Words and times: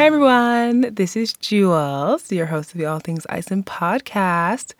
Hi, 0.00 0.06
everyone. 0.06 0.94
This 0.94 1.14
is 1.14 1.34
Jules, 1.34 2.32
your 2.32 2.46
host 2.46 2.72
of 2.72 2.78
the 2.78 2.86
All 2.86 3.00
Things 3.00 3.26
Iceland 3.28 3.66
podcast. 3.66 4.72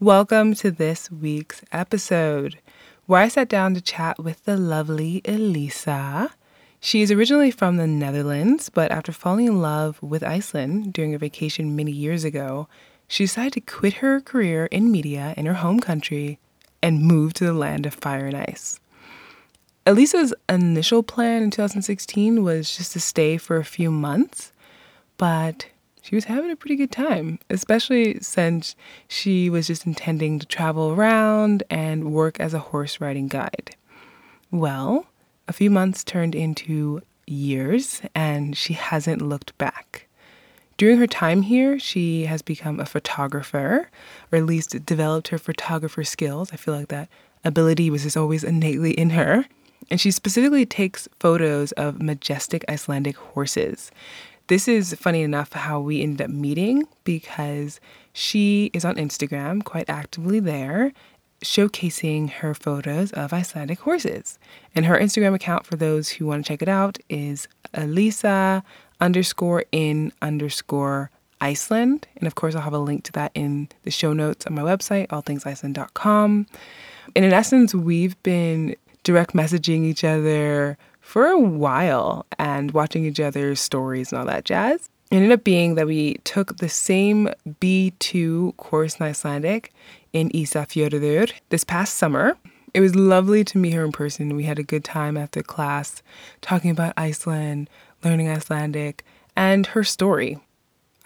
Welcome 0.00 0.54
to 0.56 0.70
this 0.70 1.10
week's 1.10 1.62
episode, 1.72 2.58
where 3.06 3.22
I 3.22 3.28
sat 3.28 3.48
down 3.48 3.72
to 3.72 3.80
chat 3.80 4.18
with 4.18 4.44
the 4.44 4.58
lovely 4.58 5.22
Elisa. 5.24 6.30
She 6.78 7.00
is 7.00 7.10
originally 7.10 7.50
from 7.50 7.78
the 7.78 7.86
Netherlands, 7.86 8.68
but 8.68 8.90
after 8.90 9.12
falling 9.12 9.46
in 9.46 9.62
love 9.62 9.98
with 10.02 10.22
Iceland 10.22 10.92
during 10.92 11.14
a 11.14 11.18
vacation 11.18 11.74
many 11.74 11.92
years 11.92 12.22
ago, 12.22 12.68
she 13.08 13.24
decided 13.24 13.54
to 13.54 13.60
quit 13.62 13.94
her 13.94 14.20
career 14.20 14.66
in 14.66 14.92
media 14.92 15.32
in 15.38 15.46
her 15.46 15.54
home 15.54 15.80
country 15.80 16.38
and 16.82 17.00
move 17.00 17.32
to 17.32 17.46
the 17.46 17.54
land 17.54 17.86
of 17.86 17.94
fire 17.94 18.26
and 18.26 18.36
ice. 18.36 18.78
Elisa's 19.86 20.34
initial 20.50 21.02
plan 21.02 21.44
in 21.44 21.50
2016 21.50 22.42
was 22.42 22.76
just 22.76 22.92
to 22.92 23.00
stay 23.00 23.38
for 23.38 23.56
a 23.56 23.64
few 23.64 23.90
months, 23.90 24.52
but 25.16 25.66
she 26.02 26.14
was 26.14 26.24
having 26.26 26.50
a 26.50 26.56
pretty 26.56 26.76
good 26.76 26.92
time, 26.92 27.38
especially 27.50 28.20
since 28.20 28.76
she 29.08 29.50
was 29.50 29.66
just 29.66 29.86
intending 29.86 30.38
to 30.38 30.46
travel 30.46 30.90
around 30.90 31.64
and 31.68 32.12
work 32.12 32.38
as 32.38 32.54
a 32.54 32.60
horse 32.60 33.00
riding 33.00 33.28
guide. 33.28 33.74
Well, 34.50 35.06
a 35.48 35.52
few 35.52 35.70
months 35.70 36.04
turned 36.04 36.34
into 36.34 37.02
years, 37.26 38.02
and 38.14 38.56
she 38.56 38.74
hasn't 38.74 39.20
looked 39.20 39.56
back. 39.58 40.06
During 40.76 40.98
her 40.98 41.06
time 41.06 41.42
here, 41.42 41.78
she 41.78 42.26
has 42.26 42.42
become 42.42 42.78
a 42.78 42.86
photographer, 42.86 43.90
or 44.30 44.38
at 44.38 44.46
least 44.46 44.84
developed 44.86 45.28
her 45.28 45.38
photographer 45.38 46.04
skills. 46.04 46.52
I 46.52 46.56
feel 46.56 46.74
like 46.74 46.88
that 46.88 47.08
ability 47.44 47.90
was 47.90 48.04
just 48.04 48.16
always 48.16 48.44
innately 48.44 48.92
in 48.92 49.10
her 49.10 49.46
and 49.90 50.00
she 50.00 50.10
specifically 50.10 50.66
takes 50.66 51.08
photos 51.20 51.72
of 51.72 52.02
majestic 52.02 52.64
Icelandic 52.68 53.16
horses. 53.16 53.90
This 54.48 54.68
is 54.68 54.94
funny 54.94 55.22
enough 55.22 55.52
how 55.52 55.80
we 55.80 56.02
ended 56.02 56.22
up 56.22 56.30
meeting 56.30 56.86
because 57.02 57.80
she 58.12 58.70
is 58.72 58.84
on 58.84 58.94
Instagram 58.94 59.64
quite 59.64 59.90
actively 59.90 60.38
there, 60.38 60.92
showcasing 61.42 62.30
her 62.30 62.54
photos 62.54 63.12
of 63.12 63.32
Icelandic 63.32 63.80
horses. 63.80 64.38
And 64.72 64.86
her 64.86 64.96
Instagram 64.96 65.34
account, 65.34 65.66
for 65.66 65.74
those 65.74 66.10
who 66.10 66.26
want 66.26 66.44
to 66.44 66.48
check 66.48 66.62
it 66.62 66.68
out, 66.68 66.98
is 67.08 67.48
Elisa 67.74 68.62
underscore 69.00 69.64
in 69.72 70.12
underscore 70.22 71.10
Iceland. 71.40 72.06
And 72.16 72.28
of 72.28 72.36
course, 72.36 72.54
I'll 72.54 72.62
have 72.62 72.72
a 72.72 72.78
link 72.78 73.02
to 73.04 73.12
that 73.12 73.32
in 73.34 73.68
the 73.82 73.90
show 73.90 74.12
notes 74.12 74.46
on 74.46 74.54
my 74.54 74.62
website, 74.62 75.08
allthingsiceland.com. 75.08 76.46
And 77.16 77.24
in 77.24 77.32
essence, 77.32 77.74
we've 77.74 78.20
been 78.22 78.76
direct 79.02 79.32
messaging 79.32 79.84
each 79.84 80.04
other 80.04 80.78
for 81.06 81.28
a 81.28 81.38
while 81.38 82.26
and 82.36 82.72
watching 82.72 83.04
each 83.04 83.20
other's 83.20 83.60
stories 83.60 84.10
and 84.10 84.18
all 84.18 84.26
that 84.26 84.44
jazz. 84.44 84.88
It 85.12 85.16
ended 85.16 85.30
up 85.30 85.44
being 85.44 85.76
that 85.76 85.86
we 85.86 86.14
took 86.24 86.56
the 86.56 86.68
same 86.68 87.30
B2 87.60 88.56
course 88.56 88.96
in 88.96 89.06
Icelandic 89.06 89.72
in 90.12 90.30
Ísafjörður 90.30 91.32
this 91.50 91.62
past 91.62 91.94
summer. 91.94 92.36
It 92.74 92.80
was 92.80 92.96
lovely 92.96 93.44
to 93.44 93.56
meet 93.56 93.72
her 93.74 93.84
in 93.84 93.92
person. 93.92 94.34
We 94.34 94.42
had 94.42 94.58
a 94.58 94.64
good 94.64 94.82
time 94.82 95.16
after 95.16 95.44
class 95.44 96.02
talking 96.40 96.72
about 96.72 96.92
Iceland, 96.96 97.70
learning 98.02 98.28
Icelandic, 98.28 99.04
and 99.36 99.68
her 99.68 99.84
story. 99.84 100.40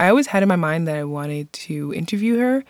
I 0.00 0.08
always 0.08 0.28
had 0.28 0.42
in 0.42 0.48
my 0.48 0.56
mind 0.56 0.88
that 0.88 0.96
I 0.96 1.04
wanted 1.04 1.52
to 1.52 1.92
interview 1.92 2.38
her 2.38 2.64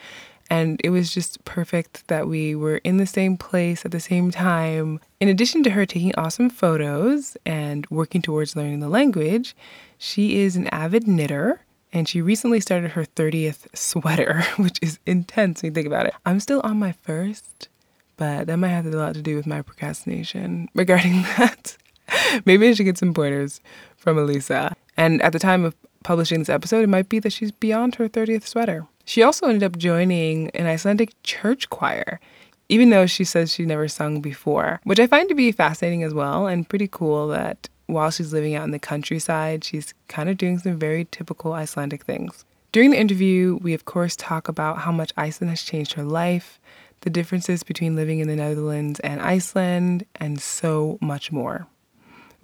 and 0.50 0.80
it 0.82 0.90
was 0.90 1.14
just 1.14 1.42
perfect 1.44 2.06
that 2.08 2.26
we 2.26 2.56
were 2.56 2.78
in 2.78 2.96
the 2.96 3.06
same 3.06 3.36
place 3.36 3.84
at 3.84 3.92
the 3.92 4.00
same 4.00 4.32
time. 4.32 5.00
In 5.20 5.28
addition 5.28 5.62
to 5.62 5.70
her 5.70 5.86
taking 5.86 6.12
awesome 6.16 6.50
photos 6.50 7.36
and 7.46 7.86
working 7.88 8.20
towards 8.20 8.56
learning 8.56 8.80
the 8.80 8.88
language, 8.88 9.54
she 9.96 10.40
is 10.40 10.56
an 10.56 10.66
avid 10.68 11.06
knitter 11.06 11.60
and 11.92 12.08
she 12.08 12.20
recently 12.20 12.60
started 12.60 12.92
her 12.92 13.04
30th 13.04 13.66
sweater, 13.76 14.42
which 14.56 14.78
is 14.82 14.98
intense 15.06 15.62
when 15.62 15.70
you 15.70 15.74
think 15.74 15.86
about 15.86 16.06
it. 16.06 16.14
I'm 16.26 16.40
still 16.40 16.60
on 16.64 16.78
my 16.78 16.92
first, 16.92 17.68
but 18.16 18.48
that 18.48 18.56
might 18.56 18.68
have 18.68 18.86
a 18.86 18.90
lot 18.90 19.14
to 19.14 19.22
do 19.22 19.36
with 19.36 19.46
my 19.46 19.62
procrastination 19.62 20.68
regarding 20.74 21.22
that. 21.22 21.76
Maybe 22.44 22.68
I 22.68 22.72
should 22.72 22.84
get 22.84 22.98
some 22.98 23.14
pointers 23.14 23.60
from 23.96 24.18
Elisa. 24.18 24.74
And 24.96 25.22
at 25.22 25.32
the 25.32 25.38
time 25.38 25.64
of 25.64 25.76
publishing 26.02 26.40
this 26.40 26.48
episode, 26.48 26.82
it 26.82 26.88
might 26.88 27.08
be 27.08 27.20
that 27.20 27.32
she's 27.32 27.52
beyond 27.52 27.96
her 27.96 28.08
30th 28.08 28.46
sweater. 28.46 28.86
She 29.10 29.24
also 29.24 29.48
ended 29.48 29.64
up 29.64 29.76
joining 29.76 30.50
an 30.50 30.68
Icelandic 30.68 31.20
church 31.24 31.68
choir, 31.68 32.20
even 32.68 32.90
though 32.90 33.06
she 33.06 33.24
says 33.24 33.52
she 33.52 33.66
never 33.66 33.88
sung 33.88 34.20
before, 34.20 34.80
which 34.84 35.00
I 35.00 35.08
find 35.08 35.28
to 35.28 35.34
be 35.34 35.50
fascinating 35.50 36.04
as 36.04 36.14
well 36.14 36.46
and 36.46 36.68
pretty 36.68 36.86
cool 36.86 37.26
that 37.26 37.68
while 37.86 38.12
she's 38.12 38.32
living 38.32 38.54
out 38.54 38.62
in 38.62 38.70
the 38.70 38.78
countryside, 38.78 39.64
she's 39.64 39.94
kind 40.06 40.28
of 40.28 40.38
doing 40.38 40.60
some 40.60 40.78
very 40.78 41.08
typical 41.10 41.54
Icelandic 41.54 42.04
things. 42.04 42.44
During 42.70 42.92
the 42.92 43.00
interview, 43.00 43.58
we 43.60 43.74
of 43.74 43.84
course 43.84 44.14
talk 44.14 44.46
about 44.46 44.78
how 44.78 44.92
much 44.92 45.12
Iceland 45.16 45.50
has 45.50 45.64
changed 45.64 45.94
her 45.94 46.04
life, 46.04 46.60
the 47.00 47.10
differences 47.10 47.64
between 47.64 47.96
living 47.96 48.20
in 48.20 48.28
the 48.28 48.36
Netherlands 48.36 49.00
and 49.00 49.20
Iceland, 49.20 50.06
and 50.20 50.40
so 50.40 50.98
much 51.00 51.32
more. 51.32 51.66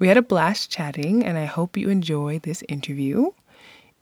We 0.00 0.08
had 0.08 0.16
a 0.16 0.22
blast 0.22 0.68
chatting, 0.68 1.24
and 1.24 1.38
I 1.38 1.44
hope 1.44 1.76
you 1.76 1.90
enjoy 1.90 2.40
this 2.40 2.64
interview. 2.68 3.30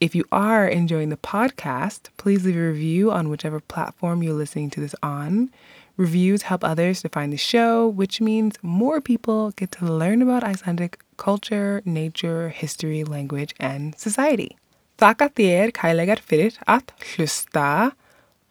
If 0.04 0.14
you 0.14 0.26
are 0.30 0.68
enjoying 0.68 1.08
the 1.08 1.16
podcast, 1.16 2.10
please 2.18 2.44
leave 2.44 2.58
a 2.58 2.60
review 2.60 3.10
on 3.10 3.30
whichever 3.30 3.58
platform 3.58 4.22
you're 4.22 4.34
listening 4.34 4.68
to 4.76 4.80
this 4.80 4.94
on. 5.02 5.48
Reviews 5.96 6.42
help 6.42 6.62
others 6.62 7.00
to 7.00 7.08
find 7.08 7.32
the 7.32 7.38
show, 7.38 7.88
which 7.88 8.20
means 8.20 8.58
more 8.60 9.00
people 9.00 9.52
get 9.52 9.70
to 9.72 9.86
learn 9.86 10.20
about 10.20 10.44
Icelandic 10.44 11.02
culture, 11.16 11.80
nature, 11.86 12.50
history, 12.50 13.02
language, 13.02 13.54
and 13.58 13.98
society. 13.98 14.58
Þakka 14.98 15.32
þér 15.40 15.72
kælegar 15.72 16.20
fyrir 16.20 16.60
að 16.68 16.92
hlusta 17.14 17.94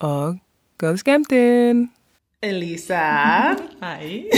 og 0.01 0.41
góð 0.81 1.03
skemmtun! 1.05 1.91
Elisa. 2.43 3.69
Hi. 3.79 4.25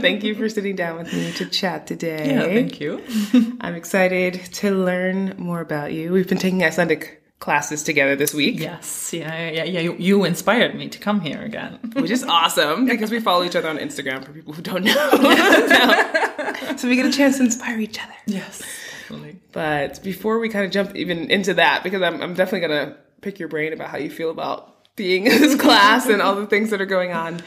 thank 0.00 0.24
you 0.24 0.34
for 0.34 0.48
sitting 0.48 0.76
down 0.76 0.96
with 0.96 1.12
me 1.12 1.30
to 1.32 1.44
chat 1.44 1.86
today. 1.86 2.34
Yeah, 2.34 2.44
thank 2.44 2.80
you. 2.80 3.04
I'm 3.60 3.74
excited 3.74 4.34
to 4.54 4.74
learn 4.74 5.34
more 5.36 5.60
about 5.60 5.92
you. 5.92 6.10
We've 6.10 6.26
been 6.26 6.38
taking 6.38 6.64
Icelandic 6.64 7.22
classes 7.38 7.82
together 7.82 8.16
this 8.16 8.32
week. 8.32 8.58
Yes, 8.58 9.12
yeah, 9.12 9.50
yeah, 9.50 9.64
yeah. 9.64 9.80
You, 9.80 9.94
you 9.98 10.24
inspired 10.24 10.74
me 10.74 10.88
to 10.88 10.98
come 10.98 11.20
here 11.20 11.42
again, 11.42 11.78
which 11.92 12.10
is 12.10 12.24
awesome 12.24 12.86
because 12.86 13.10
we 13.10 13.20
follow 13.20 13.44
each 13.44 13.56
other 13.56 13.68
on 13.68 13.76
Instagram 13.76 14.24
for 14.24 14.32
people 14.32 14.54
who 14.54 14.62
don't 14.62 14.84
know. 14.84 14.92
so 16.78 16.88
we 16.88 16.96
get 16.96 17.06
a 17.06 17.12
chance 17.12 17.36
to 17.36 17.44
inspire 17.44 17.78
each 17.78 18.02
other. 18.02 18.14
Yes, 18.26 18.62
definitely. 19.02 19.38
But 19.52 20.02
before 20.02 20.38
we 20.38 20.48
kind 20.48 20.64
of 20.64 20.70
jump 20.70 20.96
even 20.96 21.30
into 21.30 21.54
that, 21.54 21.82
because 21.82 22.00
I'm, 22.00 22.22
I'm 22.22 22.32
definitely 22.32 22.66
gonna 22.68 22.96
pick 23.20 23.38
your 23.38 23.48
brain 23.48 23.74
about 23.74 23.88
how 23.90 23.98
you 23.98 24.10
feel 24.10 24.30
about 24.30 24.79
being 24.96 25.26
in 25.26 25.40
this 25.40 25.60
class 25.60 26.06
and 26.06 26.20
all 26.22 26.34
the 26.40 26.46
things 26.46 26.70
that 26.70 26.80
are 26.80 26.86
going 26.86 27.12
on. 27.12 27.40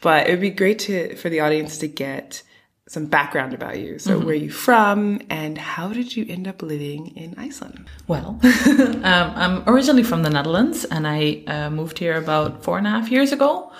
But 0.00 0.28
it 0.28 0.32
would 0.32 0.40
be 0.40 0.50
great 0.50 0.78
to 0.80 1.16
for 1.16 1.28
the 1.28 1.40
audience 1.40 1.78
to 1.78 1.88
get 1.88 2.42
some 2.86 3.06
background 3.06 3.54
about 3.54 3.78
you. 3.78 3.98
So, 3.98 4.16
mm-hmm. 4.16 4.26
where 4.26 4.34
are 4.34 4.38
you 4.38 4.50
from, 4.50 5.20
and 5.30 5.56
how 5.56 5.88
did 5.88 6.14
you 6.14 6.26
end 6.28 6.46
up 6.46 6.62
living 6.62 7.08
in 7.16 7.34
Iceland? 7.38 7.88
Well, 8.06 8.38
um, 8.42 9.32
I'm 9.34 9.68
originally 9.68 10.02
from 10.02 10.22
the 10.22 10.30
Netherlands, 10.30 10.84
and 10.84 11.06
I 11.06 11.42
uh, 11.46 11.70
moved 11.70 11.98
here 11.98 12.16
about 12.18 12.62
four 12.62 12.76
and 12.78 12.86
a 12.86 12.90
half 12.90 13.10
years 13.10 13.32
ago. 13.32 13.72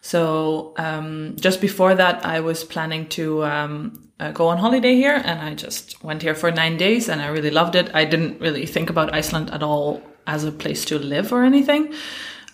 So, 0.00 0.74
um, 0.76 1.34
just 1.36 1.60
before 1.60 1.94
that, 1.94 2.24
I 2.24 2.40
was 2.40 2.62
planning 2.62 3.08
to 3.10 3.44
um, 3.44 4.10
uh, 4.20 4.30
go 4.32 4.48
on 4.48 4.58
holiday 4.58 4.94
here, 4.94 5.20
and 5.24 5.40
I 5.40 5.54
just 5.54 6.04
went 6.04 6.22
here 6.22 6.34
for 6.34 6.50
nine 6.50 6.76
days, 6.76 7.08
and 7.08 7.20
I 7.20 7.28
really 7.28 7.50
loved 7.50 7.74
it. 7.74 7.90
I 7.94 8.04
didn't 8.04 8.40
really 8.40 8.66
think 8.66 8.90
about 8.90 9.14
Iceland 9.14 9.50
at 9.50 9.62
all 9.62 10.02
as 10.26 10.44
a 10.44 10.52
place 10.52 10.84
to 10.86 10.98
live 10.98 11.32
or 11.32 11.42
anything. 11.42 11.92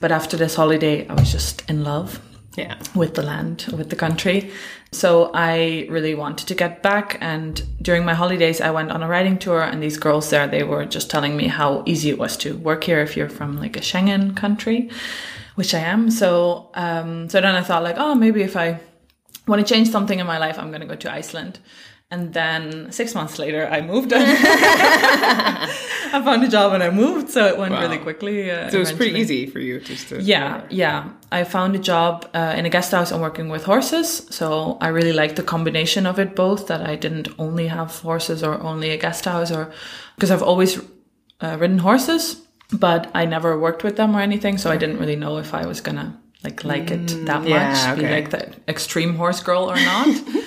But 0.00 0.12
after 0.12 0.36
this 0.36 0.54
holiday, 0.54 1.06
I 1.06 1.14
was 1.14 1.30
just 1.30 1.68
in 1.68 1.84
love 1.84 2.20
yeah. 2.56 2.78
with 2.94 3.14
the 3.14 3.22
land, 3.22 3.66
with 3.76 3.90
the 3.90 3.96
country. 3.96 4.50
So 4.92 5.30
I 5.34 5.86
really 5.90 6.14
wanted 6.14 6.48
to 6.48 6.54
get 6.54 6.82
back. 6.82 7.18
And 7.20 7.62
during 7.82 8.04
my 8.04 8.14
holidays, 8.14 8.60
I 8.60 8.70
went 8.70 8.90
on 8.90 9.02
a 9.02 9.08
riding 9.08 9.38
tour, 9.38 9.62
and 9.62 9.82
these 9.82 9.98
girls 9.98 10.30
there, 10.30 10.46
they 10.46 10.62
were 10.64 10.84
just 10.84 11.10
telling 11.10 11.36
me 11.36 11.46
how 11.46 11.82
easy 11.86 12.10
it 12.10 12.18
was 12.18 12.36
to 12.38 12.56
work 12.56 12.84
here 12.84 13.00
if 13.00 13.16
you're 13.16 13.28
from 13.28 13.56
like 13.58 13.76
a 13.76 13.80
Schengen 13.80 14.36
country, 14.36 14.90
which 15.54 15.74
I 15.74 15.80
am. 15.80 16.10
So, 16.10 16.70
um, 16.74 17.28
so 17.28 17.40
then 17.40 17.54
I 17.54 17.62
thought 17.62 17.82
like, 17.82 17.96
oh, 17.98 18.14
maybe 18.14 18.42
if 18.42 18.56
I 18.56 18.80
want 19.46 19.64
to 19.66 19.74
change 19.74 19.90
something 19.90 20.18
in 20.18 20.26
my 20.26 20.38
life, 20.38 20.58
I'm 20.58 20.70
going 20.70 20.80
to 20.80 20.86
go 20.86 20.96
to 20.96 21.12
Iceland. 21.12 21.58
And 22.12 22.34
then 22.34 22.90
six 22.90 23.14
months 23.14 23.38
later, 23.38 23.68
I 23.70 23.80
moved. 23.82 24.12
I 24.16 25.68
found 26.24 26.42
a 26.42 26.48
job 26.48 26.72
and 26.72 26.82
I 26.82 26.90
moved, 26.90 27.30
so 27.30 27.46
it 27.46 27.56
went 27.56 27.72
wow. 27.72 27.82
really 27.82 27.98
quickly. 27.98 28.50
Uh, 28.50 28.68
so 28.68 28.78
it 28.78 28.80
was 28.80 28.92
pretty 28.92 29.16
easy 29.16 29.46
for 29.46 29.60
you 29.60 29.78
just 29.78 30.08
to. 30.08 30.20
Yeah, 30.20 30.64
yeah. 30.70 31.10
I 31.30 31.44
found 31.44 31.76
a 31.76 31.78
job 31.78 32.28
uh, 32.34 32.54
in 32.56 32.66
a 32.66 32.68
guest 32.68 32.90
house 32.90 33.12
and 33.12 33.22
working 33.22 33.48
with 33.48 33.62
horses, 33.62 34.26
so 34.28 34.76
I 34.80 34.88
really 34.88 35.12
liked 35.12 35.36
the 35.36 35.44
combination 35.44 36.04
of 36.04 36.18
it 36.18 36.34
both. 36.34 36.66
That 36.66 36.80
I 36.82 36.96
didn't 36.96 37.28
only 37.38 37.68
have 37.68 37.96
horses 38.00 38.42
or 38.42 38.60
only 38.60 38.90
a 38.90 38.96
guest 38.96 39.24
house, 39.24 39.52
or 39.52 39.72
because 40.16 40.32
I've 40.32 40.42
always 40.42 40.80
uh, 41.40 41.56
ridden 41.60 41.78
horses, 41.78 42.42
but 42.72 43.08
I 43.14 43.24
never 43.24 43.56
worked 43.56 43.84
with 43.84 43.94
them 43.94 44.16
or 44.16 44.20
anything, 44.20 44.58
so 44.58 44.68
I 44.68 44.76
didn't 44.76 44.98
really 44.98 45.16
know 45.16 45.38
if 45.38 45.54
I 45.54 45.64
was 45.64 45.80
gonna 45.80 46.18
like 46.42 46.64
like 46.64 46.90
it 46.90 47.06
that 47.26 47.42
mm, 47.42 47.50
much, 47.50 47.50
yeah, 47.50 47.92
okay. 47.92 48.02
be 48.02 48.08
like 48.08 48.30
the 48.30 48.52
extreme 48.66 49.14
horse 49.14 49.40
girl 49.42 49.70
or 49.70 49.76
not. 49.76 50.08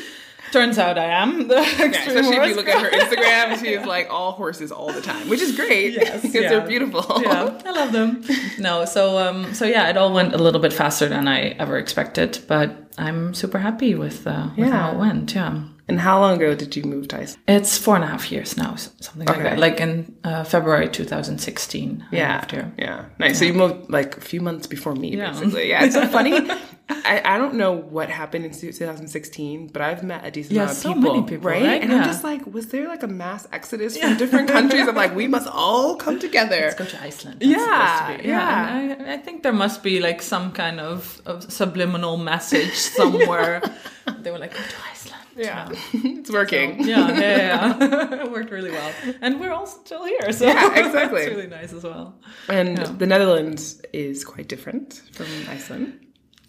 Turns 0.54 0.78
out 0.78 0.98
I 1.00 1.06
am 1.06 1.48
the 1.48 1.58
extreme 1.58 1.92
Yeah, 1.92 2.00
especially 2.08 2.20
if 2.20 2.26
you 2.26 2.40
horse 2.40 2.56
look 2.56 2.68
at 2.70 2.82
her. 2.84 2.90
Instagram, 2.92 3.60
she 3.60 3.74
is 3.74 3.86
like 3.96 4.08
all 4.12 4.32
horses 4.34 4.72
all 4.72 4.92
the 4.94 5.02
time, 5.02 5.28
which 5.28 5.42
is 5.42 5.56
great 5.56 5.94
Yes, 5.94 6.22
because 6.26 6.36
yeah. 6.44 6.50
they're 6.50 6.68
beautiful. 6.68 7.04
yeah, 7.24 7.60
I 7.66 7.72
love 7.82 7.92
them. 7.92 8.24
No, 8.60 8.86
so 8.86 9.18
um, 9.18 9.54
so 9.54 9.66
yeah, 9.66 9.90
it 9.90 9.98
all 9.98 10.14
went 10.14 10.34
a 10.34 10.38
little 10.38 10.62
bit 10.62 10.72
faster 10.72 11.10
than 11.10 11.28
I 11.28 11.40
ever 11.64 11.78
expected, 11.78 12.40
but 12.48 12.70
I'm 13.00 13.34
super 13.34 13.58
happy 13.58 13.96
with, 13.96 14.28
uh, 14.28 14.50
with 14.56 14.70
how 14.70 14.92
it 14.92 14.98
went. 14.98 15.34
Yeah, 15.34 15.64
And 15.88 16.00
how 16.00 16.20
long 16.20 16.36
ago 16.38 16.54
did 16.54 16.76
you 16.76 16.84
move 16.84 17.08
Iceland? 17.12 17.38
it's 17.48 17.76
four 17.78 17.96
and 17.96 18.04
a 18.04 18.08
half 18.08 18.32
years 18.32 18.56
now, 18.56 18.76
something 18.76 19.26
like 19.28 19.42
that. 19.42 19.58
Like 19.58 19.80
in 19.80 20.16
uh, 20.24 20.44
February 20.44 20.88
2016. 20.90 22.06
I 22.12 22.16
Yeah, 22.16 22.36
moved 22.38 22.52
here. 22.52 22.72
yeah, 22.78 23.06
nice. 23.18 23.40
So 23.40 23.46
you 23.46 23.54
moved 23.56 23.90
like 23.90 24.18
a 24.18 24.22
few 24.22 24.42
months 24.42 24.68
before 24.68 24.94
me, 24.94 25.18
Yeah. 25.18 25.32
basically. 25.32 25.70
Yeah, 25.70 25.84
it's 25.86 25.96
so 25.96 26.06
funny. 26.08 26.38
I, 26.90 27.22
I 27.24 27.38
don't 27.38 27.56
know 27.56 27.72
what 27.72 28.10
happened 28.10 28.44
in 28.46 28.52
2016, 28.52 29.68
but 29.68 29.82
I've 29.82 30.04
met 30.04 30.26
a 30.26 30.32
decent 30.32 30.54
Yeah, 30.56 30.64
amount 30.64 30.72
of 30.78 30.78
so 30.84 30.94
people, 30.94 31.14
many 31.14 31.26
people, 31.26 31.50
right? 31.50 31.64
right? 31.64 31.82
And 31.82 31.94
I'm 31.94 32.04
just 32.04 32.24
like, 32.24 32.46
was 32.46 32.68
there 32.68 32.88
like 32.88 33.04
a 33.04 33.08
mass 33.08 33.48
exodus 33.54 33.98
from 33.98 34.18
different 34.18 34.50
countries? 34.58 34.88
I'm 34.88 34.96
like, 34.96 35.16
we 35.16 35.28
must 35.28 35.48
all 35.48 35.96
come 35.96 36.20
together. 36.20 36.58
Let's 36.60 36.76
go 36.76 36.86
to 36.86 37.02
Iceland. 37.02 37.40
That's 37.40 37.52
Yeah, 37.52 37.98
supposed 37.98 38.18
to 38.18 38.24
be. 38.24 38.30
yeah. 38.30 38.98
I, 39.08 39.14
I 39.14 39.18
think 39.18 39.44
there 39.44 39.54
must 39.54 39.82
be 39.82 40.02
like 40.02 40.22
some 40.22 40.52
kind 40.52 40.80
of, 40.80 41.22
of 41.26 41.52
subliminal 41.52 42.18
message 42.18 42.74
somewhere. 43.00 43.62
they 44.20 44.32
were 44.32 44.40
like, 44.40 44.52
go 44.52 44.60
to 44.60 44.76
Iceland. 44.92 45.22
yeah, 45.38 45.70
it's 45.94 46.30
working. 46.30 46.84
Yeah, 46.86 47.08
yeah, 47.10 47.20
yeah, 47.20 47.78
yeah. 47.80 48.24
it 48.24 48.32
worked 48.32 48.52
really 48.52 48.72
well, 48.72 48.92
and 49.22 49.40
we're 49.40 49.52
all 49.54 49.66
still 49.66 50.06
here, 50.06 50.32
so 50.34 50.46
Yeah, 50.46 50.76
exactly. 50.86 51.22
it's 51.24 51.36
really 51.36 51.48
nice 51.48 51.72
as 51.74 51.84
well. 51.84 52.16
And 52.50 52.78
Yeah. 52.78 52.84
the 52.98 53.08
Netherlands 53.08 53.82
is 53.94 54.24
quite 54.26 54.48
different 54.48 55.02
from 55.14 55.28
Iceland. 55.50 56.00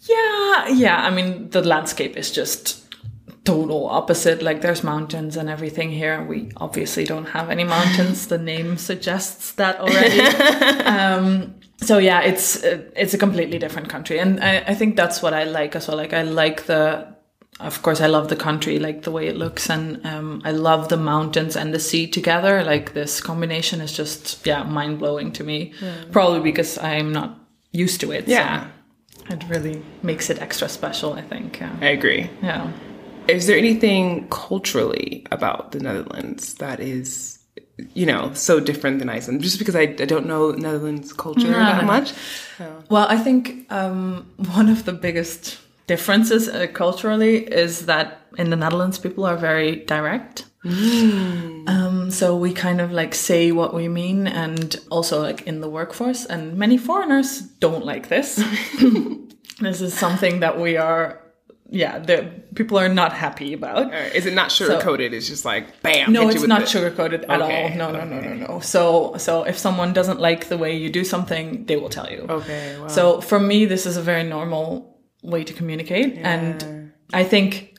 Yeah, 0.07 0.67
yeah. 0.69 1.01
I 1.05 1.09
mean, 1.09 1.49
the 1.49 1.61
landscape 1.61 2.15
is 2.17 2.31
just 2.31 2.83
total 3.43 3.87
opposite. 3.87 4.41
Like, 4.41 4.61
there's 4.61 4.83
mountains 4.83 5.37
and 5.37 5.49
everything 5.49 5.91
here. 5.91 6.23
We 6.23 6.51
obviously 6.57 7.05
don't 7.05 7.25
have 7.25 7.49
any 7.49 7.63
mountains. 7.63 8.27
the 8.27 8.37
name 8.37 8.77
suggests 8.77 9.51
that 9.53 9.79
already. 9.79 10.19
um, 10.85 11.55
so 11.81 11.97
yeah, 11.97 12.21
it's 12.21 12.63
it's 12.63 13.13
a 13.13 13.17
completely 13.17 13.59
different 13.59 13.89
country, 13.89 14.17
and 14.19 14.39
I, 14.43 14.57
I 14.67 14.73
think 14.75 14.95
that's 14.95 15.21
what 15.21 15.33
I 15.33 15.43
like 15.43 15.75
as 15.75 15.87
well. 15.87 15.97
Like, 15.97 16.13
I 16.13 16.21
like 16.23 16.65
the. 16.65 17.13
Of 17.57 17.81
course, 17.83 18.01
I 18.01 18.07
love 18.07 18.27
the 18.27 18.35
country, 18.35 18.79
like 18.79 19.03
the 19.03 19.11
way 19.11 19.27
it 19.27 19.37
looks, 19.37 19.69
and 19.69 20.05
um, 20.05 20.41
I 20.43 20.51
love 20.51 20.89
the 20.89 20.97
mountains 20.97 21.55
and 21.55 21.73
the 21.73 21.79
sea 21.79 22.05
together. 22.05 22.63
Like 22.65 22.93
this 22.93 23.21
combination 23.21 23.79
is 23.79 23.93
just, 23.93 24.45
yeah, 24.45 24.63
mind 24.63 24.99
blowing 24.99 25.31
to 25.33 25.43
me. 25.45 25.71
Probably 26.11 26.41
because 26.41 26.77
I'm 26.79 27.13
not 27.13 27.39
used 27.71 28.01
to 28.01 28.11
it. 28.11 28.25
so- 28.25 28.31
Yeah. 28.31 28.67
It 29.29 29.43
really 29.49 29.81
makes 30.03 30.29
it 30.29 30.41
extra 30.41 30.69
special, 30.69 31.13
I 31.13 31.21
think. 31.21 31.59
Yeah. 31.59 31.75
I 31.81 31.87
agree. 31.87 32.29
yeah. 32.41 32.71
Is 33.27 33.47
there 33.47 33.57
anything 33.57 34.27
culturally 34.29 35.25
about 35.31 35.71
the 35.71 35.79
Netherlands 35.79 36.53
that 36.55 36.79
is, 36.79 37.39
you 37.95 38.05
know, 38.05 38.31
so 38.33 38.59
different 38.59 38.99
than 38.99 39.09
Iceland? 39.09 39.41
Just 39.41 39.57
because 39.57 39.75
I, 39.75 39.81
I 39.81 40.05
don't 40.05 40.27
know 40.27 40.51
Netherlands 40.51 41.11
culture 41.11 41.47
that 41.47 41.85
much. 41.85 42.13
Well, 42.89 43.07
I 43.09 43.17
think 43.17 43.65
um, 43.71 44.27
one 44.53 44.69
of 44.69 44.85
the 44.85 44.93
biggest 44.93 45.57
differences 45.87 46.47
uh, 46.47 46.67
culturally 46.73 47.37
is 47.51 47.87
that 47.87 48.21
in 48.37 48.51
the 48.51 48.55
Netherlands, 48.55 48.99
people 48.99 49.25
are 49.25 49.37
very 49.37 49.77
direct. 49.85 50.45
Um, 51.67 52.11
so 52.11 52.37
we 52.37 52.53
kind 52.53 52.79
of 52.79 52.91
like 52.91 53.15
say 53.15 53.51
what 53.51 53.73
we 53.73 53.87
mean, 53.87 54.27
and 54.27 54.75
also 54.91 55.19
like 55.19 55.41
in 55.47 55.61
the 55.61 55.69
workforce, 55.69 56.23
and 56.25 56.55
many 56.57 56.77
foreigners 56.77 57.41
don't 57.41 57.83
like 57.83 58.07
this. 58.07 58.35
this 59.59 59.81
is 59.81 59.93
something 59.95 60.41
that 60.41 60.59
we 60.59 60.77
are, 60.77 61.23
yeah, 61.71 61.97
the 61.97 62.29
people 62.53 62.77
are 62.77 62.87
not 62.87 63.13
happy 63.13 63.53
about. 63.53 63.91
Or 63.91 63.97
is 63.97 64.27
it 64.27 64.35
not 64.35 64.51
sugar 64.51 64.79
coated? 64.79 65.11
it's 65.13 65.27
just 65.27 65.43
like 65.43 65.81
bam. 65.81 66.13
No, 66.13 66.29
it's 66.29 66.43
not 66.45 66.67
sugar 66.67 66.91
coated 66.91 67.25
at 67.25 67.41
Okay, 67.41 67.71
all. 67.71 67.77
No, 67.77 67.91
no, 67.91 68.05
no, 68.05 68.21
no, 68.21 68.33
no. 68.35 68.59
So, 68.59 69.15
so 69.17 69.43
if 69.43 69.57
someone 69.57 69.91
doesn't 69.93 70.19
like 70.19 70.47
the 70.47 70.57
way 70.57 70.77
you 70.77 70.91
do 70.91 71.03
something, 71.03 71.65
they 71.65 71.77
will 71.77 71.89
tell 71.89 72.11
you. 72.11 72.27
Okay, 72.29 72.77
wow. 72.79 72.87
So 72.87 73.21
for 73.21 73.39
me, 73.39 73.65
this 73.65 73.87
is 73.87 73.97
a 73.97 74.03
very 74.03 74.23
normal 74.23 74.99
way 75.23 75.43
to 75.43 75.53
communicate, 75.53 76.17
and 76.17 76.91
I 77.11 77.23
think, 77.23 77.74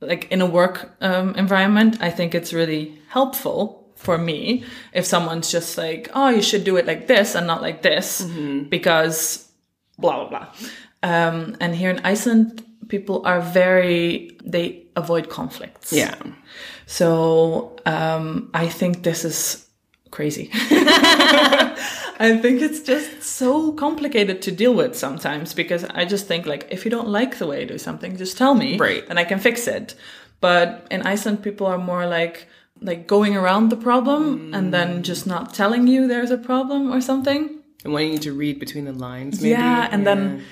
like 0.00 0.30
in 0.30 0.40
a 0.40 0.46
work 0.46 0.90
um, 1.00 1.34
environment, 1.34 1.96
I 2.00 2.10
think 2.10 2.34
it's 2.34 2.52
really 2.52 2.98
helpful 3.08 3.90
for 3.96 4.16
me 4.18 4.64
if 4.92 5.04
someone's 5.04 5.50
just 5.50 5.76
like, 5.78 6.08
"Oh, 6.14 6.28
you 6.28 6.42
should 6.42 6.64
do 6.64 6.76
it 6.76 6.86
like 6.86 7.06
this 7.06 7.34
and 7.34 7.46
not 7.46 7.62
like 7.62 7.82
this," 7.82 8.20
Mm-hmm. 8.22 8.68
because 8.68 9.48
blah 9.98 10.16
blah 10.24 10.28
blah. 10.28 10.46
Um, 11.02 11.56
and 11.60 11.74
here 11.74 11.90
in 11.90 11.98
Iceland, 12.04 12.62
people 12.88 13.22
are 13.26 13.40
very 13.40 14.36
they 14.44 14.86
avoid 14.96 15.28
conflicts. 15.28 15.92
Yeah. 15.92 16.14
So 16.86 17.76
um, 17.86 18.50
I 18.54 18.68
think 18.68 19.02
this 19.02 19.24
is 19.24 19.66
crazy. 20.10 20.50
I 22.18 22.36
think 22.38 22.60
it's 22.60 22.80
just 22.80 23.22
so 23.22 23.72
complicated 23.72 24.42
to 24.42 24.50
deal 24.50 24.74
with 24.74 24.96
sometimes 24.96 25.54
because 25.54 25.84
I 25.84 26.04
just 26.04 26.26
think 26.26 26.46
like 26.46 26.66
if 26.70 26.84
you 26.84 26.90
don't 26.90 27.08
like 27.08 27.38
the 27.38 27.46
way 27.46 27.62
I 27.62 27.64
do 27.64 27.78
something, 27.78 28.16
just 28.16 28.36
tell 28.36 28.54
me, 28.54 28.76
Right. 28.76 29.04
And 29.08 29.18
I 29.18 29.24
can 29.24 29.38
fix 29.38 29.66
it. 29.68 29.94
But 30.40 30.86
in 30.90 31.02
Iceland, 31.02 31.42
people 31.42 31.66
are 31.66 31.78
more 31.78 32.06
like 32.06 32.48
like 32.80 33.06
going 33.06 33.36
around 33.36 33.70
the 33.70 33.76
problem 33.76 34.54
and 34.54 34.72
then 34.72 35.02
just 35.02 35.26
not 35.26 35.52
telling 35.52 35.88
you 35.88 36.06
there's 36.06 36.30
a 36.30 36.38
problem 36.38 36.92
or 36.92 37.00
something. 37.00 37.58
And 37.84 37.92
wanting 37.92 38.12
you 38.12 38.18
to 38.18 38.32
read 38.32 38.58
between 38.58 38.84
the 38.84 38.92
lines, 38.92 39.40
maybe. 39.40 39.50
Yeah, 39.50 39.88
and 39.90 40.06
then 40.06 40.44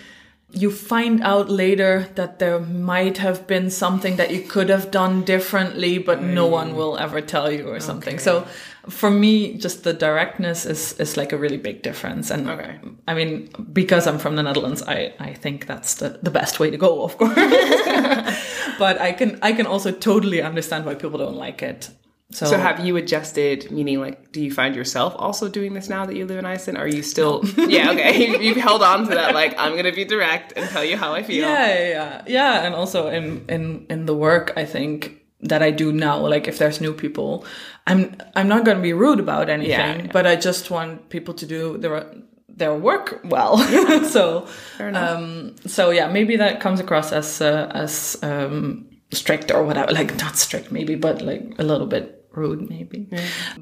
you 0.52 0.70
find 0.70 1.22
out 1.22 1.50
later 1.50 2.08
that 2.14 2.38
there 2.38 2.60
might 2.60 3.18
have 3.18 3.46
been 3.46 3.68
something 3.68 4.16
that 4.16 4.30
you 4.30 4.42
could 4.42 4.68
have 4.68 4.90
done 4.90 5.22
differently, 5.24 5.98
but 5.98 6.22
no 6.22 6.46
mm. 6.46 6.52
one 6.52 6.76
will 6.76 6.96
ever 6.98 7.20
tell 7.20 7.50
you 7.50 7.68
or 7.68 7.80
something. 7.80 8.18
So 8.18 8.46
for 8.88 9.10
me, 9.10 9.58
just 9.58 9.82
the 9.82 9.92
directness 9.92 10.64
is 10.64 10.92
is 11.00 11.16
like 11.16 11.32
a 11.32 11.36
really 11.36 11.56
big 11.56 11.82
difference. 11.82 12.30
And 12.30 12.48
Okay. 12.48 12.78
I 13.08 13.14
mean, 13.14 13.50
because 13.72 14.06
I'm 14.06 14.18
from 14.18 14.36
the 14.36 14.42
Netherlands, 14.42 14.82
I 14.82 15.12
I 15.18 15.34
think 15.34 15.66
that's 15.66 15.94
the 15.94 16.18
the 16.22 16.30
best 16.30 16.60
way 16.60 16.70
to 16.70 16.76
go, 16.76 17.02
of 17.02 17.18
course. 17.18 17.34
but 18.78 19.00
I 19.00 19.12
can 19.12 19.38
I 19.42 19.52
can 19.52 19.66
also 19.66 19.90
totally 19.90 20.42
understand 20.42 20.84
why 20.86 20.94
people 20.94 21.18
don't 21.18 21.36
like 21.36 21.60
it. 21.62 21.90
So, 22.36 22.44
So 22.46 22.58
have 22.58 22.84
you 22.84 22.96
adjusted? 22.98 23.70
Meaning, 23.70 23.98
like, 24.00 24.30
do 24.32 24.42
you 24.42 24.52
find 24.52 24.76
yourself 24.76 25.14
also 25.16 25.48
doing 25.48 25.72
this 25.72 25.88
now 25.88 26.04
that 26.04 26.14
you 26.14 26.26
live 26.26 26.38
in 26.38 26.44
Iceland? 26.44 26.76
Are 26.76 26.86
you 26.96 27.02
still? 27.02 27.42
yeah, 27.56 27.92
okay. 27.92 28.12
You- 28.28 28.40
You've 28.46 28.62
held 28.68 28.82
on 28.82 29.08
to 29.08 29.14
that. 29.14 29.34
Like, 29.34 29.54
I'm 29.58 29.74
gonna 29.74 29.92
be 29.92 30.04
direct 30.04 30.52
and 30.56 30.68
tell 30.68 30.84
you 30.84 30.96
how 30.98 31.14
I 31.14 31.22
feel. 31.22 31.48
Yeah, 31.48 31.66
yeah, 31.74 31.88
yeah, 31.88 32.22
yeah. 32.26 32.66
And 32.66 32.74
also 32.74 33.08
in 33.08 33.44
in 33.48 33.86
in 33.88 34.06
the 34.06 34.14
work, 34.14 34.52
I 34.56 34.66
think 34.66 35.22
that 35.48 35.62
I 35.62 35.70
do 35.70 35.92
now, 35.92 36.18
like 36.28 36.46
if 36.48 36.58
there's 36.58 36.80
new 36.80 36.92
people, 36.92 37.44
I'm 37.86 38.16
I'm 38.34 38.48
not 38.48 38.64
going 38.64 38.76
to 38.76 38.82
be 38.82 38.92
rude 38.92 39.20
about 39.20 39.48
anything, 39.48 40.00
yeah. 40.00 40.12
but 40.12 40.26
I 40.26 40.36
just 40.36 40.70
want 40.70 41.08
people 41.08 41.34
to 41.34 41.46
do 41.46 41.78
their 41.78 42.04
their 42.48 42.74
work 42.74 43.20
well. 43.24 43.58
so, 44.16 44.46
um, 44.80 45.54
so 45.66 45.90
yeah, 45.90 46.08
maybe 46.08 46.36
that 46.36 46.60
comes 46.60 46.80
across 46.80 47.12
as 47.12 47.40
uh, 47.40 47.70
as 47.74 48.16
um, 48.22 48.86
strict 49.12 49.50
or 49.52 49.62
whatever. 49.64 49.92
Like 49.92 50.16
not 50.18 50.36
strict, 50.36 50.72
maybe, 50.72 50.94
but 50.96 51.22
like 51.22 51.54
a 51.58 51.62
little 51.62 51.86
bit 51.86 52.15
rude 52.36 52.68
maybe 52.68 53.08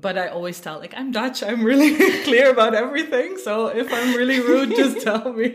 but 0.00 0.19
i 0.19 0.26
always 0.28 0.59
tell 0.61 0.78
like 0.81 0.93
i'm 0.97 1.11
dutch 1.12 1.43
i'm 1.43 1.62
really 1.64 1.90
clear 2.25 2.50
about 2.50 2.75
everything 2.75 3.37
so 3.38 3.69
if 3.69 3.93
i'm 3.93 4.14
really 4.14 4.40
rude 4.40 4.71
just 4.83 5.00
tell 5.00 5.33
me 5.33 5.49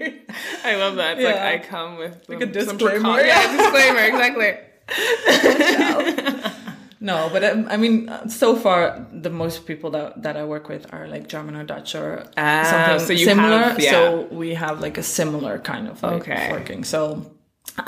I 0.64 0.76
love 0.76 0.96
that. 0.98 1.18
It's 1.18 1.22
Yeah. 1.28 1.34
like 1.34 1.66
I 1.66 1.68
come 1.68 1.98
with 1.98 2.16
Like 2.28 2.42
a 2.42 2.46
disclaimer. 2.46 3.20
Yeah, 3.22 3.42
disclaimer. 3.58 4.04
Exactly. 4.12 4.52
No, 7.02 7.30
but 7.32 7.44
um, 7.46 7.66
I 7.70 7.78
mean, 7.78 8.10
uh, 8.10 8.28
so 8.28 8.56
far 8.58 9.08
the 9.14 9.30
most 9.30 9.66
people 9.66 9.90
that, 9.92 10.22
that 10.24 10.36
I 10.36 10.44
work 10.44 10.68
with 10.68 10.86
are 10.94 11.08
like 11.08 11.30
German 11.30 11.56
or 11.56 11.64
Dutch 11.64 11.96
or 11.96 12.26
Ah, 12.36 12.68
something 12.70 13.00
so 13.08 13.16
similar. 13.24 13.60
have- 13.60 13.80
yeah. 13.80 13.92
So 13.92 14.28
we 14.32 14.54
have 14.54 14.82
like 14.82 14.98
a 14.98 15.04
similar 15.04 15.60
kind 15.60 15.88
of 15.88 16.04
like 16.04 16.22
Okay. 16.28 16.52
working. 16.52 16.84
So 16.84 17.26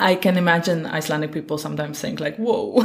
I 0.00 0.14
can 0.14 0.38
imagine 0.38 0.86
Icelandic 0.86 1.30
people 1.32 1.58
sometimes 1.58 2.00
think 2.00 2.20
like, 2.20 2.36
"Whoa, 2.38 2.80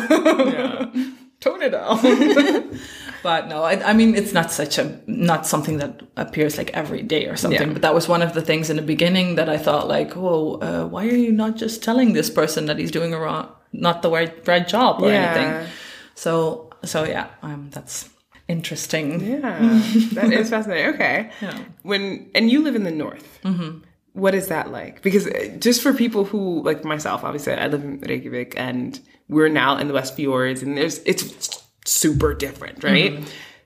tone 1.39 1.61
it 1.61 1.69
down." 1.71 1.99
but 3.23 3.47
no, 3.47 3.63
I, 3.63 3.89
I 3.89 3.93
mean, 3.93 4.15
it's 4.15 4.33
not 4.33 4.51
such 4.51 4.77
a 4.77 4.99
not 5.07 5.45
something 5.45 5.77
that 5.77 6.01
appears 6.15 6.57
like 6.57 6.71
every 6.71 7.01
day 7.03 7.25
or 7.27 7.35
something. 7.35 7.67
Yeah. 7.67 7.73
But 7.73 7.81
that 7.81 7.93
was 7.93 8.07
one 8.07 8.21
of 8.21 8.33
the 8.33 8.41
things 8.41 8.69
in 8.69 8.75
the 8.75 8.81
beginning 8.81 9.35
that 9.35 9.49
I 9.49 9.57
thought 9.57 9.87
like, 9.87 10.15
oh, 10.17 10.55
uh, 10.61 10.85
why 10.87 11.07
are 11.07 11.15
you 11.15 11.31
not 11.31 11.55
just 11.57 11.83
telling 11.83 12.13
this 12.13 12.29
person 12.29 12.65
that 12.67 12.77
he's 12.79 12.91
doing 12.91 13.13
a 13.13 13.19
wrong, 13.19 13.49
not 13.73 14.01
the 14.01 14.09
right, 14.11 14.47
right 14.47 14.67
job 14.67 15.01
or 15.01 15.09
Yeah. 15.09 15.33
anything?" 15.33 15.73
So 16.15 16.69
so 16.83 17.03
yeah, 17.03 17.27
um, 17.41 17.69
that's 17.71 18.09
interesting. 18.47 19.19
Yeah, 19.21 19.59
that 20.13 20.31
is 20.31 20.49
fascinating. 20.49 20.93
Okay. 20.95 21.29
Yeah. 21.41 21.57
When 21.83 22.29
and 22.35 22.49
you 22.49 22.61
live 22.63 22.75
in 22.75 22.83
the 22.83 22.91
north. 22.91 23.39
Mm-hmm. 23.43 23.79
What 24.17 24.33
is 24.33 24.47
that 24.47 24.71
like? 24.71 25.03
Because 25.03 25.27
uh, 25.27 25.55
just 25.59 25.83
for 25.83 25.93
people 25.93 26.25
who 26.25 26.63
like 26.63 26.83
myself, 26.83 27.23
obviously, 27.23 27.53
I 27.53 27.67
live 27.67 27.83
in 27.83 27.99
Reykjavik, 27.99 28.55
and 28.57 28.99
we're 29.29 29.47
now 29.47 29.77
in 29.77 29.87
the 29.87 29.93
West 29.93 30.15
Fjords, 30.15 30.63
and 30.63 30.75
there's 30.75 30.97
it's 31.05 31.63
super 31.85 32.33
different, 32.33 32.83
right? 32.83 33.13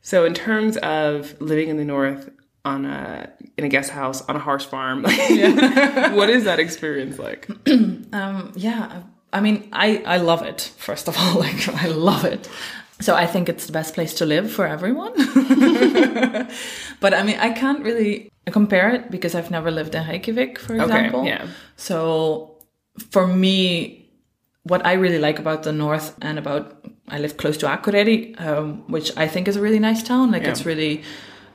So 0.02 0.26
in 0.26 0.34
terms 0.34 0.76
of 0.78 1.40
living 1.40 1.70
in 1.70 1.78
the 1.78 1.86
north 1.86 2.30
on 2.66 2.86
a 2.86 3.32
in 3.58 3.64
a 3.64 3.70
guest 3.70 3.92
house 3.92 4.22
on 4.24 4.36
a 4.36 4.40
horse 4.40 4.66
farm, 4.66 5.04
what 6.20 6.30
is 6.30 6.44
that 6.44 6.60
experience 6.60 7.18
like? 7.18 7.48
Um, 8.14 8.52
yeah, 8.58 9.04
I 9.32 9.40
mean, 9.40 9.70
I, 9.72 10.04
I 10.06 10.18
love 10.18 10.42
it, 10.42 10.74
first 10.78 11.08
of 11.08 11.18
all. 11.18 11.36
Like, 11.40 11.70
I 11.70 11.88
love 11.88 12.26
it. 12.26 12.50
So 13.02 13.16
I 13.16 13.26
think 13.26 13.50
it's 13.50 13.66
the 13.66 13.74
best 13.74 13.94
place 13.94 14.14
to 14.16 14.26
live 14.26 14.52
for 14.52 14.66
everyone. 14.66 15.14
but 17.00 17.14
I 17.14 17.24
mean, 17.24 17.40
I 17.40 17.52
can't 17.52 17.84
really 17.84 18.32
compare 18.52 18.90
it 18.90 19.12
because 19.12 19.36
I've 19.36 19.52
never 19.52 19.72
lived 19.72 19.96
in 19.96 20.08
Reykjavik, 20.08 20.60
for 20.60 20.76
example. 20.76 21.22
Okay, 21.22 21.30
yeah. 21.30 21.48
So 21.78 22.58
for 23.10 23.28
me, 23.28 24.10
what 24.64 24.86
I 24.86 24.94
really 24.94 25.20
like 25.20 25.40
about 25.40 25.64
the 25.64 25.72
north 25.72 26.16
and 26.22 26.38
about 26.38 26.86
I 27.08 27.18
live 27.18 27.38
close 27.38 27.58
to 27.58 27.66
Akureyri, 27.66 28.40
um, 28.40 28.88
which 28.88 29.16
I 29.18 29.28
think 29.28 29.48
is 29.48 29.58
a 29.58 29.62
really 29.62 29.80
nice 29.80 30.02
town. 30.02 30.32
Like 30.32 30.44
it's 30.44 30.66
really, 30.66 31.04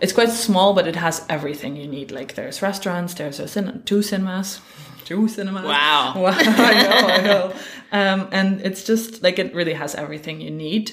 it's 0.01 0.13
quite 0.13 0.29
small, 0.31 0.75
but 0.75 0.87
it 0.87 0.97
has 0.97 1.25
everything 1.31 1.77
you 1.77 1.89
need. 1.89 2.11
Like 2.11 2.35
there's 2.35 2.61
restaurants, 2.61 3.15
there's 3.15 3.41
a 3.41 3.49
cin- 3.49 3.83
two 3.87 4.03
cinemas, 4.03 4.61
two 5.07 5.29
cinemas. 5.29 5.65
Wow. 5.65 6.13
wow! 6.17 6.35
I 6.37 6.83
know, 6.83 7.07
I 7.09 7.21
know. 7.23 7.55
Um, 7.91 8.29
and 8.33 8.61
it's 8.61 8.85
just 8.85 9.23
like 9.23 9.39
it 9.39 9.55
really 9.55 9.73
has 9.73 9.95
everything 9.95 10.43
you 10.43 10.51
need. 10.51 10.93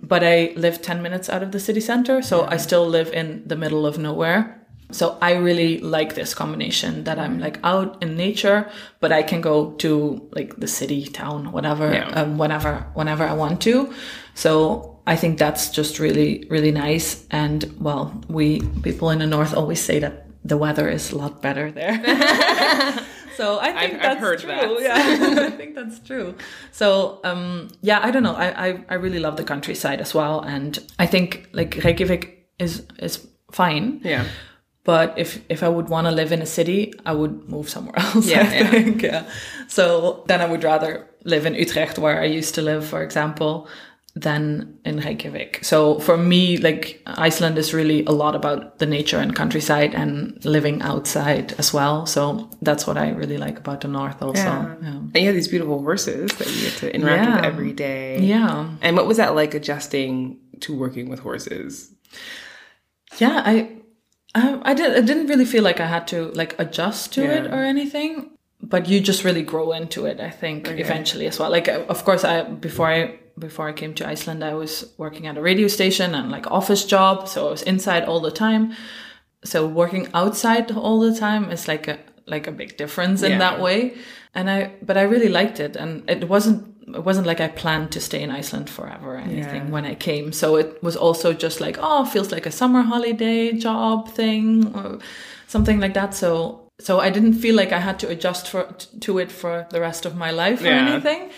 But 0.00 0.22
I 0.22 0.52
live 0.56 0.82
ten 0.82 1.02
minutes 1.02 1.28
out 1.30 1.42
of 1.42 1.50
the 1.52 1.60
city 1.60 1.80
center, 1.80 2.20
so 2.22 2.44
I 2.46 2.56
still 2.58 2.86
live 2.86 3.12
in 3.12 3.42
the 3.46 3.56
middle 3.56 3.86
of 3.86 3.96
nowhere. 3.98 4.60
So 4.90 5.16
I 5.22 5.32
really 5.34 5.80
like 5.80 6.14
this 6.14 6.34
combination 6.34 7.04
that 7.04 7.18
I'm 7.18 7.40
like 7.40 7.58
out 7.64 8.02
in 8.02 8.16
nature, 8.16 8.70
but 9.00 9.12
I 9.12 9.22
can 9.22 9.40
go 9.40 9.72
to 9.78 10.28
like 10.36 10.56
the 10.60 10.68
city, 10.68 11.06
town, 11.06 11.52
whatever, 11.52 11.90
Yeah. 11.92 12.08
um, 12.10 12.38
whenever, 12.38 12.84
whenever 12.94 13.24
I 13.24 13.32
want 13.32 13.60
to. 13.62 13.92
So 14.34 15.00
I 15.06 15.16
think 15.16 15.38
that's 15.38 15.70
just 15.70 15.98
really, 15.98 16.46
really 16.50 16.70
nice. 16.70 17.26
And 17.30 17.64
well, 17.80 18.12
we 18.28 18.60
people 18.82 19.10
in 19.10 19.18
the 19.20 19.26
north 19.26 19.54
always 19.54 19.80
say 19.80 19.98
that 20.00 20.23
the 20.44 20.56
weather 20.56 20.88
is 20.88 21.12
a 21.12 21.16
lot 21.18 21.40
better 21.42 21.70
there. 21.72 21.94
so 23.36 23.58
I 23.60 23.72
think 23.72 23.76
I've- 23.76 23.94
I've 23.94 24.00
that's 24.02 24.20
heard 24.20 24.38
true. 24.40 24.48
that. 24.50 24.80
Yeah, 24.80 25.44
I 25.46 25.50
think 25.50 25.74
that's 25.74 25.98
true. 26.00 26.34
So 26.72 27.20
um, 27.24 27.68
yeah, 27.82 28.00
I 28.02 28.10
don't 28.10 28.22
know. 28.22 28.34
I, 28.36 28.68
I 28.68 28.84
I 28.90 28.94
really 28.94 29.18
love 29.20 29.36
the 29.36 29.44
countryside 29.44 30.00
as 30.00 30.14
well, 30.14 30.40
and 30.40 30.78
I 30.98 31.06
think 31.06 31.48
like 31.52 31.76
Reykjavik 31.84 32.46
is 32.58 32.82
is 32.98 33.26
fine. 33.52 34.00
Yeah. 34.04 34.24
But 34.84 35.14
if 35.16 35.40
if 35.48 35.62
I 35.62 35.68
would 35.68 35.88
want 35.88 36.06
to 36.06 36.10
live 36.12 36.30
in 36.30 36.42
a 36.42 36.46
city, 36.46 36.92
I 37.06 37.12
would 37.12 37.48
move 37.48 37.70
somewhere 37.70 37.98
else. 37.98 38.26
Yeah, 38.28 38.40
I 38.40 38.54
yeah. 38.58 38.70
think. 38.70 39.02
Yeah. 39.02 39.24
So 39.68 40.24
then 40.28 40.40
I 40.42 40.46
would 40.46 40.62
rather 40.62 41.06
live 41.24 41.46
in 41.46 41.54
Utrecht, 41.54 41.98
where 41.98 42.20
I 42.20 42.26
used 42.26 42.54
to 42.56 42.62
live, 42.62 42.84
for 42.86 43.02
example, 43.02 43.66
than 44.16 44.78
in 44.84 44.98
Reykjavik. 44.98 45.64
So 45.64 45.98
for 45.98 46.16
me, 46.16 46.56
like 46.56 47.02
Iceland 47.04 47.58
is 47.58 47.74
really 47.74 48.04
a 48.04 48.12
lot 48.12 48.36
about 48.36 48.78
the 48.78 48.86
nature 48.86 49.18
and 49.18 49.34
countryside 49.34 49.92
and 49.92 50.42
living 50.44 50.82
outside 50.82 51.52
as 51.58 51.74
well. 51.74 52.06
So 52.06 52.48
that's 52.62 52.86
what 52.86 52.96
I 52.96 53.10
really 53.10 53.38
like 53.38 53.58
about 53.58 53.80
the 53.80 53.88
north, 53.88 54.22
also. 54.22 54.40
Yeah. 54.40 54.76
Yeah. 54.80 54.88
And 54.88 55.16
you 55.16 55.26
have 55.26 55.34
these 55.34 55.48
beautiful 55.48 55.80
horses 55.80 56.30
that 56.36 56.48
you 56.48 56.62
get 56.62 56.74
to 56.74 56.94
interact 56.94 57.34
with 57.34 57.44
every 57.44 57.72
day. 57.72 58.20
Yeah. 58.20 58.70
And 58.80 58.96
what 58.96 59.08
was 59.08 59.16
that 59.16 59.34
like 59.34 59.52
adjusting 59.52 60.38
to 60.60 60.76
working 60.76 61.08
with 61.08 61.18
horses? 61.18 61.92
Yeah, 63.18 63.42
I, 63.44 63.78
I, 64.36 64.60
I 64.62 64.74
did. 64.74 64.96
I 64.96 65.00
didn't 65.00 65.26
really 65.26 65.44
feel 65.44 65.64
like 65.64 65.80
I 65.80 65.86
had 65.86 66.06
to 66.08 66.30
like 66.32 66.54
adjust 66.60 67.12
to 67.14 67.24
it 67.24 67.46
or 67.52 67.64
anything. 67.64 68.30
But 68.62 68.88
you 68.88 69.00
just 69.00 69.24
really 69.24 69.42
grow 69.42 69.72
into 69.72 70.06
it. 70.06 70.20
I 70.20 70.30
think 70.30 70.68
eventually 70.68 71.26
as 71.26 71.38
well. 71.38 71.50
Like, 71.50 71.66
of 71.66 72.04
course, 72.04 72.22
I 72.24 72.42
before 72.44 72.86
I 72.86 73.18
before 73.38 73.68
I 73.68 73.72
came 73.72 73.94
to 73.94 74.06
Iceland, 74.08 74.44
I 74.44 74.54
was 74.54 74.92
working 74.98 75.26
at 75.26 75.36
a 75.36 75.42
radio 75.42 75.68
station 75.68 76.14
and 76.14 76.30
like 76.30 76.50
office 76.50 76.84
job, 76.84 77.28
so 77.28 77.48
I 77.48 77.50
was 77.50 77.62
inside 77.62 78.04
all 78.04 78.20
the 78.20 78.30
time. 78.30 78.72
So 79.44 79.66
working 79.66 80.08
outside 80.14 80.70
all 80.72 81.00
the 81.00 81.14
time 81.18 81.50
is 81.50 81.68
like 81.68 81.88
a 81.88 81.98
like 82.26 82.46
a 82.46 82.52
big 82.52 82.76
difference 82.78 83.22
in 83.22 83.32
Yeah. 83.32 83.38
that 83.38 83.60
way. 83.60 83.94
And 84.34 84.48
I, 84.50 84.70
but 84.82 84.96
I 84.96 85.02
really 85.02 85.28
liked 85.28 85.60
it, 85.60 85.76
and 85.76 86.02
it 86.10 86.28
wasn't 86.28 86.64
it 86.96 87.04
wasn't 87.04 87.26
like 87.26 87.40
I 87.40 87.48
planned 87.48 87.90
to 87.92 88.00
stay 88.00 88.22
in 88.22 88.30
Iceland 88.30 88.68
forever 88.70 89.14
or 89.14 89.18
anything 89.18 89.64
Yeah. 89.66 89.70
when 89.72 89.84
I 89.84 89.94
came. 89.94 90.32
So 90.32 90.56
it 90.56 90.82
was 90.82 90.96
also 90.96 91.32
just 91.32 91.60
like, 91.60 91.78
oh, 91.80 92.04
feels 92.04 92.30
like 92.32 92.46
a 92.46 92.50
summer 92.50 92.82
holiday 92.82 93.52
job 93.52 94.08
thing 94.10 94.72
or 94.74 94.98
something 95.46 95.80
like 95.80 95.94
that. 95.94 96.14
So 96.14 96.60
so 96.80 96.98
I 97.00 97.10
didn't 97.10 97.34
feel 97.34 97.54
like 97.56 97.72
I 97.72 97.78
had 97.80 97.98
to 98.00 98.08
adjust 98.08 98.48
for 98.48 98.64
to 99.00 99.18
it 99.18 99.30
for 99.32 99.66
the 99.70 99.80
rest 99.80 100.06
of 100.06 100.14
my 100.16 100.30
life 100.30 100.60
or 100.62 100.66
Yeah. 100.66 100.88
anything. 100.88 101.30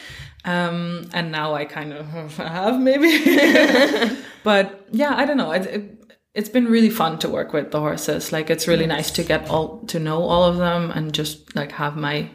Um, 0.47 1.09
and 1.13 1.33
now 1.33 1.55
I 1.55 1.65
kind 1.65 1.93
of 1.93 2.07
have 2.37 2.81
maybe, 2.81 4.17
but 4.45 4.87
yeah, 4.93 5.15
I 5.17 5.27
don't 5.27 5.37
know. 5.37 5.51
It, 5.51 5.67
it, 5.67 5.93
it's 6.35 6.49
been 6.49 6.67
really 6.67 6.91
fun 6.91 7.19
to 7.21 7.29
work 7.29 7.53
with 7.53 7.73
the 7.73 7.81
horses. 7.81 8.31
Like 8.31 8.49
it's 8.49 8.69
really 8.69 8.87
nice 8.87 9.11
to 9.13 9.25
get 9.25 9.49
all 9.51 9.79
to 9.87 9.99
know 9.99 10.23
all 10.23 10.45
of 10.45 10.59
them 10.59 10.91
and 10.91 11.13
just 11.13 11.57
like 11.57 11.73
have 11.73 11.97
my 11.97 12.31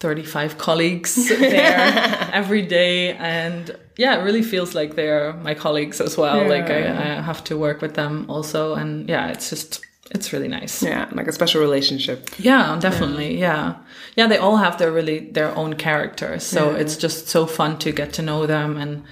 35 0.00 0.58
colleagues 0.58 1.28
there 1.40 2.30
every 2.32 2.62
day. 2.62 3.14
And 3.14 3.76
yeah 3.96 4.20
it 4.20 4.22
really 4.22 4.42
feels 4.42 4.74
like 4.74 4.94
they're 4.94 5.32
my 5.32 5.54
colleagues 5.54 6.00
as 6.00 6.16
well. 6.16 6.46
Like 6.46 6.70
I, 6.70 6.86
I 6.86 7.22
have 7.22 7.42
to 7.44 7.56
work 7.56 7.80
with 7.80 7.94
them 7.94 8.26
also. 8.28 8.74
And 8.74 9.08
yeah 9.08 9.28
it's 9.28 9.48
just 9.50 9.84
it's 10.10 10.32
really 10.32 10.48
nice. 10.48 10.82
Yeah, 10.82 11.08
like 11.12 11.26
a 11.26 11.32
special 11.32 11.60
relationship. 11.60 12.30
yeah 12.38 12.78
definitely 12.80 13.38
yeah. 13.38 13.76
yeah 14.16 14.26
they 14.26 14.38
all 14.38 14.56
have 14.56 14.78
their 14.78 14.90
really 14.90 15.30
their 15.30 15.54
own 15.56 15.74
characters 15.74 16.42
so 16.44 16.74
it's 16.74 16.96
just 16.96 17.28
so 17.28 17.46
fun 17.46 17.78
to 17.78 17.92
get 17.92 18.12
to 18.14 18.22
know 18.22 18.46
them 18.46 18.76
and 18.76 19.04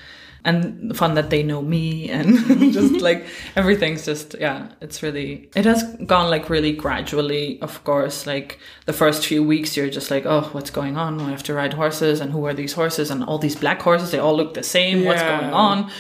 and 0.46 0.96
fun 0.96 1.14
that 1.14 1.28
they 1.28 1.42
know 1.42 1.60
me 1.60 2.08
and 2.08 2.72
just 2.72 2.94
like 3.08 3.26
everything's 3.56 4.04
just 4.04 4.36
yeah 4.38 4.68
it's 4.80 5.02
really 5.02 5.50
it 5.56 5.64
has 5.64 5.82
gone 6.06 6.30
like 6.30 6.48
really 6.48 6.72
gradually 6.72 7.60
of 7.60 7.82
course. 7.84 8.26
Like 8.26 8.58
the 8.86 8.92
first 8.92 9.26
few 9.26 9.42
weeks 9.42 9.76
you're 9.76 9.90
just 9.90 10.10
like 10.10 10.24
oh 10.24 10.42
what's 10.52 10.70
going 10.70 10.96
on? 10.96 11.20
I 11.20 11.30
have 11.30 11.42
to 11.44 11.54
ride 11.54 11.74
horses? 11.74 12.20
And 12.20 12.30
who 12.30 12.46
are 12.46 12.54
these 12.54 12.74
horses? 12.74 13.10
And 13.10 13.24
all 13.24 13.38
these 13.38 13.56
black 13.56 13.82
horses 13.82 14.12
they 14.12 14.20
all 14.20 14.36
look 14.36 14.54
the 14.54 14.62
same. 14.62 15.04
What's 15.04 15.22
going 15.22 15.52
on 15.52 15.90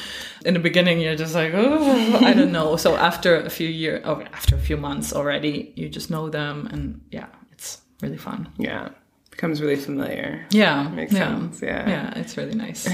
in 0.46 0.54
the 0.54 0.60
beginning 0.60 1.00
you're 1.00 1.16
just 1.16 1.34
like 1.34 1.52
oh 1.54 2.16
i 2.24 2.32
don't 2.32 2.52
know 2.52 2.76
so 2.76 2.96
after 2.96 3.36
a 3.36 3.50
few 3.50 3.68
years 3.68 4.00
oh 4.04 4.20
after 4.32 4.54
a 4.54 4.58
few 4.68 4.76
months 4.76 5.12
already 5.12 5.72
you 5.76 5.88
just 5.88 6.08
know 6.10 6.30
them 6.30 6.66
and 6.72 7.00
yeah 7.10 7.26
it's 7.52 7.82
really 8.02 8.16
fun 8.18 8.48
Yeah. 8.58 8.88
Becomes 9.30 9.60
really 9.60 9.76
familiar. 9.76 10.46
yeah 10.50 10.88
Makes 10.88 11.12
yeah. 11.12 11.26
sense, 11.28 11.60
yeah. 11.62 11.88
yeah 11.94 12.18
it's 12.20 12.36
really 12.38 12.54
nice 12.54 12.88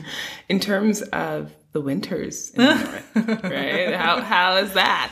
In 0.48 0.60
terms 0.60 1.02
of 1.02 1.50
the 1.72 1.80
winters 1.80 2.50
in 2.50 2.62
the 2.64 2.74
north, 2.74 3.42
right? 3.44 3.94
How 3.94 4.20
how 4.20 4.56
is 4.64 4.72
that? 4.74 5.10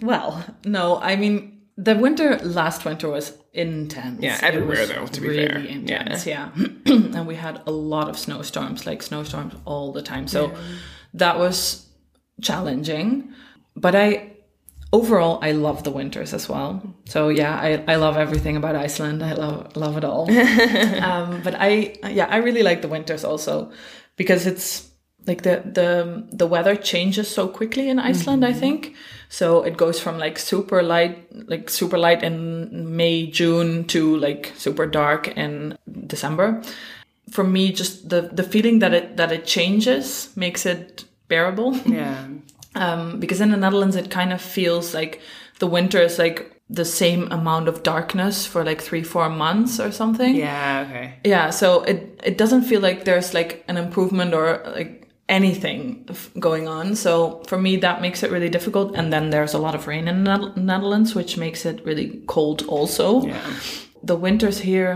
well 0.02 0.42
no 0.64 0.98
i 1.00 1.16
mean 1.16 1.59
the 1.76 1.94
winter 1.96 2.36
last 2.38 2.84
winter 2.84 3.08
was 3.08 3.32
intense. 3.52 4.22
Yeah, 4.22 4.36
It 4.36 4.42
everywhere 4.44 4.80
was 4.80 4.88
though, 4.90 5.06
to 5.06 5.20
be 5.20 5.28
really 5.28 5.46
fair. 5.48 5.58
intense 5.58 6.26
yeah, 6.26 6.50
and 6.86 7.26
we 7.26 7.34
had 7.36 7.62
a 7.66 7.70
lot 7.70 8.08
of 8.08 8.18
snowstorms 8.18 8.86
like 8.86 9.02
snowstorms 9.02 9.54
all 9.64 9.92
the 9.92 10.02
time. 10.02 10.28
So 10.28 10.52
that 11.14 11.38
was 11.38 11.86
challenging. 12.42 13.32
But 13.76 13.94
i 13.94 14.32
overall 14.92 15.38
i 15.42 15.52
love 15.52 15.84
the 15.84 15.90
winters 15.90 16.34
as 16.34 16.48
well. 16.48 16.82
So 17.06 17.28
yeah 17.28 17.54
i, 17.60 17.84
I 17.92 17.96
love 17.96 18.16
everything 18.16 18.56
about 18.56 18.74
iceland. 18.76 19.22
I 19.22 19.32
love 19.34 19.76
love 19.76 19.96
it 19.96 20.04
all. 20.04 20.28
Um, 21.10 21.40
but 21.42 21.54
i 21.58 21.94
yeah 22.10 22.26
i 22.30 22.36
really 22.38 22.62
like 22.62 22.82
the 22.82 22.88
winters 22.88 23.24
also 23.24 23.70
because 24.16 24.46
it's 24.46 24.88
like 25.26 25.42
the 25.42 25.62
the 25.64 26.26
the 26.32 26.46
weather 26.46 26.74
changes 26.76 27.28
so 27.28 27.46
quickly 27.48 27.88
in 27.88 27.98
iceland 27.98 28.44
i 28.44 28.52
think 28.52 28.94
so 29.32 29.62
it 29.62 29.76
goes 29.76 29.98
from 30.00 30.18
like 30.18 30.38
super 30.38 30.82
light 30.82 31.14
like 31.48 31.70
super 31.70 31.96
light 31.96 32.22
in 32.22 32.96
may 32.96 33.26
june 33.38 33.84
to 33.84 34.16
like 34.16 34.52
super 34.56 34.86
dark 34.86 35.28
in 35.36 35.76
december 36.06 36.60
for 37.30 37.44
me 37.44 37.70
just 37.72 38.08
the 38.10 38.22
the 38.32 38.42
feeling 38.42 38.80
that 38.80 38.92
it 38.92 39.16
that 39.16 39.30
it 39.32 39.46
changes 39.46 40.30
makes 40.36 40.66
it 40.66 41.04
bearable 41.28 41.76
Yeah. 41.86 42.26
um, 42.74 43.20
because 43.20 43.40
in 43.40 43.50
the 43.50 43.56
Netherlands 43.56 43.96
it 43.96 44.10
kind 44.10 44.32
of 44.32 44.40
feels 44.40 44.94
like 44.94 45.20
the 45.60 45.66
winter 45.66 46.00
is 46.02 46.18
like 46.18 46.50
the 46.68 46.84
same 46.84 47.30
amount 47.32 47.68
of 47.68 47.82
darkness 47.82 48.46
for 48.46 48.64
like 48.64 48.80
three 48.80 49.02
four 49.04 49.28
months 49.28 49.78
or 49.80 49.90
something 49.92 50.34
Yeah, 50.36 50.86
okay. 50.88 51.14
yeah 51.24 51.50
so 51.50 51.82
it 51.82 51.98
it 52.24 52.38
doesn't 52.38 52.62
feel 52.62 52.80
like 52.80 53.04
there's 53.04 53.32
like 53.34 53.64
an 53.68 53.76
improvement 53.76 54.34
or 54.34 54.60
like 54.76 54.99
anything 55.30 56.04
going 56.38 56.66
on 56.68 56.94
so 56.96 57.40
for 57.46 57.58
me 57.58 57.76
that 57.76 58.00
makes 58.00 58.22
it 58.24 58.30
really 58.30 58.48
difficult 58.50 58.96
and 58.96 59.12
then 59.12 59.30
there's 59.30 59.54
a 59.54 59.58
lot 59.58 59.74
of 59.74 59.86
rain 59.86 60.08
in 60.08 60.24
the 60.24 60.36
Net- 60.36 60.56
Netherlands 60.56 61.14
which 61.14 61.36
makes 61.36 61.64
it 61.64 61.84
really 61.86 62.08
cold 62.26 62.62
also 62.68 63.22
Yeah. 63.26 63.40
the 64.02 64.16
winters 64.16 64.58
here 64.60 64.92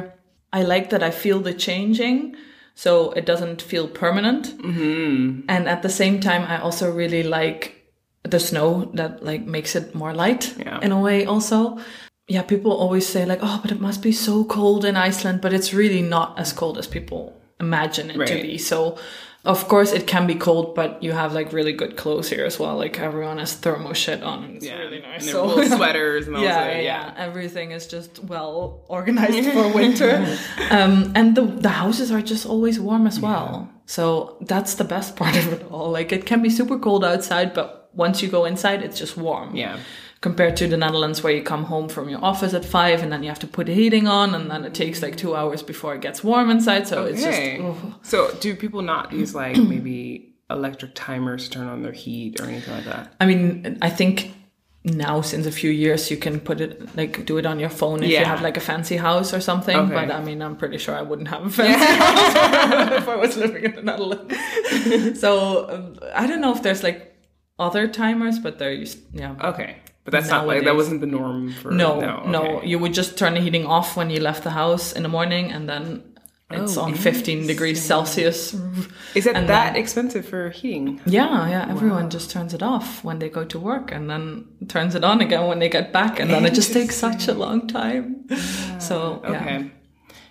i 0.53 0.63
like 0.63 0.91
that 0.91 1.03
i 1.03 1.11
feel 1.13 1.41
the 1.41 1.55
changing 1.55 2.35
so 2.75 3.13
it 3.13 3.25
doesn't 3.27 3.63
feel 3.63 3.87
permanent 3.89 4.45
Mm-hmm. 4.59 5.41
and 5.49 5.69
at 5.69 5.83
the 5.83 5.89
same 5.89 6.19
time 6.21 6.43
i 6.55 6.57
also 6.61 6.91
really 6.93 7.23
like 7.23 7.63
the 8.23 8.41
snow 8.41 8.91
that 8.95 9.23
like 9.23 9.43
makes 9.47 9.75
it 9.77 9.95
more 9.95 10.13
light 10.15 10.55
Yeah. 10.59 10.81
in 10.83 10.93
a 10.93 11.01
way 11.01 11.27
also 11.27 11.79
yeah 12.27 12.43
people 12.43 12.73
always 12.73 13.07
say 13.07 13.25
like 13.27 13.41
oh 13.43 13.59
but 13.63 13.71
it 13.73 13.81
must 13.81 14.03
be 14.03 14.13
so 14.13 14.45
cold 14.45 14.85
in 14.85 14.97
iceland 14.97 15.41
but 15.43 15.53
it's 15.53 15.73
really 15.75 16.03
not 16.03 16.39
as 16.39 16.53
cold 16.53 16.77
as 16.79 16.87
people 16.89 17.33
imagine 17.61 18.11
it 18.11 18.27
to 18.27 18.35
be. 18.43 18.59
So, 18.59 18.99
of 19.45 19.69
course, 19.69 19.93
it 19.93 20.07
can 20.07 20.27
be 20.27 20.35
cold, 20.35 20.75
but 20.75 21.03
you 21.03 21.13
have 21.13 21.35
like 21.35 21.53
really 21.53 21.73
good 21.73 21.97
clothes 21.97 22.31
here 22.31 22.45
as 22.47 22.59
well. 22.59 22.77
Like 22.79 22.99
everyone 22.99 23.39
has 23.39 23.53
thermo 23.55 23.93
shit 23.93 24.23
on. 24.23 24.57
It's 24.57 24.65
Yeah. 24.67 24.79
really 24.79 25.01
nice. 25.01 25.23
And 25.23 25.31
so 25.31 25.45
wool 25.45 25.65
sweaters 25.77 26.27
and 26.27 26.37
all 26.37 26.43
yeah, 26.43 26.79
yeah, 26.81 27.15
Everything 27.17 27.71
is 27.73 27.87
just 27.87 28.25
well 28.25 28.85
organized 28.89 29.51
for 29.53 29.69
winter, 29.81 30.13
um, 30.71 31.13
and 31.15 31.35
the 31.37 31.43
the 31.43 31.69
houses 31.69 32.11
are 32.11 32.23
just 32.23 32.47
always 32.47 32.79
warm 32.81 33.07
as 33.07 33.21
well. 33.21 33.69
So 33.87 34.39
that's 34.41 34.75
the 34.77 34.85
best 34.85 35.15
part 35.17 35.37
of 35.37 35.53
it 35.53 35.67
all. 35.71 35.91
Like 35.91 36.11
it 36.13 36.25
can 36.27 36.41
be 36.43 36.49
super 36.51 36.79
cold 36.79 37.05
outside, 37.05 37.53
but 37.55 37.91
once 37.93 38.23
you 38.23 38.29
go 38.31 38.45
inside, 38.47 38.83
it's 38.83 38.99
just 38.99 39.17
warm. 39.17 39.55
Yeah. 39.55 39.77
Compared 40.25 40.57
to 40.57 40.67
the 40.67 40.79
Netherlands, 40.79 41.23
where 41.23 41.35
you 41.35 41.43
come 41.43 41.65
home 41.65 41.87
from 41.91 42.09
your 42.09 42.25
office 42.25 42.55
at 42.55 42.65
five, 42.65 43.03
and 43.03 43.13
then 43.13 43.23
you 43.23 43.29
have 43.29 43.41
to 43.41 43.47
put 43.47 43.67
the 43.67 43.75
heating 43.75 44.07
on, 44.09 44.35
and 44.35 44.51
then 44.51 44.65
it 44.65 44.73
takes 44.73 45.03
like 45.03 45.17
two 45.19 45.37
hours 45.37 45.63
before 45.63 45.95
it 45.95 46.01
gets 46.01 46.25
warm 46.25 46.49
inside. 46.49 46.89
So 46.89 47.05
it's 47.05 47.23
just 47.23 47.39
Okay. 47.39 47.59
oh. 47.61 47.77
So 48.01 48.35
do 48.41 48.57
people 48.57 48.81
not 48.81 49.13
use 49.13 49.35
like 49.35 49.57
maybe 49.75 50.35
electric 50.49 50.95
timers 50.95 51.45
to 51.45 51.59
turn 51.59 51.69
on 51.69 51.83
their 51.83 51.93
heat 51.93 52.41
or 52.41 52.47
anything 52.47 52.73
like 52.73 52.87
that? 52.87 53.13
I 53.21 53.27
mean, 53.27 53.77
I 53.83 53.91
think 53.91 54.33
now 54.85 55.21
since 55.21 55.45
a 55.47 55.53
few 55.53 55.71
years 55.71 56.11
you 56.11 56.17
can 56.17 56.41
put 56.41 56.61
it 56.61 56.73
like 56.97 57.27
do 57.27 57.37
it 57.37 57.45
on 57.45 57.59
your 57.61 57.71
phone 57.81 58.03
if 58.03 58.11
you 58.11 58.25
have 58.25 58.41
like 58.43 58.57
a 58.57 58.61
fancy 58.61 58.97
house 58.97 59.35
or 59.35 59.41
something. 59.41 59.77
Okay. 59.77 59.95
But 59.95 60.11
I 60.11 60.23
mean, 60.23 60.41
I'm 60.41 60.57
pretty 60.57 60.79
sure 60.79 60.95
I 60.95 61.03
wouldn't 61.03 61.29
have 61.29 61.45
a 61.45 61.51
fancy 61.51 61.85
house 62.03 62.93
if 63.03 63.09
I 63.09 63.17
was 63.17 63.37
living 63.37 63.65
in 63.65 63.75
the 63.75 63.83
Netherlands. 63.83 65.21
so 65.25 65.31
um, 65.69 65.99
I 66.15 66.27
don't 66.27 66.41
know 66.41 66.55
if 66.57 66.63
there's 66.63 66.83
like 66.83 67.15
other 67.59 67.89
timers, 67.89 68.39
but 68.39 68.59
they're 68.59 68.73
used. 68.73 69.01
Yeah. 69.13 69.35
Okay. 69.53 69.77
But 70.05 70.13
that's 70.13 70.29
not 70.29 70.47
like 70.47 70.65
that 70.65 70.77
wasn't 70.77 71.01
the 71.01 71.07
norm 71.07 71.53
for 71.53 71.71
No, 71.71 71.99
no. 72.01 72.23
no. 72.37 72.63
You 72.63 72.79
would 72.79 72.93
just 72.95 73.17
turn 73.19 73.35
the 73.35 73.41
heating 73.41 73.65
off 73.67 73.97
when 73.97 74.11
you 74.11 74.21
left 74.21 74.43
the 74.45 74.51
house 74.51 74.93
in 74.93 75.03
the 75.03 75.09
morning, 75.09 75.51
and 75.51 75.67
then 75.69 76.03
it's 76.51 76.77
Oh, 76.77 76.83
on 76.83 76.95
15 76.95 77.47
degrees 77.47 77.83
Celsius. 77.83 78.53
Is 79.15 79.27
it 79.27 79.35
and 79.39 79.49
that 79.49 79.73
then- 79.73 79.77
expensive 79.83 80.27
for 80.29 80.51
heating? 80.51 81.01
Yeah, 81.07 81.49
yeah. 81.49 81.67
Everyone 81.71 82.11
just 82.11 82.31
turns 82.31 82.53
it 82.53 82.63
off 82.63 83.03
when 83.03 83.19
they 83.19 83.31
go 83.31 83.45
to 83.47 83.59
work, 83.59 83.93
and 83.93 84.11
then 84.11 84.45
turns 84.69 84.95
it 84.95 85.05
on 85.05 85.21
again 85.23 85.47
when 85.49 85.59
they 85.59 85.71
get 85.71 85.91
back, 85.93 86.21
and 86.21 86.29
then 86.31 86.45
it 86.45 86.53
just 86.55 86.73
takes 86.75 86.97
such 86.97 87.27
a 87.29 87.33
long 87.35 87.67
time. 87.67 88.27
So 88.79 89.21
yeah. 89.25 89.31
Okay. 89.41 89.71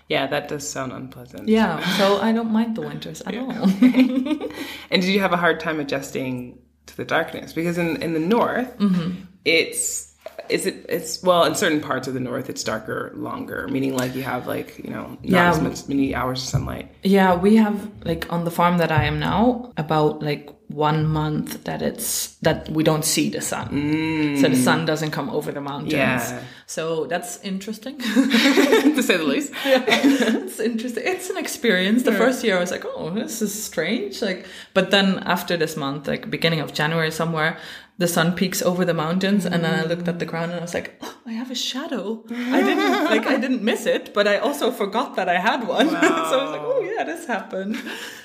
Yeah, 0.10 0.28
that 0.28 0.50
does 0.50 0.70
sound 0.70 0.92
unpleasant. 0.92 1.48
Yeah, 1.48 1.80
so 1.98 2.22
I 2.22 2.32
don't 2.32 2.52
mind 2.52 2.76
the 2.76 2.82
winters 2.82 3.22
at 3.22 3.36
all. 3.36 3.68
And 4.92 5.02
did 5.02 5.06
you 5.06 5.20
have 5.22 5.34
a 5.34 5.38
hard 5.38 5.60
time 5.60 5.80
adjusting 5.80 6.60
to 6.86 6.96
the 6.98 7.06
darkness? 7.06 7.54
Because 7.54 7.78
in 7.80 8.02
in 8.04 8.14
the 8.14 8.20
north, 8.20 8.70
Mm-hmm. 8.78 9.12
It's 9.46 10.14
is 10.50 10.66
it 10.66 10.86
it's 10.90 11.24
well 11.24 11.46
in 11.46 11.56
certain 11.56 11.80
parts 11.80 12.08
of 12.08 12.14
the 12.14 12.20
north 12.20 12.50
it's 12.50 12.64
darker 12.64 13.12
longer, 13.16 13.68
meaning 13.70 13.96
like 13.96 14.16
you 14.16 14.24
have 14.24 14.48
like 14.48 14.80
you 14.84 14.90
know 14.90 15.06
not 15.10 15.20
Yeah. 15.24 15.52
as 15.52 15.62
much 15.62 15.88
many 15.88 16.14
hours 16.14 16.42
of 16.44 16.50
sunlight. 16.50 16.90
Yeah, 17.04 17.36
we 17.36 17.56
have 17.58 17.90
like 18.04 18.32
on 18.32 18.44
the 18.46 18.52
farm 18.52 18.78
that 18.78 18.92
I 18.92 19.06
am 19.06 19.20
now 19.20 19.72
about 19.78 20.22
like 20.22 20.50
one 20.68 21.06
month 21.06 21.66
that 21.66 21.82
it's 21.82 22.36
that 22.42 22.68
we 22.70 22.84
don't 22.84 23.06
see 23.06 23.30
the 23.30 23.42
sun, 23.42 23.70
mm. 23.70 24.42
so 24.42 24.50
the 24.50 24.56
sun 24.56 24.86
doesn't 24.86 25.12
come 25.12 25.30
over 25.30 25.52
the 25.52 25.62
mountains. 25.62 25.94
Yeah. 25.94 26.42
So 26.66 27.06
that's 27.06 27.40
interesting. 27.44 28.00
to 28.00 29.04
say 29.04 29.18
the 29.18 29.24
least. 29.24 29.54
yeah. 29.66 29.84
it's 29.88 30.60
interesting. 30.60 31.04
It's 31.06 31.30
an 31.30 31.38
experience. 31.38 32.04
The 32.04 32.14
first 32.14 32.44
year 32.44 32.58
I 32.58 32.60
was 32.60 32.72
like, 32.72 32.86
oh, 32.86 33.12
this 33.12 33.42
is 33.42 33.54
strange. 33.64 34.22
Like, 34.22 34.48
but 34.74 34.90
then 34.90 35.20
after 35.20 35.58
this 35.58 35.78
month, 35.78 36.08
like 36.08 36.30
beginning 36.30 36.62
of 36.62 36.74
January 36.74 37.12
somewhere, 37.12 37.58
the 37.98 38.08
sun 38.08 38.34
peaks 38.34 38.62
over 38.62 38.86
the 38.86 38.94
mountains, 38.94 39.46
and 39.46 39.64
then 39.64 39.80
I 39.80 39.84
looked 39.84 40.08
at 40.08 40.20
the 40.20 40.26
ground 40.26 40.52
and 40.52 40.60
I 40.60 40.64
was 40.64 40.74
like, 40.74 40.96
oh, 41.02 41.18
I 41.26 41.34
have 41.34 41.52
a 41.52 41.56
shadow. 41.56 42.24
I 42.30 42.62
didn't 42.62 43.06
like 43.06 43.28
I 43.28 43.38
didn't 43.38 43.64
miss 43.64 43.86
it, 43.86 44.14
but 44.14 44.28
I 44.28 44.38
also 44.38 44.72
forgot 44.72 45.16
that 45.16 45.30
I 45.30 45.40
had 45.40 45.68
one. 45.68 45.90
so 45.90 45.96
I 45.96 46.44
was 46.44 46.52
like, 46.52 46.62
oh 46.62 46.80
yeah, 46.96 47.04
this 47.04 47.26
happened. 47.28 47.82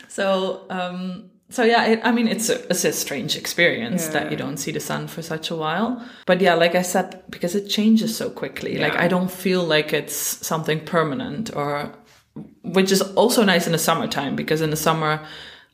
So. 0.08 0.66
um 0.70 1.30
so 1.50 1.64
yeah, 1.64 1.84
it, 1.86 2.00
I 2.04 2.12
mean, 2.12 2.28
it's 2.28 2.50
a, 2.50 2.62
it's 2.68 2.84
a 2.84 2.92
strange 2.92 3.34
experience 3.34 4.08
that 4.08 4.30
you 4.30 4.36
don't 4.36 4.58
see 4.58 4.70
the 4.70 4.80
sun 4.80 5.08
for 5.08 5.22
such 5.22 5.50
a 5.50 5.56
while. 5.56 6.04
But 6.26 6.42
yeah, 6.42 6.52
like 6.52 6.74
I 6.74 6.82
said, 6.82 7.22
because 7.30 7.54
it 7.54 7.68
changes 7.68 8.14
so 8.14 8.28
quickly, 8.28 8.76
like 8.76 8.94
I 8.96 9.08
don't 9.08 9.30
feel 9.30 9.64
like 9.64 9.94
it's 9.94 10.14
something 10.14 10.84
permanent 10.84 11.56
or, 11.56 11.94
which 12.62 12.92
is 12.92 13.00
also 13.00 13.44
nice 13.44 13.64
in 13.64 13.72
the 13.72 13.78
summertime 13.78 14.36
because 14.36 14.60
in 14.60 14.68
the 14.68 14.76
summer 14.76 15.26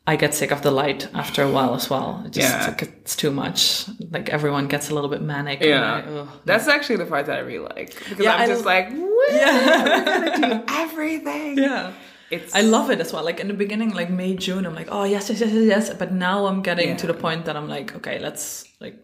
I 0.07 0.17
get 0.17 0.35
sick 0.35 0.51
of 0.51 0.61
the 0.61 0.71
light 0.71 1.09
after 1.15 1.43
a 1.43 1.51
while 1.51 1.75
as 1.75 1.89
well. 1.89 2.23
It 2.27 2.33
just 2.33 2.49
Yeah. 2.53 2.67
like, 2.67 2.83
it's 2.83 3.17
too 3.17 3.31
much. 3.31 3.87
Like 4.11 4.29
everyone 4.29 4.69
gets 4.69 4.91
a 4.91 4.95
little 4.95 5.09
bit 5.09 5.23
manic. 5.23 5.61
and 5.63 5.71
Yeah, 5.71 6.03
I- 6.07 6.27
that's 6.45 6.69
actually 6.69 6.97
the 6.97 7.07
part 7.07 7.25
that 7.27 7.37
I 7.37 7.41
really 7.41 7.67
like 7.75 7.95
because 7.99 8.19
Yeah, 8.19 8.35
I'm 8.35 8.43
I 8.43 8.47
just 8.47 8.65
like, 8.67 8.91
what? 8.91 9.33
we're 9.33 10.05
gonna 10.05 10.37
do 10.37 10.65
everything. 10.69 11.57
yeah. 11.59 11.93
It's 12.31 12.55
I 12.55 12.63
love 12.63 12.91
it 12.91 13.01
as 13.01 13.13
well. 13.13 13.25
Like 13.25 13.41
in 13.41 13.49
the 13.49 13.55
beginning, 13.55 13.91
like 13.95 14.11
May, 14.11 14.35
June, 14.35 14.67
I'm 14.67 14.75
like, 14.75 14.89
oh 14.91 15.05
yes, 15.05 15.31
yes, 15.31 15.41
yes, 15.41 15.53
yes, 15.53 15.65
yes. 15.89 15.95
But 15.99 16.13
now 16.13 16.47
I'm 16.47 16.61
getting 16.63 16.89
Yeah. 16.89 16.97
to 16.97 17.07
the 17.07 17.15
point 17.15 17.45
that 17.47 17.57
I'm 17.57 17.69
like, 17.69 17.95
okay, 17.97 18.19
let's 18.19 18.65
like 18.81 18.97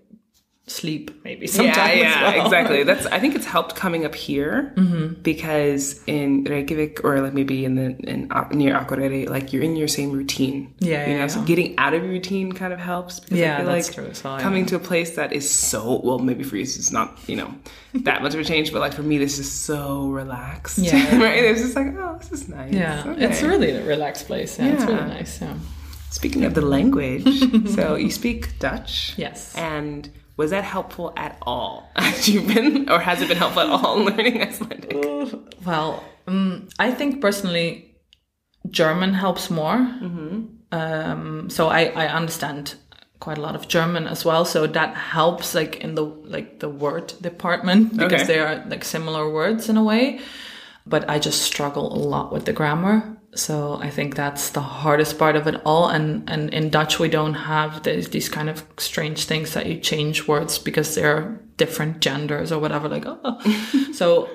sleep 0.71 1.11
maybe 1.25 1.47
sometimes. 1.47 1.77
yeah, 2.01 2.21
yeah, 2.31 2.37
well. 2.37 2.45
exactly. 2.47 2.83
That's 2.91 3.07
I 3.07 3.19
think 3.19 3.35
it's 3.35 3.47
helped 3.47 3.75
coming 3.77 4.05
up 4.05 4.15
here 4.15 4.73
Mm-hmm. 4.77 5.21
because 5.23 6.01
in 6.07 6.45
Reykjavik 6.45 7.05
or 7.05 7.21
like 7.21 7.35
maybe 7.35 7.65
in 7.65 7.75
the 7.75 7.89
in 8.13 8.29
near 8.53 8.75
Akureyri, 8.75 9.29
like 9.29 9.53
you're 9.53 9.63
in 9.63 9.75
your 9.77 9.89
same 9.89 10.11
routine. 10.13 10.73
Yeah, 10.79 11.07
you 11.07 11.13
yeah, 11.15 11.19
know, 11.21 11.29
so 11.29 11.43
getting 11.43 11.77
out 11.79 11.93
of 11.95 12.03
your 12.03 12.13
routine 12.13 12.53
kind 12.53 12.73
of 12.73 12.79
helps. 12.79 13.21
Because 13.21 13.39
Yeah, 13.39 13.55
I 13.55 13.57
feel 13.59 13.67
that's 13.67 13.89
like 13.89 13.95
true 13.97 14.31
yeah. 14.31 14.41
Coming 14.41 14.65
to 14.67 14.77
a 14.77 14.79
place 14.91 15.17
that 15.17 15.33
is 15.33 15.51
so 15.51 16.01
well, 16.05 16.19
maybe 16.19 16.45
for 16.45 16.57
you 16.57 16.63
it's 16.63 16.93
not 16.93 17.19
you 17.29 17.37
know 17.37 17.53
that 17.95 18.23
much 18.23 18.35
of 18.35 18.41
a 18.41 18.45
change, 18.45 18.73
but 18.73 18.79
like 18.81 18.95
for 18.95 19.03
me, 19.03 19.19
this 19.19 19.39
is 19.39 19.51
so 19.51 20.09
relaxed. 20.09 20.79
Yeah. 20.79 21.19
right. 21.27 21.43
It's 21.45 21.63
just 21.63 21.75
like 21.77 21.89
oh, 21.99 22.17
this 22.21 22.31
is 22.33 22.49
nice. 22.49 22.73
Yeah, 22.73 23.03
Okay. 23.07 23.25
it's 23.27 23.43
really 23.43 23.71
a 23.73 23.85
relaxed 23.85 24.27
place. 24.27 24.59
Yeah, 24.59 24.73
it's 24.75 24.85
really 24.85 25.09
nice. 25.19 25.41
Yeah. 25.41 25.55
Speaking 26.11 26.45
of 26.45 26.55
the 26.55 26.61
language, 26.63 27.27
so 27.77 27.95
you 27.95 28.11
speak 28.11 28.59
Dutch. 28.59 29.15
Yes. 29.17 29.55
And 29.57 30.11
was 30.41 30.51
that 30.51 30.65
helpful 30.77 31.13
at 31.17 31.33
all? 31.53 31.75
Has 31.97 32.29
you 32.33 32.41
been, 32.55 32.89
or 32.93 32.99
has 33.09 33.17
it 33.23 33.29
been 33.29 33.37
helpful 33.45 33.63
at 33.67 33.71
all 33.79 33.97
learning 34.09 34.37
Icelandic? 34.49 34.97
Well, 35.67 35.91
um, 36.27 36.69
I 36.87 36.89
think 36.99 37.21
personally, 37.27 37.69
German 38.81 39.13
helps 39.25 39.45
more. 39.51 39.79
Um, 40.73 41.51
so 41.57 41.69
I, 41.69 41.83
I 42.05 42.07
understand 42.21 42.75
quite 43.19 43.39
a 43.39 43.41
lot 43.43 43.55
of 43.55 43.69
German 43.77 44.07
as 44.15 44.25
well. 44.25 44.45
So 44.45 44.67
that 44.67 44.95
helps, 44.97 45.55
like 45.55 45.77
in 45.85 45.95
the 45.95 46.05
like 46.35 46.49
the 46.61 46.69
word 46.85 47.07
department, 47.21 47.93
because 47.97 48.23
Okay. 48.23 48.25
they 48.33 48.39
are 48.39 48.65
like 48.73 48.85
similar 48.85 49.25
words 49.41 49.69
in 49.69 49.77
a 49.77 49.83
way. 49.93 50.21
But 50.87 51.09
I 51.09 51.19
just 51.19 51.43
struggle 51.43 51.93
a 51.93 51.99
lot 51.99 52.33
with 52.33 52.45
the 52.45 52.53
grammar. 52.53 53.17
So 53.35 53.79
I 53.81 53.91
think 53.91 54.17
that's 54.17 54.51
the 54.51 54.61
hardest 54.61 55.19
part 55.19 55.37
of 55.37 55.47
it 55.47 55.61
all. 55.65 55.89
And 55.89 56.29
and 56.29 56.53
in 56.53 56.71
Dutch 56.71 56.99
we 56.99 57.09
don't 57.09 57.35
have 57.35 57.83
these 57.83 58.09
these 58.09 58.29
kind 58.29 58.49
of 58.49 58.65
strange 58.79 59.25
things 59.25 59.55
that 59.55 59.67
you 59.67 59.79
change 59.79 60.27
words 60.27 60.59
because 60.59 60.95
they're 60.95 61.41
different 61.57 62.01
genders 62.01 62.51
or 62.51 62.59
whatever. 62.59 62.89
Like 62.89 63.05
oh, 63.07 63.39
so 63.93 64.29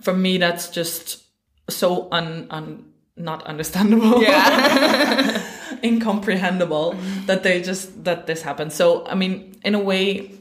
for 0.00 0.14
me 0.14 0.38
that's 0.38 0.68
just 0.68 1.24
so 1.68 2.08
un 2.12 2.46
un 2.50 2.84
not 3.16 3.42
understandable. 3.46 4.22
Yeah. 4.22 5.42
incomprehensible 5.82 6.96
that 7.26 7.42
they 7.42 7.62
just 7.62 8.04
that 8.04 8.26
this 8.26 8.42
happens. 8.42 8.74
So 8.74 9.06
I 9.06 9.14
mean, 9.14 9.58
in 9.64 9.74
a 9.74 9.80
way, 9.80 10.32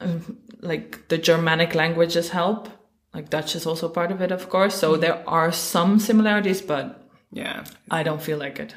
um, 0.00 0.38
like 0.60 1.08
the 1.08 1.18
Germanic 1.18 1.74
languages 1.74 2.30
help. 2.30 2.68
Like 3.14 3.28
Dutch 3.30 3.54
is 3.54 3.66
also 3.66 3.88
part 3.88 4.10
of 4.10 4.20
it, 4.22 4.32
of 4.32 4.48
course. 4.48 4.74
So 4.74 4.96
there 4.96 5.22
are 5.28 5.52
some 5.52 5.98
similarities, 5.98 6.62
but 6.62 7.08
yeah. 7.30 7.64
I 7.90 8.02
don't 8.02 8.22
feel 8.22 8.38
like 8.38 8.58
it 8.58 8.74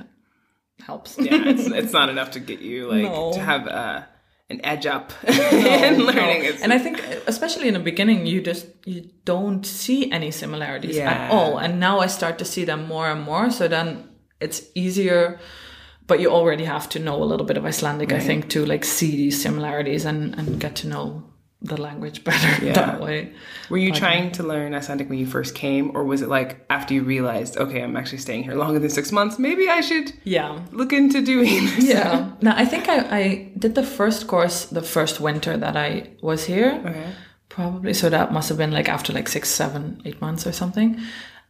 helps. 0.86 1.17
Yeah. 1.17 1.48
It's, 1.48 1.67
it's 1.80 1.93
not 1.93 2.10
enough 2.10 2.32
to 2.32 2.39
get 2.39 2.60
you, 2.60 2.89
like, 2.91 3.04
No. 3.04 3.32
to 3.34 3.39
have 3.39 3.67
uh, 3.67 4.04
an 4.50 4.60
edge 4.65 4.86
up 4.86 5.13
in 5.28 6.00
learning. 6.06 6.43
No. 6.43 6.52
And 6.63 6.74
I 6.74 6.80
think, 6.80 7.02
especially 7.28 7.67
in 7.69 7.74
the 7.76 7.80
beginning, 7.80 8.26
you 8.28 8.41
just 8.41 8.67
you 8.86 9.10
don't 9.24 9.65
see 9.65 10.12
any 10.12 10.32
similarities 10.32 10.98
Yeah. 10.98 11.12
at 11.12 11.32
all. 11.32 11.58
And 11.58 11.80
now 11.80 12.00
I 12.00 12.08
start 12.08 12.38
to 12.39 12.45
see 12.45 12.65
them 12.65 12.88
more 12.88 13.08
and 13.10 13.24
more. 13.24 13.50
So 13.52 13.67
then 13.69 14.10
it's 14.41 14.62
easier, 14.76 15.39
but 16.08 16.19
you 16.19 16.30
already 16.30 16.65
have 16.65 16.89
to 16.89 17.00
know 17.00 17.24
a 17.24 17.26
little 17.26 17.45
bit 17.45 17.58
of 17.58 17.65
Icelandic, 17.65 18.12
I 18.12 18.19
think, 18.19 18.50
to 18.50 18.65
like 18.65 18.84
see 18.84 19.12
these 19.15 19.41
similarities 19.41 20.04
and 20.06 20.36
and 20.38 20.60
get 20.60 20.76
to 20.82 20.88
know 20.88 21.24
the 21.62 21.78
language 21.82 22.24
better 22.30 22.63
Yeah. 22.65 22.74
that 22.74 23.02
way. 23.02 23.34
Were 23.70 23.78
you 23.78 23.91
trying 23.91 24.32
to 24.34 24.44
learn 24.44 24.74
Icelandic 24.76 25.10
when 25.10 25.18
you 25.20 25.26
first 25.26 25.56
came, 25.56 25.96
or 25.96 26.04
was 26.04 26.22
it 26.22 26.30
like 26.30 26.65
after 26.70 26.94
you 26.94 27.04
realized, 27.04 27.58
okay, 27.58 27.82
I'm 27.82 27.96
actually 27.98 28.20
staying 28.20 28.44
here 28.44 28.56
longer 28.56 28.80
than 28.80 28.89
six 28.89 29.12
months, 29.12 29.39
maybe 29.39 29.68
I 29.70 29.82
should 29.82 30.13
Yeah. 30.24 30.60
look 30.72 30.94
into 30.94 31.22
doing 31.22 31.65
this? 31.65 31.86
Yeah. 31.86 32.32
now 32.41 32.56
I 32.56 32.65
think 32.65 32.88
I, 32.89 32.98
I 33.22 33.52
did 33.58 33.74
the 33.76 33.84
first 33.84 34.28
course 34.28 34.65
the 34.65 34.82
first 34.84 35.20
winter 35.20 35.58
that 35.58 35.76
I 35.76 36.12
was 36.22 36.46
here. 36.46 36.82
Okay. 36.86 37.12
Probably. 37.50 37.94
So 37.94 38.10
that 38.10 38.32
must 38.34 38.50
have 38.50 38.58
been 38.58 38.72
like 38.72 38.89
after 38.89 39.13
like 39.13 39.30
six, 39.30 39.50
seven, 39.50 40.02
eight 40.06 40.20
months 40.22 40.46
or 40.46 40.52
something. 40.52 41.00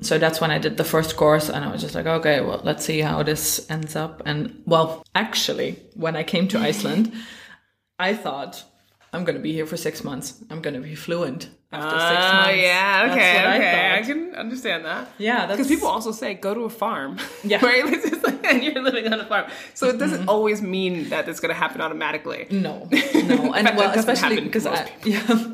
So 0.02 0.18
that's 0.20 0.40
when 0.40 0.52
I 0.52 0.60
did 0.60 0.78
the 0.78 0.84
first 0.84 1.16
course 1.16 1.50
and 1.50 1.66
I 1.66 1.72
was 1.72 1.82
just 1.82 1.96
like, 1.96 2.06
okay, 2.06 2.42
well, 2.42 2.62
let's 2.64 2.86
see 2.86 3.00
how 3.00 3.24
this 3.24 3.66
ends 3.72 3.96
up. 3.96 4.22
And 4.26 4.62
well, 4.66 5.04
actually, 5.16 5.80
when 5.96 6.16
I 6.16 6.24
came 6.24 6.48
to 6.50 6.60
Iceland, 6.60 7.12
I 7.98 8.14
thought 8.14 8.64
I'm 9.16 9.24
going 9.24 9.36
to 9.36 9.42
be 9.42 9.54
here 9.54 9.66
for 9.66 9.78
six 9.78 10.04
months. 10.04 10.44
I'm 10.50 10.62
going 10.62 10.74
to 10.74 10.82
be 10.82 10.96
fluent. 10.96 11.50
after 11.72 11.90
six 11.90 12.04
Oh 12.04 12.34
months. 12.34 12.50
Oh 12.50 12.52
yeah, 12.52 13.08
okay, 13.12 13.38
I 13.38 13.56
okay. 13.56 13.94
I, 13.94 13.98
thought. 13.98 14.08
can 14.08 14.36
understand 14.36 14.86
that. 14.86 15.10
Yeah, 15.18 15.46
Because 15.48 15.68
people 15.68 15.88
also 15.88 16.12
say 16.12 16.34
go 16.34 16.54
to 16.54 16.62
a 16.62 16.70
farm. 16.70 17.18
Yeah. 17.44 17.64
right? 17.66 17.86
Like, 18.26 18.44
and 18.46 18.64
you're 18.64 18.82
living 18.82 19.12
on 19.12 19.20
a 19.20 19.26
farm. 19.26 19.52
So 19.76 19.88
it 19.90 20.00
doesn't 20.00 20.22
mm-hmm. 20.22 20.30
always 20.30 20.60
mean 20.62 21.10
that 21.10 21.30
it's 21.30 21.40
going 21.40 21.54
to 21.54 21.60
happen 21.60 21.80
automatically. 21.80 22.48
No, 22.50 22.88
no, 22.92 23.54
and 23.54 23.68
fact, 23.68 23.78
well, 23.78 23.92
especially 23.92 24.42
because 24.42 24.66
I, 24.66 24.90
yeah, 25.04 25.54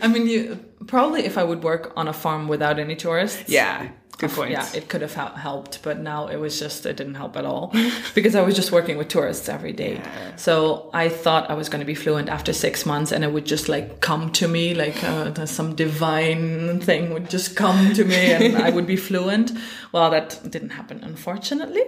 I 0.00 0.06
mean, 0.08 0.28
you 0.28 0.58
probably 0.86 1.24
if 1.24 1.36
I 1.36 1.42
would 1.42 1.62
work 1.64 1.92
on 1.96 2.06
a 2.06 2.12
farm 2.12 2.46
without 2.46 2.78
any 2.78 2.94
tourists, 2.94 3.48
Yeah, 3.48 3.88
good 4.22 4.36
point. 4.36 4.50
yeah, 4.50 4.66
it 4.74 4.88
could 4.88 5.02
have 5.02 5.14
helped, 5.14 5.82
but 5.82 5.98
now 5.98 6.28
it 6.28 6.36
was 6.36 6.58
just 6.58 6.86
it 6.86 6.96
didn't 6.96 7.14
help 7.14 7.36
at 7.36 7.44
all 7.44 7.72
because 8.14 8.34
I 8.34 8.42
was 8.42 8.54
just 8.54 8.72
working 8.72 8.96
with 8.98 9.08
tourists 9.08 9.48
every 9.48 9.72
day. 9.72 9.94
Yeah. 9.94 10.36
So 10.36 10.90
I 11.04 11.08
thought 11.08 11.50
I 11.50 11.54
was 11.54 11.68
going 11.68 11.80
to 11.80 11.90
be 11.94 11.94
fluent 11.94 12.28
after 12.28 12.52
six 12.52 12.86
months, 12.86 13.12
and 13.12 13.24
it 13.24 13.32
would 13.32 13.46
just 13.46 13.68
like 13.68 14.00
come 14.00 14.32
to 14.32 14.48
me 14.48 14.74
like 14.74 15.02
uh, 15.04 15.46
some 15.46 15.74
divine 15.74 16.80
thing 16.80 17.12
would 17.12 17.28
just 17.28 17.56
come 17.56 17.92
to 17.94 18.04
me, 18.04 18.32
and 18.32 18.56
I 18.58 18.70
would 18.70 18.86
be 18.86 18.96
fluent. 18.96 19.52
Well, 19.92 20.10
that 20.10 20.40
didn't 20.50 20.70
happen, 20.70 21.00
unfortunately. 21.02 21.84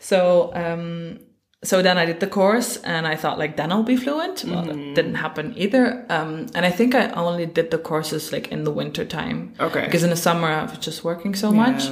So. 0.00 0.52
um 0.54 1.20
so 1.66 1.82
then 1.82 1.96
I 1.98 2.04
did 2.06 2.18
the 2.20 2.26
course 2.40 2.70
and 2.84 3.06
I 3.06 3.16
thought 3.16 3.38
like 3.38 3.56
then 3.56 3.70
I'll 3.72 3.82
be 3.94 3.96
fluent. 4.04 4.44
Well, 4.44 4.64
Mm-hmm. 4.64 4.68
that 4.68 4.94
didn't 4.98 5.16
happen 5.26 5.46
either. 5.56 5.84
Um, 6.08 6.46
and 6.54 6.62
I 6.64 6.70
think 6.78 6.94
I 6.94 7.04
only 7.10 7.46
did 7.46 7.70
the 7.70 7.78
courses 7.78 8.32
like 8.32 8.46
in 8.54 8.64
the 8.64 8.70
winter 8.80 9.04
time. 9.04 9.38
Okay. 9.60 9.84
Because 9.84 10.04
in 10.06 10.10
the 10.10 10.16
summer 10.28 10.48
I 10.48 10.64
was 10.64 10.78
just 10.88 11.04
working 11.04 11.34
so 11.34 11.50
much. 11.52 11.82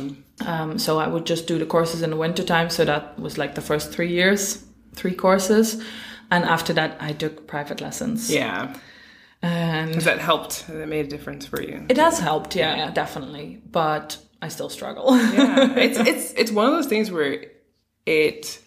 Um, 0.47 0.79
so 0.79 0.91
I 0.99 1.07
would 1.13 1.27
just 1.27 1.47
do 1.47 1.59
the 1.59 1.67
courses 1.67 2.03
in 2.03 2.11
the 2.11 2.17
winter 2.17 2.45
time. 2.45 2.69
So 2.71 2.85
that 2.85 3.19
was 3.19 3.37
like 3.39 3.55
the 3.55 3.61
first 3.71 3.93
three 3.93 4.13
years, 4.21 4.65
three 4.95 5.15
courses. 5.15 5.83
And 6.31 6.45
after 6.45 6.73
that 6.75 6.91
I 7.01 7.13
took 7.13 7.47
private 7.47 7.81
lessons. 7.81 8.31
Yeah. 8.31 8.75
And 9.43 9.95
Has 9.95 10.05
that 10.05 10.19
helped? 10.21 10.67
That 10.69 10.89
made 10.89 11.07
a 11.07 11.09
difference 11.09 11.47
for 11.47 11.61
you? 11.63 11.85
it 11.89 11.99
has 11.99 12.19
helped, 12.19 12.57
yeah, 12.57 12.77
yeah, 12.77 12.91
definitely. 12.91 13.61
But 13.71 14.17
I 14.41 14.49
still 14.49 14.71
struggle. 14.71 15.07
yeah. 15.17 15.75
It's 15.87 15.99
it's 15.99 16.33
it's 16.41 16.51
one 16.51 16.67
of 16.67 16.73
those 16.73 16.87
things 16.87 17.11
where 17.11 17.45
it 18.07 18.59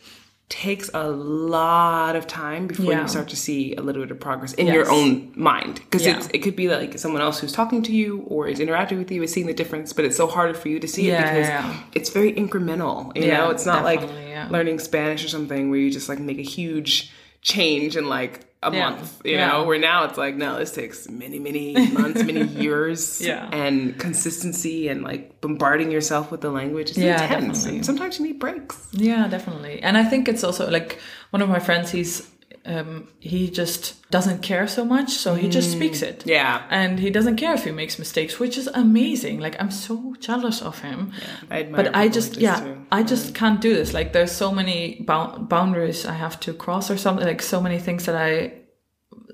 takes 0.50 0.90
a 0.94 1.10
lot 1.10 2.16
of 2.16 2.26
time 2.26 2.68
before 2.68 2.86
Yeah. 2.86 3.02
you 3.02 3.08
start 3.10 3.28
to 3.30 3.36
see 3.36 3.76
a 3.76 3.82
little 3.82 4.02
bit 4.02 4.12
of 4.12 4.20
progress 4.20 4.54
in 4.54 4.68
your 4.68 4.90
own 4.90 5.34
mind. 5.36 5.76
Because 5.76 6.06
Yeah. 6.06 6.18
it's 6.18 6.28
it 6.34 6.40
could 6.40 6.56
be 6.56 6.70
like 6.70 6.98
someone 6.98 7.22
else 7.22 7.40
who's 7.40 7.52
talking 7.52 7.84
to 7.84 7.92
you 7.92 8.24
or 8.28 8.48
is 8.48 8.62
interacting 8.62 8.98
with 8.98 9.12
you 9.12 9.22
is 9.24 9.34
seeing 9.34 9.48
the 9.48 9.54
difference 9.54 9.92
but 9.92 10.06
it's 10.06 10.16
so 10.16 10.26
hard 10.26 10.56
for 10.56 10.70
you 10.70 10.80
to 10.80 10.88
see 10.88 11.08
Yeah, 11.10 11.22
it 11.34 11.42
because 11.42 11.76
it's 11.96 12.10
very 12.12 12.32
incremental 12.32 13.14
you 13.16 13.28
know? 13.28 13.50
It's 13.50 13.66
not 13.66 13.84
like 13.84 14.02
learning 14.50 14.80
spanish 14.80 15.26
or 15.26 15.28
something 15.28 15.70
where 15.70 15.80
you 15.80 15.92
just 15.92 16.08
like 16.08 16.20
make 16.20 16.38
a 16.40 16.44
huge 16.44 17.12
change 17.42 17.98
in 17.98 18.08
like 18.08 18.46
a 18.64 18.72
Yeah, 18.74 18.90
month 18.90 19.22
you 19.24 19.36
yeah. 19.36 19.48
know 19.48 19.64
where 19.66 19.78
now 19.78 20.06
it's 20.06 20.18
like 20.18 20.36
no 20.36 20.58
this 20.58 20.72
takes 20.74 21.08
many 21.10 21.38
many 21.38 21.74
months 21.92 22.24
many 22.24 22.44
years 22.64 23.22
Yeah. 23.22 23.48
and 23.54 23.98
consistency 24.00 24.88
and 24.88 25.04
like 25.04 25.40
bombarding 25.42 25.92
yourself 25.92 26.32
with 26.32 26.42
the 26.42 26.50
language 26.50 26.90
is 26.92 26.98
Yeah, 26.98 27.22
intense 27.24 27.60
definitely. 27.60 27.76
and 27.78 27.86
sometimes 27.86 28.18
you 28.20 28.26
need 28.26 28.40
breaks 28.40 28.88
Yeah, 28.94 29.28
definitely. 29.28 29.82
And 29.84 29.96
I 29.96 30.04
think 30.04 30.28
it's 30.28 30.44
also 30.44 30.70
like 30.72 31.00
one 31.30 31.42
of 31.44 31.50
my 31.50 31.60
friends. 31.60 31.92
He's 31.92 32.28
um, 32.68 33.08
he 33.20 33.50
just 33.50 34.10
doesn't 34.12 34.42
care 34.42 34.68
so 34.68 34.84
much, 34.84 35.10
so 35.12 35.36
he 35.36 35.48
just 35.48 35.72
speaks 35.72 36.02
it. 36.02 36.24
yeah 36.26 36.62
And 36.70 37.00
he 37.00 37.10
doesn't 37.10 37.38
care 37.38 37.54
if 37.54 37.64
he 37.64 37.72
makes 37.72 37.98
mistakes, 37.98 38.40
which 38.40 38.58
is 38.58 38.68
amazing. 38.74 39.40
Like 39.40 39.56
I'm 39.62 39.72
so 39.72 40.16
jealous 40.20 40.62
of 40.62 40.80
him. 40.82 41.12
I 41.50 41.60
admire 41.62 41.84
But 41.84 41.96
I 41.96 42.08
just 42.10 42.34
like 42.36 42.42
yeah, 42.44 42.60
too. 42.60 42.76
I 42.92 43.04
just 43.04 43.34
can't 43.34 43.62
do 43.62 43.74
this. 43.74 43.94
Like 43.94 44.12
there's 44.12 44.32
so 44.32 44.52
many 44.52 45.04
bou- 45.08 45.40
boundaries 45.48 46.06
I 46.06 46.14
have 46.14 46.40
to 46.42 46.54
cross 46.54 46.92
or 46.92 46.98
something. 46.98 47.26
Like 47.26 47.42
so 47.42 47.62
many 47.62 47.80
things 47.80 48.04
that 48.06 48.16
I 48.16 48.54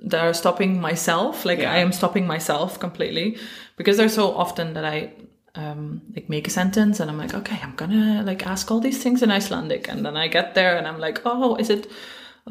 that 0.10 0.22
are 0.24 0.34
stopping 0.34 0.82
myself. 0.82 1.46
Like 1.46 1.60
Yeah. 1.62 1.74
I 1.76 1.78
am 1.82 1.92
stopping 1.92 2.28
myself 2.28 2.80
completely 2.80 3.38
because 3.78 3.98
there's 3.98 4.14
so 4.16 4.36
often 4.44 4.74
that 4.74 4.86
I 4.86 5.14
um 5.56 6.02
like 6.16 6.30
make 6.30 6.48
a 6.48 6.52
sentence 6.52 7.00
and 7.00 7.10
I'm 7.10 7.18
like, 7.18 7.34
okay, 7.34 7.60
I'm 7.64 7.76
gonna 7.76 8.22
like 8.32 8.46
ask 8.46 8.70
all 8.72 8.80
these 8.82 9.02
things 9.04 9.22
in 9.24 9.32
Icelandic, 9.32 9.90
and 9.90 10.06
then 10.06 10.16
I 10.18 10.28
get 10.28 10.54
there 10.54 10.78
and 10.78 10.88
I'm 10.88 11.00
like, 11.00 11.22
oh, 11.26 11.56
is 11.56 11.70
it? 11.70 11.88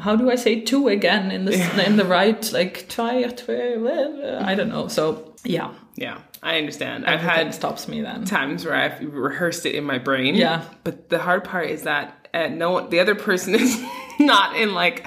How 0.00 0.16
do 0.16 0.30
I 0.30 0.36
say 0.36 0.60
two 0.60 0.88
again 0.88 1.30
in 1.30 1.44
the 1.44 1.84
in 1.86 1.96
the 1.96 2.04
right 2.04 2.52
like 2.52 2.88
try 2.88 3.18
I 3.24 4.54
don't 4.54 4.68
know. 4.70 4.88
So 4.88 5.34
yeah, 5.44 5.72
yeah 5.96 6.18
i 6.44 6.56
understand 6.58 7.04
i've 7.06 7.20
had 7.20 7.52
stops 7.54 7.86
me 7.86 8.00
then. 8.00 8.24
times 8.24 8.64
where 8.64 8.74
i've 8.74 9.00
rehearsed 9.14 9.64
it 9.66 9.74
in 9.76 9.84
my 9.84 9.98
brain 9.98 10.34
Yeah. 10.34 10.64
but 10.84 11.08
the 11.08 11.18
hard 11.20 11.44
part 11.44 11.68
is 11.70 11.82
that 11.82 12.28
uh, 12.34 12.48
no 12.48 12.70
one 12.72 12.90
the 12.90 12.98
other 13.00 13.14
person 13.14 13.54
is 13.64 13.80
not 14.18 14.56
in 14.56 14.72
like 14.74 15.06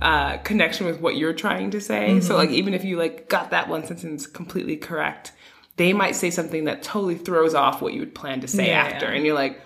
uh, 0.00 0.36
connection 0.38 0.86
with 0.86 1.00
what 1.00 1.16
you're 1.16 1.32
trying 1.32 1.70
to 1.72 1.80
say 1.80 2.10
Mm-hmm. 2.10 2.20
so 2.20 2.36
like 2.36 2.50
even 2.50 2.74
if 2.74 2.84
you 2.84 2.96
like 2.96 3.28
got 3.28 3.50
that 3.50 3.68
one 3.68 3.84
sentence 3.86 4.26
completely 4.26 4.76
correct 4.76 5.32
they 5.76 5.92
might 5.92 6.14
say 6.16 6.30
something 6.30 6.64
that 6.64 6.82
totally 6.82 7.16
throws 7.16 7.54
off 7.54 7.80
what 7.82 7.92
you 7.94 8.00
would 8.00 8.14
plan 8.14 8.40
to 8.42 8.48
say 8.48 8.68
Yeah, 8.68 8.82
after 8.84 9.06
yeah. 9.06 9.12
and 9.12 9.24
you're 9.26 9.34
like 9.34 9.60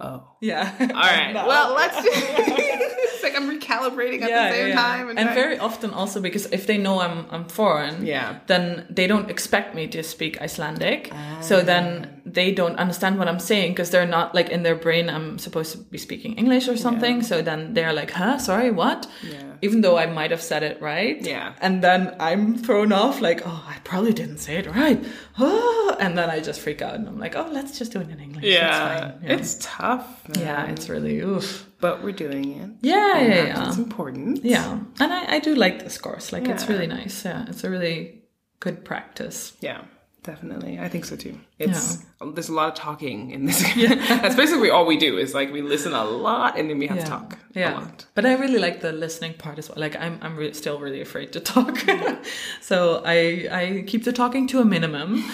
oh 0.00 0.22
Yeah. 0.40 0.72
all 0.80 0.86
right 0.86 1.34
well 1.46 1.74
let's 1.74 2.02
just 2.04 2.91
like 3.32 3.42
i'm 3.42 3.48
recalibrating 3.58 4.22
at 4.22 4.30
the 4.30 4.54
same 4.56 4.74
time 4.74 5.08
and, 5.08 5.18
trying- 5.18 5.34
very 5.34 5.58
often 5.58 5.90
also 5.90 6.20
because 6.20 6.46
if 6.52 6.66
they 6.66 6.78
know 6.78 7.00
I'm 7.00 7.26
I'm 7.30 7.44
foreign, 7.48 8.04
Yeah. 8.06 8.38
then 8.46 8.86
they 8.90 9.06
don't 9.06 9.30
expect 9.30 9.74
me 9.74 9.86
to 9.88 10.02
speak 10.02 10.40
Icelandic. 10.40 11.10
Ah. 11.12 11.40
So 11.40 11.62
then 11.62 12.21
they 12.24 12.52
don't 12.52 12.76
understand 12.76 13.18
what 13.18 13.28
I'm 13.28 13.38
saying 13.40 13.72
because 13.72 13.90
they're 13.90 14.06
not 14.06 14.34
like 14.34 14.48
in 14.48 14.62
their 14.62 14.76
brain 14.76 15.10
I'm 15.10 15.38
supposed 15.38 15.72
to 15.72 15.78
be 15.78 15.98
speaking 15.98 16.34
English 16.34 16.68
or 16.68 16.76
something. 16.76 17.22
So 17.22 17.42
then 17.42 17.74
they're 17.74 17.92
like, 17.92 18.10
"Huh? 18.12 18.38
Sorry, 18.38 18.70
what?" 18.70 19.08
Yeah. 19.22 19.54
Even 19.62 19.80
though 19.80 19.96
I 19.98 20.06
might 20.06 20.30
have 20.30 20.42
said 20.42 20.62
it 20.62 20.80
right. 20.82 21.20
Yeah. 21.20 21.54
And 21.60 21.82
then 21.82 22.14
I'm 22.18 22.56
thrown 22.58 22.92
off 22.92 23.20
like, 23.20 23.42
"Oh, 23.44 23.64
I 23.68 23.76
probably 23.84 24.12
didn't 24.12 24.38
say 24.38 24.56
it 24.56 24.66
right." 24.66 25.04
Oh, 25.38 25.96
and 26.00 26.16
then 26.16 26.30
I 26.30 26.40
just 26.40 26.60
freak 26.60 26.82
out 26.82 26.94
and 26.94 27.08
I'm 27.08 27.18
like, 27.18 27.34
"Oh, 27.36 27.48
let's 27.52 27.78
just 27.78 27.92
do 27.92 28.00
it 28.00 28.08
in 28.10 28.20
English." 28.20 28.44
It's 28.44 28.54
yeah, 28.54 28.98
fine." 28.98 29.18
Yeah. 29.22 29.32
it's 29.34 29.58
tough 29.60 30.28
man. 30.28 30.40
yeah, 30.46 30.66
it's 30.66 30.88
really 30.88 31.18
oof. 31.20 31.66
but 31.80 32.02
we're 32.04 32.12
doing 32.12 32.52
it 32.60 32.70
Yeah, 32.80 33.18
And 33.18 33.28
yeah, 33.34 33.44
yeah. 33.44 33.64
what's 33.64 33.78
important 33.78 34.44
Yeah, 34.44 34.78
and 35.00 35.12
I, 35.12 35.36
I 35.36 35.38
do 35.40 35.54
like 35.54 35.82
this 35.82 35.98
course. 35.98 36.32
Like, 36.32 36.46
it's 36.48 36.68
really 36.68 36.86
nice. 36.86 37.24
Yeah, 37.24 37.44
it's 37.48 37.64
a 37.64 37.70
really 37.70 38.22
good 38.60 38.84
practice. 38.84 39.52
Yeah, 39.60 39.82
definitely. 40.22 40.78
I 40.78 40.88
think 40.88 41.04
so 41.04 41.16
too. 41.16 41.38
It's 41.58 42.02
um, 42.20 42.34
there's 42.34 42.48
a 42.48 42.52
lot 42.54 42.68
of 42.68 42.74
talking 42.74 43.30
in 43.30 43.46
this. 43.46 43.62
That's 44.08 44.34
basically 44.36 44.70
all 44.70 44.86
we 44.86 44.96
do 44.96 45.18
is 45.18 45.34
like 45.34 45.52
we 45.52 45.62
listen 45.62 45.92
a 45.92 46.04
lot 46.04 46.58
and 46.58 46.68
then 46.70 46.78
we 46.78 46.86
have 46.86 46.96
Yeah, 46.98 47.04
to 47.04 47.10
talk 47.10 47.38
a 47.54 47.58
yeah. 47.58 47.74
lot. 47.78 48.06
But 48.14 48.26
I 48.26 48.34
really 48.34 48.58
like 48.58 48.80
the 48.80 48.92
listening 48.92 49.34
part 49.34 49.58
as 49.58 49.68
well. 49.68 49.78
Like, 49.78 49.96
I'm 49.96 50.18
I'm 50.22 50.36
re- 50.36 50.52
still 50.52 50.78
really 50.78 51.00
afraid 51.00 51.32
to 51.32 51.40
talk, 51.40 51.78
so 52.60 53.02
I 53.04 53.48
I 53.50 53.84
keep 53.86 54.04
the 54.04 54.12
talking 54.12 54.46
to 54.48 54.60
a 54.60 54.64
minimum. 54.64 55.24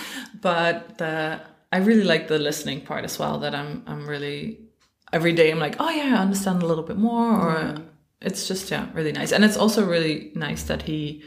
But 0.40 0.98
the 0.98 1.40
I 1.72 1.78
really 1.78 2.04
like 2.04 2.28
the 2.28 2.38
listening 2.38 2.80
part 2.82 3.04
as 3.04 3.18
well. 3.18 3.38
That 3.40 3.54
I'm 3.54 3.82
I'm 3.86 4.08
really 4.08 4.60
every 5.12 5.32
day 5.32 5.50
I'm 5.50 5.58
like, 5.58 5.76
oh 5.80 5.90
yeah, 5.90 6.16
I 6.18 6.22
understand 6.22 6.62
a 6.62 6.66
little 6.66 6.84
bit 6.84 6.96
more, 6.96 7.32
or 7.40 7.74
it's 8.20 8.48
just 8.48 8.70
yeah, 8.70 8.86
really 8.94 9.12
nice. 9.12 9.32
And 9.32 9.44
it's 9.44 9.56
also 9.56 9.84
really 9.86 10.32
nice 10.34 10.64
that 10.64 10.82
he 10.82 11.22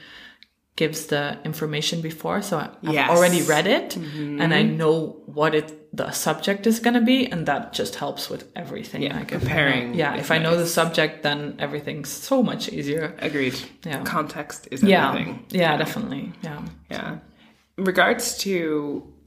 gives 0.76 1.08
the 1.08 1.38
information 1.44 2.02
before 2.02 2.42
so 2.42 2.58
I- 2.58 2.70
I've 2.88 2.94
Yes. 2.94 3.10
already 3.10 3.42
read 3.42 3.68
it 3.68 3.96
and 3.98 4.54
I 4.54 4.64
know 4.64 5.22
what 5.26 5.54
it 5.54 5.78
the 5.94 6.12
subject 6.12 6.66
is 6.66 6.80
going 6.80 6.94
to 6.94 7.02
be 7.02 7.26
and 7.32 7.46
that 7.46 7.74
just 7.74 7.96
helps 7.96 8.30
with 8.30 8.46
everything 8.56 9.02
Yeah, 9.04 9.18
like 9.18 9.28
preparing 9.32 9.94
yeah 9.94 10.16
if 10.16 10.32
I 10.32 10.38
know 10.38 10.56
the 10.56 10.66
subject 10.68 11.24
then 11.24 11.56
everything's 11.60 12.10
so 12.10 12.42
much 12.42 12.70
easier 12.70 13.14
Agreed. 13.20 13.56
Yeah. 13.86 14.02
Context 14.04 14.68
is 14.72 14.82
yeah 14.82 15.10
everything. 15.10 15.46
yeah 15.50 15.76
definitely 15.78 16.32
yeah 16.44 16.62
Yeah. 16.90 17.18
In 17.78 17.84
regards 17.84 18.38
to 18.40 18.54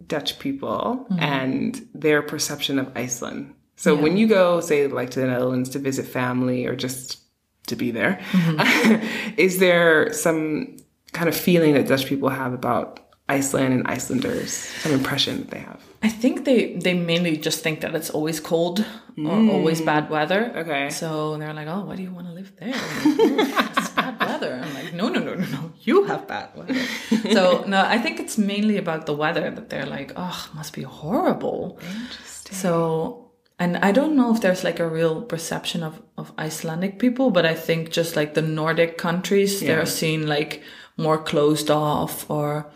Dutch 0.07 0.38
people 0.38 1.07
Mm-hmm. 1.11 1.18
and 1.22 1.88
their 1.94 2.22
perception 2.22 2.78
of 2.78 2.87
Iceland. 2.96 3.52
So 3.76 3.94
when 3.94 4.16
you 4.16 4.26
go, 4.28 4.61
say, 4.61 4.87
like 4.87 5.11
to 5.11 5.20
the 5.20 5.26
Netherlands 5.26 5.68
to 5.70 5.78
visit 5.78 6.07
family 6.07 6.64
or 6.66 6.76
just 6.76 7.18
to 7.66 7.76
be 7.76 7.90
there, 7.90 8.18
Mm-hmm. 8.33 9.35
is 9.46 9.59
there 9.59 10.12
some 10.12 10.76
kind 11.14 11.29
of 11.29 11.37
feeling 11.37 11.74
that 11.74 11.87
Dutch 11.88 12.07
people 12.07 12.29
have 12.29 12.53
about 12.53 13.00
Iceland 13.29 13.72
and 13.72 13.87
Icelanders? 13.87 14.53
Some 14.53 14.92
impression 14.92 15.38
that 15.38 15.50
they 15.50 15.61
have? 15.61 15.81
I 16.03 16.11
think 16.22 16.44
they 16.44 16.74
they 16.74 16.92
mainly 16.94 17.37
just 17.38 17.62
think 17.62 17.81
that 17.81 17.94
it's 17.94 18.11
always 18.11 18.38
cold 18.40 18.81
or 18.81 19.37
mm. 19.38 19.50
always 19.55 19.81
bad 19.81 20.11
weather 20.11 20.53
Okay. 20.55 20.90
so 20.90 21.38
they're 21.38 21.55
like 21.55 21.68
oh 21.74 21.83
why 21.87 21.94
do 21.96 22.03
you 22.03 22.11
want 22.18 22.27
to 22.27 22.35
live 22.35 22.50
there 22.61 22.72
like, 22.72 23.07
"Oh, 23.07 23.72
it's 23.79 23.88
bad 24.00 24.14
weather 24.20 24.53
I'm 24.62 24.74
like 24.74 24.92
no 24.92 25.09
no 25.09 25.20
no 25.20 25.33
no 25.35 25.46
no 25.57 25.72
you 25.88 26.05
have 26.05 26.22
bad 26.29 26.48
weather 26.57 26.74
so 27.33 27.64
no 27.72 27.79
I 27.81 27.96
think 28.05 28.20
it's 28.20 28.37
mainly 28.37 28.77
about 28.77 29.07
the 29.07 29.14
weather 29.14 29.46
that 29.57 29.70
they're 29.70 29.87
like 29.98 30.12
oh 30.16 30.38
must 30.53 30.72
be 30.74 30.83
horrible 30.83 31.79
Interesting. 31.81 32.57
So, 32.57 33.31
and 33.59 33.77
I 33.79 33.92
don't 33.92 34.14
know 34.16 34.35
if 34.35 34.40
there's 34.40 34.64
like 34.64 34.81
a 34.81 34.88
real 34.88 35.22
perception 35.22 35.83
of, 35.83 36.03
of 36.18 36.33
Icelandic 36.38 36.98
people, 36.98 37.31
but 37.31 37.46
I 37.46 37.55
think 37.55 37.90
just 37.90 38.16
like 38.16 38.35
the 38.35 38.42
Nordic 38.42 38.98
countries, 38.98 39.62
Yeah. 39.62 39.68
they're 39.77 39.87
seen 39.87 40.27
like 40.27 40.62
more 40.96 41.18
closed 41.18 41.70
off 41.70 42.28
or, 42.30 42.70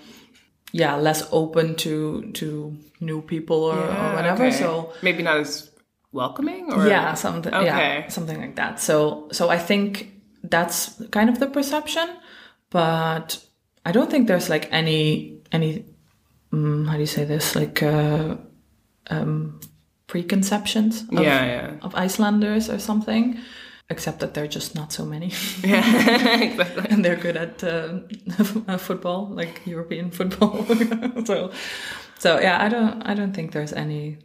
yeah, 0.72 0.96
less 0.96 1.26
open 1.33 1.74
to 1.76 2.31
to 2.35 2.76
new 3.00 3.22
people 3.22 3.57
or, 3.64 3.78
or 3.78 4.14
whatever. 4.14 4.44
okay. 4.46 4.57
So, 4.57 4.92
maybe 5.02 5.22
not 5.22 5.37
as 5.38 5.70
welcoming 6.12 6.72
or 6.72 6.87
yeah, 6.88 7.14
something, 7.14 7.52
Okay. 7.54 7.66
yeah, 7.66 8.09
something 8.09 8.40
like 8.40 8.57
that. 8.57 8.81
So, 8.81 9.28
so 9.33 9.48
I 9.50 9.59
think 9.59 10.12
that's 10.42 11.00
kind 11.11 11.28
of 11.31 11.38
the 11.38 11.46
perception, 11.46 12.09
but 12.70 13.38
I 13.85 13.92
don't 13.92 14.11
think 14.11 14.26
there's 14.28 14.48
like 14.48 14.68
any 14.72 15.40
any 15.52 15.85
mm, 16.52 16.87
how 16.87 16.94
do 16.94 17.00
you 17.00 17.07
say 17.07 17.24
this? 17.24 17.54
Like 17.57 17.83
uh, 17.83 18.37
um, 19.11 19.61
preconceptions 20.07 21.02
of, 21.02 21.20
Yeah, 21.22 21.44
yeah. 21.44 21.74
of 21.83 21.94
Icelanders 21.94 22.68
or 22.68 22.78
something. 22.78 23.38
Except 23.90 24.20
that 24.20 24.35
they're 24.35 24.46
just 24.46 24.74
not 24.74 24.92
so 24.92 25.05
many, 25.07 25.33
Yeah, 25.64 26.40
exactly. 26.42 26.85
and 26.90 27.03
they're 27.03 27.16
good 27.16 27.37
at 27.38 27.64
uh, 27.64 28.77
football, 28.79 29.29
like 29.31 29.62
European 29.66 30.11
football. 30.11 30.66
so, 31.24 31.51
so 32.18 32.38
yeah, 32.38 32.62
I 32.62 32.68
don't, 32.68 33.01
I 33.09 33.14
don't 33.14 33.33
think 33.33 33.53
there's 33.53 33.72
any 33.72 34.18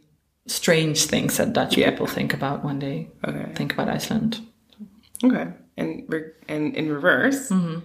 strange 0.46 1.06
things 1.06 1.38
that 1.38 1.54
Dutch 1.54 1.78
Yeah. 1.78 1.90
people 1.90 2.06
think 2.06 2.34
about 2.34 2.62
when 2.62 2.78
they 2.78 3.08
Okay. 3.26 3.52
think 3.54 3.72
about 3.72 3.88
Iceland. 3.88 4.40
Okay. 5.24 5.46
And 5.78 6.04
re- 6.08 6.32
and 6.46 6.76
in 6.76 6.90
reverse, 6.92 7.48
Mm-hmm. 7.48 7.78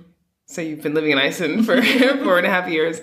so 0.48 0.62
you've 0.62 0.82
been 0.84 0.94
living 0.94 1.12
in 1.12 1.18
Iceland 1.18 1.66
for 1.66 1.82
four 2.26 2.38
and 2.38 2.46
a 2.46 2.50
half 2.50 2.68
years. 2.70 3.00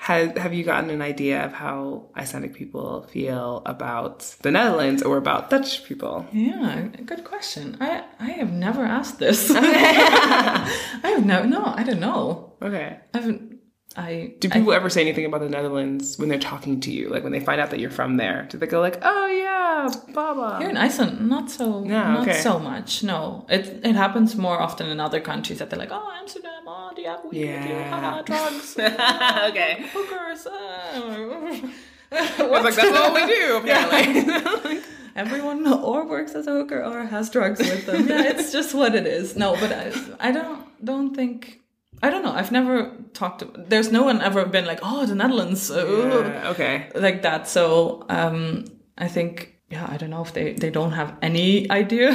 Has 0.00 0.36
have 0.38 0.54
you 0.54 0.64
gotten 0.64 0.88
an 0.88 1.02
idea 1.02 1.44
of 1.44 1.52
how 1.52 2.06
Icelandic 2.16 2.54
people 2.54 3.02
feel 3.12 3.60
about 3.66 4.20
the 4.40 4.50
Netherlands 4.50 5.02
or 5.02 5.18
about 5.18 5.50
Dutch 5.50 5.84
people? 5.84 6.26
Yeah, 6.32 6.88
good 7.04 7.22
question. 7.22 7.76
I 7.82 8.04
I 8.18 8.30
have 8.30 8.50
never 8.50 8.82
asked 8.82 9.18
this. 9.18 9.50
I 9.54 10.66
have 11.04 11.26
no 11.26 11.44
no. 11.44 11.62
I 11.76 11.82
don't 11.82 12.00
know. 12.00 12.54
Okay. 12.62 12.98
I 13.12 13.16
haven't. 13.18 13.49
I 13.96 14.34
Do 14.38 14.48
people 14.48 14.72
ever 14.72 14.88
say 14.88 15.00
anything 15.00 15.24
about 15.24 15.40
the 15.40 15.48
Netherlands 15.48 16.16
when 16.16 16.28
they're 16.28 16.38
talking 16.38 16.80
to 16.82 16.92
you? 16.92 17.08
Like 17.08 17.24
when 17.24 17.32
they 17.32 17.40
find 17.40 17.60
out 17.60 17.70
that 17.70 17.80
you're 17.80 17.90
from 17.90 18.16
there? 18.18 18.46
Do 18.48 18.56
they 18.56 18.68
go 18.68 18.80
like, 18.80 18.98
"Oh 19.02 19.26
yeah, 19.26 19.88
Baba"? 20.14 20.58
here 20.60 20.70
in 20.70 20.76
Iceland, 20.76 21.28
not 21.28 21.50
so 21.50 21.84
Yeah, 21.84 22.12
not 22.12 22.28
okay. 22.28 22.38
so 22.40 22.60
much. 22.60 23.02
No, 23.02 23.46
it 23.48 23.80
it 23.84 23.96
happens 23.96 24.36
more 24.36 24.60
often 24.60 24.88
in 24.88 25.00
other 25.00 25.20
countries 25.20 25.58
that 25.58 25.70
they're 25.70 25.78
like, 25.78 25.90
oh 25.90 26.08
Amsterdam, 26.20 26.62
oh 26.68 26.92
do 26.94 27.02
you 27.02 27.08
have 27.08 27.24
weed 27.24 27.30
with 27.30 27.66
you? 27.66 27.74
Yeah. 27.74 27.90
Ah, 27.92 28.22
drugs, 28.22 28.76
okay. 28.78 29.84
hookers. 29.92 30.46
ah." 30.50 31.70
I 32.12 32.42
was 32.46 32.64
like, 32.64 32.74
that's 32.74 32.96
all 32.96 33.14
we 33.14 33.26
do 33.26 33.56
apparently. 33.62 34.80
Everyone 35.16 35.66
or 35.66 36.06
works 36.06 36.32
as 36.34 36.46
a 36.46 36.52
hooker 36.52 36.82
or 36.84 37.04
has 37.04 37.28
drugs 37.30 37.58
with 37.58 37.86
them. 37.86 38.08
Yeah, 38.08 38.22
it's 38.30 38.52
just 38.52 38.74
what 38.74 38.94
it 38.94 39.06
is. 39.06 39.36
No, 39.36 39.54
but 39.56 39.72
I, 39.72 39.92
I 40.20 40.30
don't 40.32 40.64
don't 40.84 41.14
think. 41.14 41.59
I 42.02 42.10
don't 42.10 42.22
know. 42.24 42.32
I've 42.32 42.50
never 42.52 42.92
talked 43.12 43.40
to. 43.40 43.50
There's 43.68 43.90
no 43.92 44.02
one 44.04 44.20
ever 44.22 44.44
been 44.46 44.64
like, 44.66 44.80
oh, 44.82 45.04
the 45.06 45.14
Netherlands, 45.14 45.70
uh, 45.70 45.84
Yeah, 45.86 46.50
okay. 46.50 46.88
like 46.94 47.22
that. 47.22 47.46
So 47.48 48.04
um, 48.08 48.64
I 48.96 49.06
think, 49.08 49.56
yeah, 49.68 49.86
I 49.92 49.96
don't 49.98 50.10
know 50.10 50.22
if 50.22 50.32
they 50.32 50.54
they 50.54 50.70
don't 50.70 50.92
have 50.92 51.12
any 51.22 51.70
idea 51.82 52.10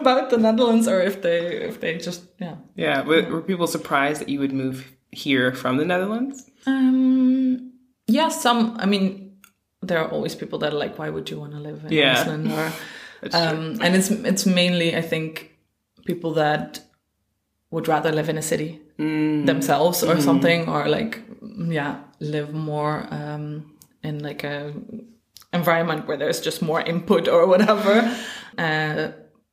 about 0.00 0.30
the 0.30 0.38
Netherlands 0.38 0.88
or 0.88 1.00
if 1.00 1.22
they 1.22 1.38
if 1.68 1.80
they 1.80 1.98
just 1.98 2.22
yeah. 2.40 2.56
Yeah. 2.76 3.02
Were, 3.06 3.22
were 3.30 3.42
people 3.42 3.66
surprised 3.66 4.20
that 4.20 4.28
you 4.28 4.40
would 4.40 4.52
move 4.52 4.90
here 5.12 5.52
from 5.54 5.76
the 5.76 5.84
Netherlands? 5.84 6.50
Um, 6.66 7.72
yeah, 8.08 8.28
some. 8.28 8.76
I 8.78 8.86
mean, 8.86 9.36
there 9.82 9.98
are 9.98 10.10
always 10.10 10.34
people 10.34 10.58
that 10.60 10.72
are 10.72 10.78
like, 10.78 10.98
why 10.98 11.08
would 11.10 11.30
you 11.30 11.38
want 11.40 11.52
to 11.52 11.58
live 11.60 11.84
in 11.84 11.92
Yeah. 11.92 12.20
Iceland? 12.20 12.50
Or 12.52 12.72
um, 13.32 13.78
and 13.80 13.94
it's 13.94 14.10
it's 14.10 14.46
mainly 14.46 14.96
I 14.96 15.02
think 15.02 15.56
people 16.06 16.34
that 16.34 16.80
would 17.70 17.88
rather 17.88 18.10
live 18.12 18.28
in 18.28 18.36
a 18.38 18.42
city 18.42 18.80
Mm. 19.02 19.46
themselves 19.46 20.02
or 20.04 20.20
something 20.20 20.68
or 20.68 20.88
like 20.88 21.18
yeah 21.80 21.94
live 22.20 22.50
more 22.54 23.06
um, 23.10 23.44
in 24.04 24.18
like 24.28 24.44
a 24.44 24.72
environment 25.52 26.06
where 26.06 26.16
there's 26.16 26.40
just 26.44 26.62
more 26.62 26.80
input 26.92 27.28
or 27.28 27.46
whatever 27.46 27.94
uh, 28.58 29.08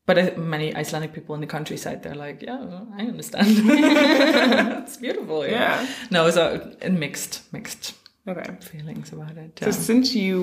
but 0.06 0.38
many 0.38 0.68
Icelandic 0.82 1.14
people 1.14 1.36
in 1.36 1.42
the 1.42 1.48
countryside 1.48 1.98
they're 2.04 2.22
like 2.28 2.42
yeah 2.42 2.86
I 3.00 3.02
understand 3.14 3.48
it's 4.84 4.98
beautiful 4.98 5.46
yeah. 5.46 5.82
Yeah. 5.82 5.88
no 6.12 6.30
so 6.32 6.44
mixed 6.90 7.42
mixed 7.54 7.96
Okay. 8.28 8.56
feelings 8.62 9.12
about 9.14 9.38
it 9.38 9.60
So 9.64 9.72
since 9.72 10.14
you 10.14 10.38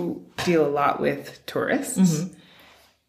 deal 0.45 0.67
a 0.67 0.73
lot 0.81 1.01
with 1.01 1.25
tourists, 1.47 1.99
Mm-hmm. 1.99 2.35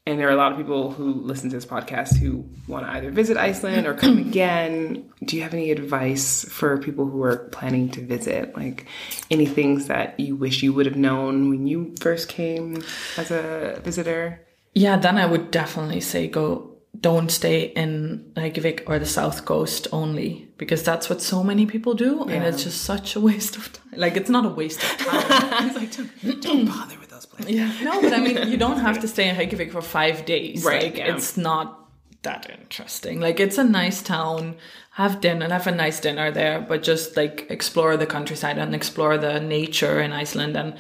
And 0.08 0.18
there 0.18 0.30
are 0.30 0.32
a 0.32 0.38
lot 0.38 0.54
of 0.54 0.58
people 0.58 0.92
who 0.92 1.16
listen 1.16 1.50
to 1.50 1.56
this 1.58 1.66
podcast 1.66 2.18
who 2.18 2.48
want 2.66 2.86
to 2.86 2.92
either 2.94 3.12
visit 3.12 3.36
Iceland 3.36 3.86
or 3.86 3.94
come 3.94 4.18
again, 4.30 5.12
do 5.26 5.36
you 5.36 5.44
have 5.44 5.54
any 5.54 5.70
advice 5.70 6.46
for 6.46 6.78
people 6.78 7.06
who 7.06 7.22
are 7.24 7.36
planning 7.36 7.90
to 7.90 8.02
visit? 8.06 8.56
Like 8.56 8.86
any 9.30 9.46
things 9.46 9.88
that 9.88 10.18
you 10.18 10.38
wish 10.38 10.64
you 10.64 10.72
would 10.72 10.86
have 10.86 10.96
known 10.96 11.50
when 11.50 11.68
you 11.68 11.94
first 12.00 12.30
came 12.30 12.82
as 13.18 13.32
a 13.32 13.82
visitor? 13.84 14.42
Yeah, 14.74 14.96
then 14.96 15.18
I 15.18 15.26
would 15.26 15.52
definitely 15.52 16.00
say 16.00 16.30
go 16.30 16.78
don't 17.00 17.30
stay 17.30 17.64
in 17.64 18.32
Reykjavik 18.36 18.84
or 18.88 18.98
the 18.98 19.06
south 19.06 19.46
coast 19.46 19.88
only 19.92 20.48
because 20.58 20.84
that's 20.84 21.10
what 21.10 21.22
so 21.22 21.44
many 21.44 21.66
people 21.66 21.94
do 21.94 22.24
and 22.24 22.44
it's 22.44 22.64
just 22.64 22.82
such 22.82 23.16
a 23.16 23.20
waste 23.20 23.56
of 23.56 23.72
time. 23.74 24.00
Like 24.00 24.16
it's 24.16 24.30
not 24.30 24.46
a 24.46 24.50
waste 24.50 24.82
of 24.82 24.98
time. 24.98 25.68
It's 25.68 25.76
like 25.76 25.92
don't, 25.96 26.42
don't 26.42 26.66
bother 26.66 26.98
with 26.98 27.07
yeah. 27.46 27.72
No, 27.84 28.02
but 28.02 28.14
I 28.14 28.20
mean 28.20 28.48
you 28.50 28.58
don't 28.58 28.80
have 28.80 29.00
to 29.02 29.08
stay 29.08 29.30
in 29.30 29.38
Reykjavik 29.38 29.72
for 29.72 29.82
5 29.82 30.26
days. 30.26 30.64
Right, 30.64 30.84
Like 30.84 30.98
yeah. 30.98 31.16
it's 31.16 31.38
not 31.38 31.90
that 32.24 32.50
interesting. 32.50 33.20
Like 33.20 33.40
it's 33.40 33.58
a 33.58 33.64
nice 33.64 34.02
town, 34.02 34.56
have 34.92 35.22
dinner, 35.22 35.48
have 35.50 35.68
a 35.68 35.72
nice 35.72 36.00
dinner 36.00 36.32
there, 36.32 36.60
but 36.62 36.84
just 36.84 37.16
like 37.16 37.46
explore 37.50 37.98
the 37.98 38.06
countryside 38.06 38.58
and 38.58 38.74
explore 38.74 39.18
the 39.18 39.40
nature 39.40 40.02
in 40.02 40.12
Iceland 40.12 40.58
and 40.58 40.76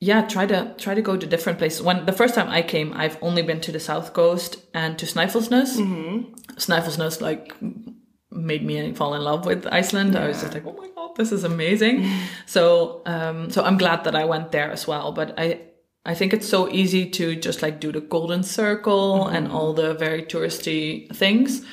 yeah 0.00 0.22
try 0.26 0.46
to 0.46 0.74
try 0.78 0.94
to 0.94 1.02
go 1.02 1.16
to 1.16 1.26
different 1.26 1.58
places 1.58 1.82
when 1.82 2.06
the 2.06 2.12
first 2.12 2.34
time 2.34 2.48
i 2.48 2.62
came 2.62 2.92
i've 2.94 3.18
only 3.20 3.42
been 3.42 3.60
to 3.60 3.70
the 3.70 3.78
south 3.78 4.12
coast 4.14 4.56
and 4.74 4.98
to 4.98 5.06
snæfellsnes 5.06 5.76
mm 5.76 7.20
like 7.20 7.54
made 8.32 8.64
me 8.64 8.94
fall 8.94 9.14
in 9.14 9.22
love 9.22 9.44
with 9.44 9.66
iceland 9.66 10.16
i 10.16 10.26
was 10.28 10.40
just 10.40 10.54
like 10.54 10.64
oh 10.64 10.72
my 10.72 10.88
god 10.94 11.14
this 11.16 11.32
is 11.32 11.44
amazing 11.44 12.08
so 12.46 13.02
um 13.04 13.50
so 13.50 13.62
i'm 13.62 13.76
glad 13.76 14.04
that 14.04 14.14
i 14.14 14.24
went 14.24 14.52
there 14.52 14.70
as 14.70 14.86
well 14.86 15.12
but 15.12 15.34
i 15.38 15.60
i 16.04 16.14
think 16.14 16.32
it's 16.32 16.48
so 16.48 16.68
easy 16.70 17.08
to 17.08 17.36
just 17.36 17.62
like 17.62 17.80
do 17.80 17.92
the 17.92 18.00
golden 18.00 18.42
circle 18.42 19.24
mm-hmm. 19.24 19.34
and 19.36 19.48
all 19.48 19.72
the 19.72 19.94
very 19.94 20.22
touristy 20.22 21.14
things 21.14 21.64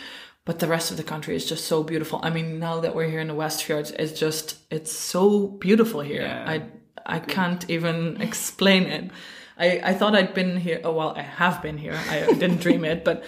but 0.48 0.60
the 0.60 0.68
rest 0.68 0.92
of 0.92 0.98
the 0.98 1.04
country 1.04 1.36
is 1.36 1.46
just 1.46 1.66
so 1.66 1.84
beautiful. 1.84 2.22
I 2.24 2.30
mean, 2.30 2.58
now 2.58 2.80
that 2.80 2.96
we're 2.96 3.10
here 3.10 3.20
in 3.20 3.28
the 3.28 3.36
West 3.36 3.66
Fjords, 3.66 3.92
it's 3.92 4.18
just 4.18 4.56
it's 4.72 4.94
so 4.94 5.48
beautiful 5.48 6.00
here. 6.00 6.22
Yeah. 6.22 6.46
I 6.48 6.64
I 7.06 7.20
can't 7.20 7.70
even 7.70 8.22
explain 8.28 8.84
it. 8.84 9.12
I, 9.58 9.82
I 9.84 9.94
thought 9.94 10.16
I'd 10.16 10.34
been 10.34 10.56
here. 10.56 10.80
Oh 10.86 10.94
well, 10.94 11.14
I 11.18 11.22
have 11.22 11.62
been 11.62 11.78
here. 11.78 12.00
I 12.10 12.32
didn't 12.32 12.62
dream 12.62 12.86
it, 12.86 13.04
but 13.04 13.26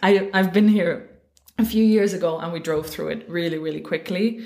I 0.00 0.30
I've 0.32 0.52
been 0.52 0.68
here 0.68 1.10
a 1.58 1.64
few 1.64 1.82
years 1.82 2.14
ago, 2.14 2.38
and 2.38 2.52
we 2.52 2.60
drove 2.60 2.86
through 2.86 3.08
it 3.08 3.28
really 3.28 3.58
really 3.58 3.80
quickly. 3.80 4.44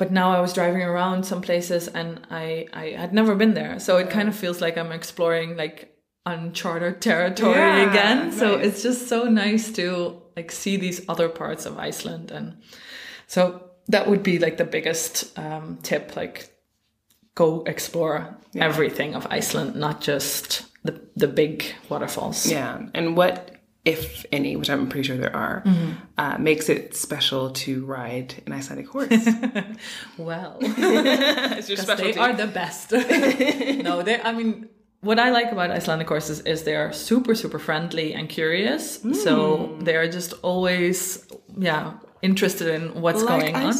But 0.00 0.10
now 0.10 0.32
I 0.32 0.40
was 0.40 0.54
driving 0.54 0.80
around 0.80 1.26
some 1.26 1.42
places, 1.42 1.86
and 1.86 2.26
I 2.30 2.66
I 2.72 2.96
had 3.02 3.12
never 3.12 3.34
been 3.34 3.52
there, 3.52 3.78
so 3.78 3.98
it 3.98 4.08
kind 4.08 4.28
of 4.30 4.34
feels 4.34 4.58
like 4.62 4.78
I'm 4.78 4.92
exploring 4.92 5.58
like 5.58 5.94
uncharted 6.24 7.02
territory 7.02 7.54
Yeah, 7.54 7.90
again. 7.90 8.32
So 8.32 8.56
nice. 8.56 8.66
it's 8.66 8.82
just 8.82 9.08
so 9.08 9.24
nice 9.24 9.70
to 9.72 10.22
like 10.36 10.52
see 10.52 10.78
these 10.78 11.02
other 11.06 11.28
parts 11.28 11.66
of 11.66 11.76
Iceland, 11.78 12.30
and 12.30 12.56
so 13.26 13.70
that 13.88 14.08
would 14.08 14.22
be 14.22 14.38
like 14.38 14.56
the 14.56 14.64
biggest 14.64 15.38
um, 15.38 15.78
tip. 15.82 16.16
Like 16.16 16.48
go 17.34 17.62
explore 17.66 18.38
everything 18.54 19.14
of 19.14 19.26
Iceland, 19.30 19.76
not 19.76 20.00
just 20.00 20.64
the 20.82 20.94
the 21.14 21.28
big 21.28 21.74
waterfalls. 21.90 22.46
Yeah. 22.50 22.86
And 22.94 23.18
what, 23.18 23.49
if 23.84 24.26
any, 24.30 24.56
which 24.56 24.68
I'm 24.68 24.88
pretty 24.88 25.06
sure 25.08 25.16
there 25.16 25.34
are, 25.34 25.62
Mm-hmm. 25.64 25.90
uh, 26.18 26.36
makes 26.38 26.68
it 26.68 26.94
special 26.94 27.50
to 27.50 27.84
ride 27.86 28.34
an 28.46 28.52
Icelandic 28.52 28.88
horse? 28.88 29.08
Well, 30.18 30.58
they 30.60 32.14
are 32.18 32.32
the 32.34 32.50
best. 32.52 32.92
no, 33.82 34.02
they. 34.02 34.20
I 34.20 34.32
mean, 34.32 34.68
what 35.00 35.18
I 35.18 35.30
like 35.30 35.50
about 35.52 35.70
Icelandic 35.70 36.08
horses 36.08 36.40
is 36.40 36.64
they 36.64 36.76
are 36.76 36.92
super 36.92 37.34
super 37.34 37.58
friendly 37.58 38.12
and 38.14 38.28
curious. 38.28 39.00
So 39.24 39.76
they 39.80 39.96
are 39.96 40.08
just 40.08 40.34
always 40.42 41.26
yeah 41.56 41.94
interested 42.22 42.68
in 42.68 43.00
what's 43.00 43.22
like 43.22 43.40
going 43.52 43.54
on. 43.56 43.72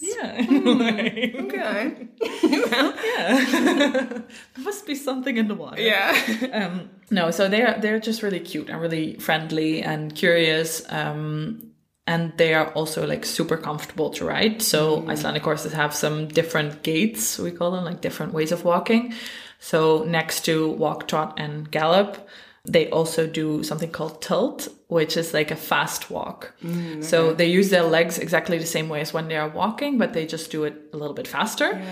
Yeah. 0.00 0.40
Okay. 1.40 2.08
Yeah. 2.42 4.22
there 4.54 4.64
must 4.64 4.86
be 4.86 4.94
something 4.94 5.36
in 5.36 5.48
the 5.48 5.54
water. 5.54 5.80
yeah. 5.80 6.12
um, 6.52 6.90
no, 7.10 7.30
so 7.30 7.48
they're 7.48 7.78
they're 7.80 8.00
just 8.00 8.22
really 8.22 8.40
cute 8.40 8.68
and 8.70 8.80
really 8.80 9.16
friendly 9.18 9.82
and 9.82 10.14
curious. 10.14 10.82
Um, 10.88 11.72
and 12.06 12.32
they 12.38 12.54
are 12.54 12.68
also 12.72 13.06
like 13.06 13.24
super 13.24 13.56
comfortable 13.56 14.10
to 14.10 14.24
ride. 14.24 14.62
So 14.62 15.06
Icelandic 15.08 15.42
horses 15.44 15.72
have 15.74 15.94
some 15.94 16.28
different 16.28 16.82
gaits, 16.82 17.38
we 17.38 17.50
call 17.52 17.70
them 17.72 17.84
like 17.84 18.00
different 18.00 18.32
ways 18.32 18.52
of 18.52 18.64
walking. 18.64 19.12
So 19.58 20.04
next 20.04 20.44
to 20.46 20.70
walk, 20.70 21.06
trot, 21.08 21.34
and 21.38 21.70
gallop, 21.70 22.16
they 22.64 22.90
also 22.90 23.26
do 23.26 23.62
something 23.62 23.90
called 23.90 24.20
tölt, 24.20 24.68
which 24.88 25.16
is 25.16 25.32
like 25.32 25.50
a 25.50 25.56
fast 25.56 26.10
walk. 26.10 26.52
Mm, 26.62 27.02
so 27.02 27.32
they 27.32 27.46
use 27.46 27.70
their 27.70 27.82
legs 27.82 28.18
exactly 28.18 28.58
the 28.58 28.66
same 28.66 28.88
way 28.88 29.00
as 29.00 29.12
when 29.12 29.28
they 29.28 29.36
are 29.36 29.48
walking, 29.48 29.98
but 29.98 30.12
they 30.12 30.26
just 30.26 30.50
do 30.50 30.64
it 30.64 30.74
a 30.92 30.96
little 30.96 31.14
bit 31.14 31.26
faster 31.26 31.82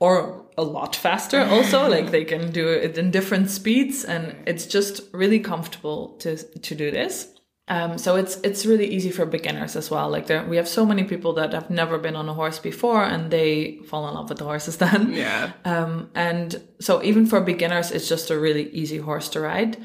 or 0.00 0.44
a 0.56 0.62
lot 0.62 0.96
faster 0.96 1.40
also. 1.42 1.88
Like 1.98 2.10
they 2.10 2.24
can 2.24 2.50
do 2.52 2.68
it 2.68 2.98
in 2.98 3.10
different 3.10 3.50
speeds 3.50 4.04
and 4.04 4.36
it's 4.46 4.66
just 4.66 5.02
really 5.12 5.40
comfortable 5.40 6.08
to 6.18 6.36
to 6.36 6.74
do 6.74 6.90
this 6.90 7.28
Um, 7.68 7.98
so 7.98 8.16
it's 8.16 8.36
it's 8.42 8.64
really 8.64 8.86
easy 8.86 9.10
for 9.10 9.26
beginners 9.26 9.76
as 9.76 9.90
well. 9.90 10.08
Like 10.08 10.26
there, 10.26 10.44
we 10.44 10.56
have 10.56 10.68
so 10.68 10.86
many 10.86 11.04
people 11.04 11.34
that 11.34 11.52
have 11.52 11.68
never 11.70 11.98
been 11.98 12.16
on 12.16 12.28
a 12.28 12.34
horse 12.34 12.58
before, 12.58 13.04
and 13.04 13.30
they 13.30 13.80
fall 13.86 14.08
in 14.08 14.14
love 14.14 14.28
with 14.28 14.38
the 14.38 14.44
horses 14.44 14.76
then. 14.84 15.12
Yeah. 15.12 15.52
Um, 15.64 16.10
and 16.14 16.60
so 16.80 17.02
even 17.02 17.26
for 17.26 17.40
beginners, 17.40 17.90
it's 17.90 18.08
just 18.08 18.30
a 18.30 18.38
really 18.38 18.70
easy 18.70 18.98
horse 18.98 19.28
to 19.30 19.40
ride. 19.40 19.76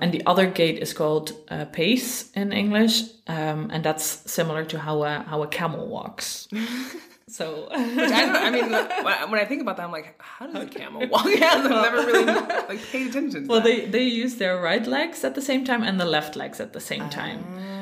And 0.00 0.12
the 0.12 0.24
other 0.24 0.46
gait 0.46 0.78
is 0.78 0.94
called 0.94 1.32
uh, 1.48 1.66
pace 1.66 2.30
in 2.32 2.52
English, 2.52 3.02
um, 3.26 3.70
and 3.70 3.84
that's 3.84 4.04
similar 4.30 4.64
to 4.64 4.78
how 4.78 5.02
a 5.04 5.24
how 5.28 5.42
a 5.42 5.46
camel 5.46 5.86
walks. 5.86 6.48
so 7.30 7.68
Which 7.70 8.10
I 8.10 8.20
don't. 8.26 8.36
I 8.36 8.50
mean, 8.50 8.70
when 9.30 9.40
I 9.40 9.44
think 9.44 9.62
about 9.62 9.76
that, 9.76 9.84
I'm 9.84 9.92
like, 9.92 10.14
how 10.18 10.46
does 10.46 10.64
a 10.64 10.66
camel 10.66 11.06
walk? 11.08 11.26
Yeah, 11.40 11.54
I've 11.54 11.70
never 11.70 11.96
really 12.06 12.24
like 12.24 12.82
paid 12.92 13.08
attention. 13.10 13.44
To 13.44 13.48
Well, 13.48 13.60
that. 13.60 13.68
they 13.68 13.86
they 13.86 14.02
use 14.04 14.36
their 14.36 14.60
right 14.60 14.86
legs 14.86 15.24
at 15.24 15.34
the 15.34 15.42
same 15.42 15.64
time 15.64 15.82
and 15.82 15.98
the 16.00 16.04
left 16.04 16.36
legs 16.36 16.60
at 16.60 16.72
the 16.72 16.80
same 16.80 17.08
time. 17.10 17.40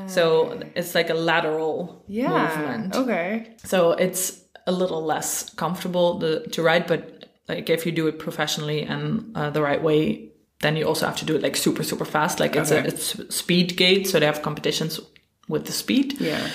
So 0.09 0.61
it's 0.75 0.95
like 0.95 1.11
a 1.11 1.15
lateral 1.15 2.05
yeah. 2.09 2.29
movement. 2.39 2.97
Okay. 2.97 3.57
So 3.65 3.93
it's 3.93 4.25
a 4.67 4.73
little 4.73 5.03
less 5.05 5.51
comfortable 5.55 6.19
to, 6.21 6.49
to 6.51 6.63
ride, 6.63 6.87
but 6.87 7.03
like 7.49 7.69
if 7.71 7.85
you 7.87 7.93
do 7.93 8.07
it 8.07 8.19
professionally 8.19 8.83
and 8.83 9.37
uh, 9.37 9.51
the 9.51 9.63
right 9.63 9.83
way, 9.83 10.31
then 10.61 10.77
you 10.77 10.85
also 10.87 11.07
have 11.07 11.17
to 11.17 11.25
do 11.27 11.37
it 11.37 11.43
like 11.43 11.57
super 11.57 11.83
super 11.83 12.05
fast. 12.05 12.41
Like 12.41 12.57
it's 12.57 12.73
Okay. 12.73 12.85
a 12.85 12.89
it's 12.89 13.35
speed 13.35 13.77
gait, 13.77 14.07
so 14.07 14.19
they 14.19 14.27
have 14.27 14.43
competitions 14.43 15.01
with 15.49 15.65
the 15.67 15.73
speed. 15.73 16.21
Yeah. 16.21 16.49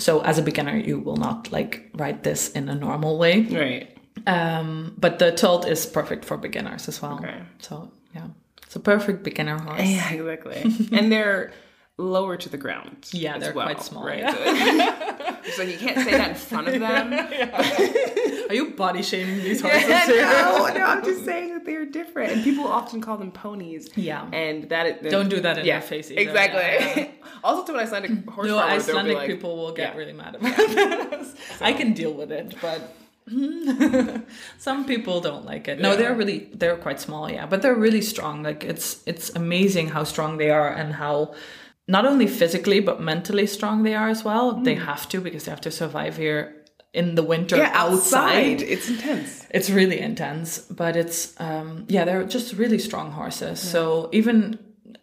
So 0.00 0.20
as 0.22 0.38
a 0.38 0.42
beginner, 0.42 0.76
you 0.76 0.98
will 0.98 1.16
not 1.16 1.52
like 1.52 1.90
write 1.94 2.22
this 2.22 2.50
in 2.50 2.68
a 2.68 2.74
normal 2.74 3.18
way. 3.18 3.42
Right. 3.42 3.96
Um, 4.26 4.94
but 4.98 5.18
the 5.18 5.32
tölt 5.32 5.66
is 5.68 5.86
perfect 5.86 6.24
for 6.24 6.36
beginners 6.36 6.88
as 6.88 7.00
well. 7.02 7.18
Okay. 7.18 7.40
So 7.58 7.90
yeah, 8.14 8.26
it's 8.62 8.76
a 8.76 8.80
perfect 8.80 9.22
beginner 9.22 9.58
horse. 9.58 9.80
Yeah, 9.80 10.10
exactly. 10.12 10.62
and 10.92 11.12
they're 11.12 11.52
lower 11.98 12.36
to 12.36 12.48
the 12.48 12.58
ground. 12.58 13.08
Yeah, 13.12 13.38
they're 13.38 13.52
well, 13.54 13.66
quite 13.66 13.82
small, 13.82 14.04
Right. 14.04 14.20
yeah. 14.20 15.16
So, 15.50 15.62
it's 15.62 15.72
like 15.72 15.80
you 15.80 15.86
can't 15.88 15.98
say 16.06 16.12
that 16.12 16.30
in 16.30 16.34
front 16.36 16.68
of 16.68 16.80
them. 16.80 17.12
Are 18.50 18.54
you 18.54 18.70
body 18.70 19.02
shaming 19.02 19.36
these 19.36 19.60
horses 19.60 19.88
no, 19.88 19.98
here? 20.06 20.22
no, 20.22 20.84
I'm 20.84 21.04
just 21.04 21.24
saying 21.30 21.54
that 21.54 21.64
they're 21.64 21.86
different, 21.86 22.32
and 22.32 22.44
people 22.44 22.66
often 22.66 23.00
call 23.00 23.16
them 23.16 23.30
ponies. 23.30 23.88
Yeah. 23.96 24.28
and 24.32 24.68
that 24.70 25.04
is, 25.04 25.10
Don't 25.10 25.28
do 25.28 25.40
that 25.40 25.58
in 25.58 25.64
yeah, 25.66 25.78
their 25.78 25.88
face 25.88 26.10
either, 26.10 26.20
Exactly. 26.20 27.02
yeah, 27.02 27.10
also, 27.44 27.64
to 27.66 27.78
an 27.78 27.80
Icelandic 27.86 28.28
horse 28.28 28.48
No, 28.48 28.58
farmers, 28.58 28.88
Icelandic 28.88 29.16
like, 29.16 29.28
people 29.28 29.56
will 29.56 29.72
get 29.72 29.92
yeah. 29.92 29.98
really 29.98 30.12
mad 30.12 30.34
about 30.34 30.56
this. 30.56 31.34
I 31.60 31.72
can 31.72 31.92
deal 31.92 32.12
with 32.12 32.32
it, 32.32 32.54
but 32.60 32.96
some 34.58 34.84
people 34.86 35.20
don't 35.20 35.44
like 35.44 35.68
it. 35.68 35.78
No, 35.80 35.90
Yeah. 35.90 35.96
they're 35.96 36.14
really 36.14 36.48
they're 36.52 36.76
quite 36.76 37.00
small, 37.00 37.30
yeah, 37.30 37.46
but 37.46 37.62
they're 37.62 37.74
really 37.74 38.02
strong. 38.02 38.42
Like 38.42 38.64
it's 38.64 39.00
it's 39.06 39.30
amazing 39.30 39.88
how 39.90 40.04
strong 40.04 40.38
they 40.38 40.50
are 40.50 40.68
and 40.68 40.94
how 40.94 41.34
not 41.96 42.04
only 42.10 42.26
physically 42.26 42.80
but 42.80 42.96
mentally 43.00 43.46
strong 43.46 43.82
they 43.84 43.94
are 43.94 44.08
as 44.10 44.22
well. 44.24 44.46
They 44.68 44.76
have 44.76 45.04
to 45.10 45.20
because 45.20 45.44
they 45.44 45.50
have 45.50 45.60
to 45.68 45.70
survive 45.70 46.14
here 46.24 46.42
in 46.92 47.14
the 47.14 47.22
winter 47.22 47.56
Mm. 47.56 47.62
Yeah, 47.62 47.72
outside. 47.84 48.54
outside. 48.54 48.62
It's 48.74 48.88
intense. 48.88 49.46
It's 49.56 49.70
really 49.70 49.98
intense, 50.10 50.58
but 50.82 50.96
it's 50.96 51.20
um, 51.40 51.84
yeah, 51.94 52.04
they're 52.06 52.24
just 52.36 52.54
really 52.62 52.78
strong 52.78 53.12
horses. 53.12 53.60
So 53.72 54.08
even 54.12 54.58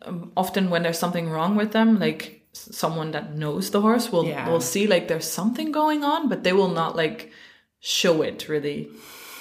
um, 0.08 0.32
often 0.36 0.70
when 0.72 0.84
there's 0.84 1.00
something 1.00 1.30
wrong 1.30 1.56
with 1.58 1.72
them, 1.72 2.00
like 2.00 2.22
someone 2.54 3.12
that 3.12 3.26
knows 3.36 3.70
the 3.72 3.82
horse 3.82 4.12
will 4.12 4.26
Yeah. 4.26 4.50
will 4.50 4.62
see 4.74 4.88
like 4.88 5.08
there's 5.08 5.30
something 5.42 5.72
going 5.72 6.04
on, 6.04 6.30
but 6.30 6.44
they 6.44 6.54
will 6.54 6.74
not 6.82 6.96
like 7.04 7.32
show 7.80 8.22
it 8.24 8.48
really 8.50 8.90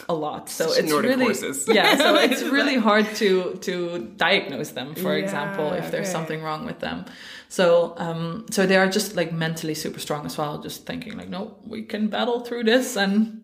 a 0.09 0.15
lot. 0.15 0.49
So 0.49 0.69
Such 0.69 0.85
it's 0.85 0.93
really 0.93 1.25
horses. 1.25 1.67
yeah. 1.79 1.97
So 1.97 2.15
it's 2.27 2.43
really 2.43 2.77
hard 2.89 3.07
to 3.17 3.55
to 3.67 3.99
diagnose 4.17 4.71
them, 4.79 4.95
for 4.95 5.13
Yeah, 5.13 5.25
example, 5.25 5.67
if 5.81 5.91
there's 5.91 6.07
okay. 6.09 6.13
something 6.17 6.41
wrong 6.47 6.67
with 6.67 6.79
them. 6.79 7.05
So 7.49 7.95
um, 7.97 8.47
so 8.51 8.67
they 8.67 8.77
are 8.77 8.89
just 8.89 9.17
like 9.17 9.33
mentally 9.33 9.75
super 9.75 10.01
strong 10.01 10.27
as 10.27 10.37
well. 10.39 10.59
Just 10.59 10.87
thinking 10.87 11.17
like, 11.17 11.29
no, 11.29 11.59
we 11.67 11.83
can 11.85 12.09
battle 12.09 12.41
through 12.41 12.65
this 12.65 12.97
and. 12.97 13.43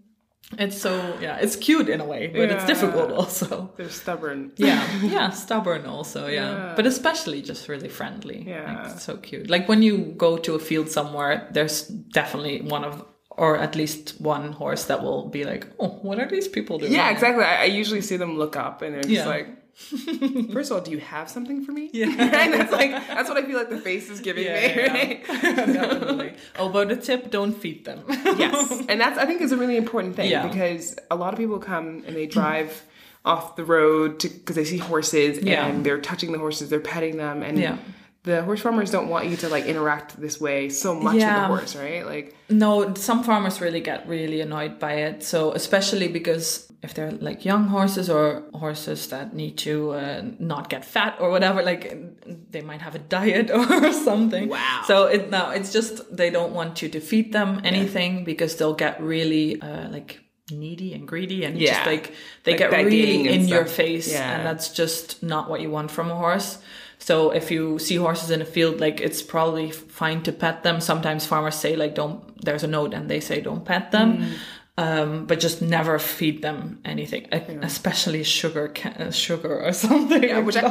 It's 0.59 0.77
so 0.77 1.17
yeah, 1.19 1.39
it's 1.39 1.57
cute 1.57 1.89
in 1.89 2.03
a 2.03 2.05
way, 2.05 2.27
but 2.27 2.51
it's 2.51 2.67
difficult 2.67 3.11
also. 3.11 3.73
They're 3.79 3.89
stubborn. 3.89 4.53
Yeah, 4.59 4.87
yeah, 5.03 5.31
stubborn 5.31 5.87
also, 5.87 6.27
yeah. 6.27 6.51
Yeah. 6.51 6.73
But 6.77 6.85
especially 6.87 7.41
just 7.41 7.69
really 7.69 7.89
friendly. 7.89 8.45
Yeah. 8.47 8.83
Like, 8.83 8.93
it's 8.93 9.03
so 9.03 9.17
cute. 9.17 9.49
Like 9.49 9.67
when 9.67 9.83
you 9.83 10.13
go 10.19 10.37
to 10.37 10.55
a 10.55 10.59
field 10.59 10.91
somewhere, 10.91 11.49
there's 11.53 11.87
definitely 11.89 12.61
one 12.61 12.85
of 12.85 13.03
or 13.31 13.57
at 13.57 13.75
least 13.77 14.21
one 14.21 14.53
horse 14.53 14.85
that 14.87 15.03
will 15.03 15.31
be 15.31 15.45
like, 15.45 15.69
"Oh, 15.81 15.89
what 16.03 16.19
are 16.19 16.29
these 16.29 16.49
people 16.49 16.77
doing?" 16.79 16.93
Yeah, 16.93 17.09
exactly. 17.09 17.45
I, 17.45 17.63
I 17.63 17.65
usually 17.65 18.03
see 18.03 18.19
them 18.19 18.37
look 18.37 18.55
up 18.55 18.83
and 18.83 18.95
they're 18.95 19.03
just 19.03 19.15
Yeah. 19.25 19.27
like, 19.27 19.49
first 20.53 20.71
of 20.71 20.77
all, 20.77 20.81
do 20.83 20.91
you 20.91 20.99
have 20.99 21.29
something 21.31 21.65
for 21.65 21.73
me? 21.73 21.91
Yeah. 21.93 22.07
and 22.19 22.55
it's 22.55 22.73
like, 22.73 22.91
that's 22.91 23.29
what 23.29 23.39
I 23.39 23.45
feel 23.47 23.57
like 23.57 23.71
the 23.71 23.79
face 23.79 24.11
is 24.11 24.21
giving 24.21 24.45
Yeah, 24.45 24.55
me, 24.55 25.23
yeah. 25.27 25.43
Definitely. 25.67 26.35
But 26.57 26.89
the 26.89 26.97
tip: 26.97 27.31
don't 27.31 27.53
feed 27.55 27.85
them. 27.85 28.05
yes. 28.09 28.85
And 28.89 29.01
that's, 29.01 29.19
I 29.19 29.27
think, 29.27 29.41
is 29.41 29.53
a 29.53 29.57
really 29.57 29.77
important 29.77 30.17
thing 30.17 30.31
Yeah. 30.31 30.47
because 30.47 30.97
a 31.11 31.17
lot 31.17 31.33
of 31.33 31.39
people 31.39 31.59
come 31.59 32.05
and 32.07 32.15
they 32.17 32.27
drive 32.27 32.85
off 33.25 33.57
the 33.57 33.65
road 33.65 34.21
to 34.21 34.29
because 34.29 34.57
they 34.57 34.65
see 34.65 34.79
horses 34.79 35.39
Yeah. 35.43 35.67
and 35.67 35.85
they're 35.87 36.01
touching 36.01 36.33
the 36.33 36.39
horses, 36.39 36.69
they're 36.71 36.81
petting 36.81 37.17
them. 37.17 37.43
And 37.43 37.59
Yeah. 37.59 37.79
the 38.25 38.43
horse 38.43 38.61
farmers 38.61 38.91
don't 38.91 39.09
want 39.09 39.27
you 39.29 39.37
to 39.39 39.49
like 39.49 39.65
interact 39.67 40.21
this 40.21 40.41
way 40.41 40.69
so 40.69 40.95
much 40.95 41.15
with 41.15 41.23
the 41.25 41.45
horse, 41.47 41.77
right? 41.77 42.05
Like, 42.07 42.37
No, 42.51 42.95
some 42.95 43.23
farmers 43.25 43.61
really 43.61 43.81
get 43.81 44.07
really 44.09 44.41
annoyed 44.41 44.79
by 44.79 44.93
it. 44.95 45.23
So 45.25 45.53
especially 45.53 46.09
because 46.09 46.69
if 46.83 46.95
they're 46.95 47.13
like 47.13 47.45
young 47.45 47.69
horses 47.69 48.11
or 48.11 48.43
horses 48.55 49.07
that 49.09 49.35
need 49.35 49.57
to 49.59 49.93
uh, 49.93 50.23
not 50.39 50.69
get 50.69 50.85
fat 50.85 51.17
or 51.21 51.31
whatever, 51.31 51.63
like 51.63 51.97
they 52.51 52.61
might 52.61 52.81
have 52.83 52.95
a 52.95 52.99
diet 52.99 53.51
or 53.55 53.93
something. 53.93 54.49
Wow. 54.49 54.83
So 54.87 55.07
it 55.07 55.31
no, 55.31 55.51
it's 55.51 55.73
just 55.73 56.15
they 56.17 56.31
don't 56.31 56.53
want 56.53 56.83
you 56.83 56.89
to 56.91 57.01
feed 57.01 57.33
them 57.33 57.61
anything 57.65 58.25
because 58.25 58.57
they'll 58.57 58.75
get 58.75 59.01
really 59.01 59.61
uh, 59.63 59.89
like 59.91 60.21
needy 60.51 60.93
and 60.93 61.07
greedy 61.07 61.45
and 61.45 61.57
just 61.59 61.73
Yeah. 61.73 61.87
like 61.87 62.13
they 62.45 62.53
Like 62.53 62.59
get 62.59 62.85
really 62.85 63.29
in 63.29 63.47
your 63.49 63.65
face 63.65 64.13
Yeah. 64.13 64.37
and 64.39 64.47
that's 64.47 64.69
just 64.75 65.23
not 65.23 65.49
what 65.49 65.61
you 65.61 65.71
want 65.71 65.91
from 65.91 66.11
a 66.11 66.17
horse. 66.17 66.59
So 66.99 67.31
if 67.31 67.51
you 67.51 67.79
see 67.79 67.97
horses 67.97 68.31
in 68.31 68.41
a 68.43 68.45
field, 68.45 68.81
like 68.81 69.01
it's 69.01 69.23
probably 69.23 69.71
fine 69.73 70.23
to 70.23 70.33
pet 70.33 70.63
them. 70.63 70.81
Sometimes 70.81 71.27
farmers 71.27 71.55
say 71.57 71.75
like 71.77 71.95
don't. 71.95 72.21
There's 72.45 72.65
a 72.65 72.69
note 72.69 72.93
and 72.95 73.09
they 73.09 73.21
say 73.21 73.41
don't 73.41 73.65
pet 73.65 73.91
them, 73.93 74.19
Mm. 74.19 74.33
Um, 74.79 75.27
but 75.27 75.39
just 75.39 75.61
never 75.61 75.99
feed 75.99 76.41
them 76.41 76.81
anything, 76.85 77.29
especially 77.63 78.23
sugar, 78.23 78.69
ca- 78.75 78.95
uh, 78.99 79.11
sugar 79.11 79.61
or 79.63 79.73
something. 79.85 80.23
yeah, 80.23 80.39
which 80.39 80.57
I 80.57 80.63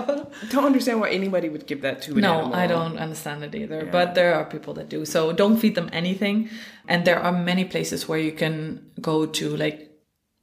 don't 0.50 0.66
understand 0.66 1.00
why 1.00 1.10
anybody 1.12 1.50
would 1.50 1.68
give 1.68 1.82
that 1.82 2.02
to 2.04 2.14
an 2.16 2.22
No, 2.22 2.40
animal. 2.40 2.56
I 2.56 2.68
don't 2.68 2.98
understand 2.98 3.44
it 3.44 3.54
either. 3.54 3.86
But 3.92 4.16
there 4.16 4.34
are 4.34 4.46
people 4.46 4.74
that 4.76 4.90
do. 4.90 5.06
So 5.06 5.32
don't 5.34 5.58
feed 5.58 5.76
them 5.76 5.90
anything. 5.94 6.50
And 6.88 7.06
there 7.06 7.20
are 7.20 7.32
many 7.32 7.64
places 7.66 8.08
where 8.10 8.18
you 8.20 8.32
can 8.32 8.90
go 9.00 9.26
to 9.28 9.56
like 9.56 9.92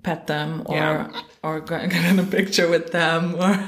pet 0.04 0.28
them 0.28 0.62
or 0.66 0.76
Yeah. 0.76 1.22
or 1.42 1.60
get 1.66 1.92
in 1.92 2.18
a 2.20 2.24
picture 2.24 2.68
with 2.70 2.92
them 2.92 3.34
or 3.34 3.58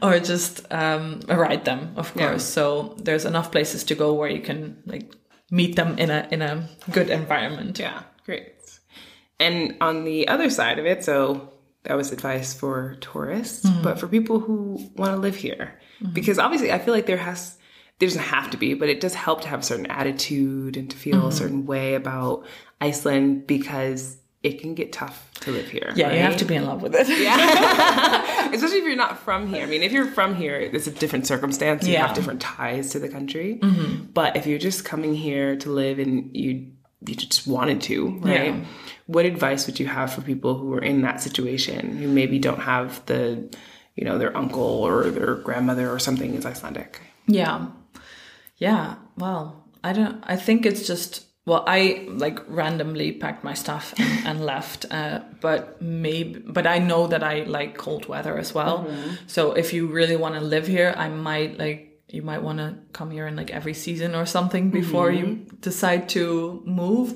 or 0.02 0.20
just 0.20 0.62
um, 0.72 1.20
ride 1.26 1.64
them, 1.64 1.92
of 1.96 2.12
Yeah. 2.14 2.28
course. 2.30 2.44
So 2.44 2.94
there's 3.02 3.24
enough 3.24 3.50
places 3.50 3.82
to 3.84 3.94
go 3.96 4.14
where 4.14 4.30
you 4.30 4.40
can 4.42 4.82
like 4.86 5.10
meet 5.50 5.74
them 5.74 5.98
in 5.98 6.10
a 6.10 6.28
in 6.30 6.40
a 6.40 6.68
good 6.92 7.10
environment. 7.10 7.78
Yeah, 7.80 8.02
great. 8.24 8.51
And 9.40 9.76
on 9.80 10.04
the 10.04 10.28
other 10.28 10.50
side 10.50 10.78
of 10.78 10.86
it, 10.86 11.04
so 11.04 11.52
that 11.84 11.96
was 11.96 12.12
advice 12.12 12.54
for 12.54 12.96
tourists, 13.00 13.66
Mm-hmm. 13.66 13.82
but 13.82 13.98
for 13.98 14.06
people 14.08 14.38
who 14.40 14.90
want 14.96 15.12
to 15.12 15.16
live 15.18 15.34
here, 15.36 15.78
because 16.12 16.38
obviously 16.38 16.70
I 16.72 16.78
feel 16.78 16.94
like 16.94 17.06
there 17.06 17.16
has, 17.16 17.56
there 17.98 18.08
doesn't 18.08 18.22
have 18.22 18.50
to 18.50 18.56
be, 18.56 18.74
but 18.74 18.88
it 18.88 19.00
does 19.00 19.14
help 19.14 19.40
to 19.42 19.48
have 19.48 19.60
a 19.60 19.62
certain 19.64 19.86
attitude 19.86 20.76
and 20.76 20.90
to 20.90 20.96
feel 20.96 21.16
Mm-hmm. 21.18 21.28
a 21.28 21.32
certain 21.32 21.66
way 21.66 21.94
about 21.94 22.46
Iceland 22.80 23.46
because 23.46 24.16
it 24.42 24.60
can 24.60 24.74
get 24.74 24.92
tough 24.92 25.30
to 25.40 25.52
live 25.52 25.68
here. 25.68 25.92
Yeah, 25.94 26.12
you 26.12 26.18
have 26.20 26.36
to 26.38 26.44
be 26.44 26.56
in 26.56 26.66
love 26.66 26.82
with 26.82 26.94
it. 26.96 27.06
Yeah. 27.08 28.48
Especially 28.52 28.78
if 28.78 28.84
you're 28.84 28.96
not 28.96 29.18
from 29.20 29.46
here. 29.46 29.62
I 29.62 29.66
mean, 29.66 29.84
if 29.84 29.92
you're 29.92 30.06
from 30.06 30.34
here, 30.34 30.56
it's 30.58 30.88
a 30.88 30.90
different 30.90 31.26
circumstance. 31.28 31.86
You 31.86 31.92
Yeah. 31.94 32.06
have 32.08 32.16
different 32.16 32.40
ties 32.40 32.90
to 32.90 32.98
the 32.98 33.08
country. 33.08 33.60
But 34.12 34.36
if 34.36 34.46
you're 34.46 34.58
just 34.58 34.84
coming 34.84 35.14
here 35.14 35.54
to 35.56 35.70
live 35.70 36.00
and 36.00 36.34
you 36.36 36.72
you 37.06 37.14
just 37.14 37.46
wanted 37.46 37.80
to, 37.82 38.18
right? 38.20 38.54
Yeah. 38.54 38.64
What 39.06 39.24
advice 39.24 39.66
would 39.66 39.80
you 39.80 39.86
have 39.86 40.12
for 40.12 40.20
people 40.22 40.56
who 40.56 40.72
are 40.74 40.82
in 40.82 41.02
that 41.02 41.20
situation 41.20 41.96
who 41.98 42.08
maybe 42.08 42.38
don't 42.38 42.60
have 42.60 43.04
the, 43.06 43.52
you 43.96 44.04
know, 44.04 44.18
their 44.18 44.36
uncle 44.36 44.62
or 44.62 45.10
their 45.10 45.34
grandmother 45.36 45.90
or 45.90 45.98
something 45.98 46.34
is 46.34 46.46
Icelandic? 46.46 47.00
Yeah. 47.26 47.66
Yeah. 48.56 48.96
Well, 49.16 49.68
I 49.82 49.92
don't, 49.92 50.22
I 50.26 50.36
think 50.36 50.64
it's 50.64 50.86
just, 50.86 51.26
well, 51.44 51.64
I 51.66 52.06
like 52.08 52.38
randomly 52.48 53.12
packed 53.12 53.42
my 53.42 53.54
stuff 53.54 53.92
and, 53.98 54.26
and 54.26 54.46
left. 54.46 54.86
Uh, 54.90 55.20
but 55.40 55.82
maybe, 55.82 56.38
but 56.46 56.66
I 56.66 56.78
know 56.78 57.08
that 57.08 57.24
I 57.24 57.42
like 57.42 57.76
cold 57.76 58.06
weather 58.06 58.38
as 58.38 58.54
well. 58.54 58.88
So 59.26 59.52
if 59.52 59.72
you 59.72 59.88
really 59.88 60.16
want 60.16 60.36
to 60.36 60.40
live 60.40 60.66
here, 60.68 60.94
I 60.96 61.08
might 61.08 61.58
like 61.58 61.91
you 62.12 62.22
might 62.22 62.42
want 62.42 62.58
to 62.58 62.74
come 62.92 63.10
here 63.10 63.26
in 63.26 63.34
like 63.36 63.50
every 63.50 63.74
season 63.74 64.14
or 64.14 64.26
something 64.26 64.70
before 64.70 65.10
you 65.10 65.24
Mm-hmm. 65.26 65.56
decide 65.60 66.08
to 66.10 66.62
move. 66.66 67.08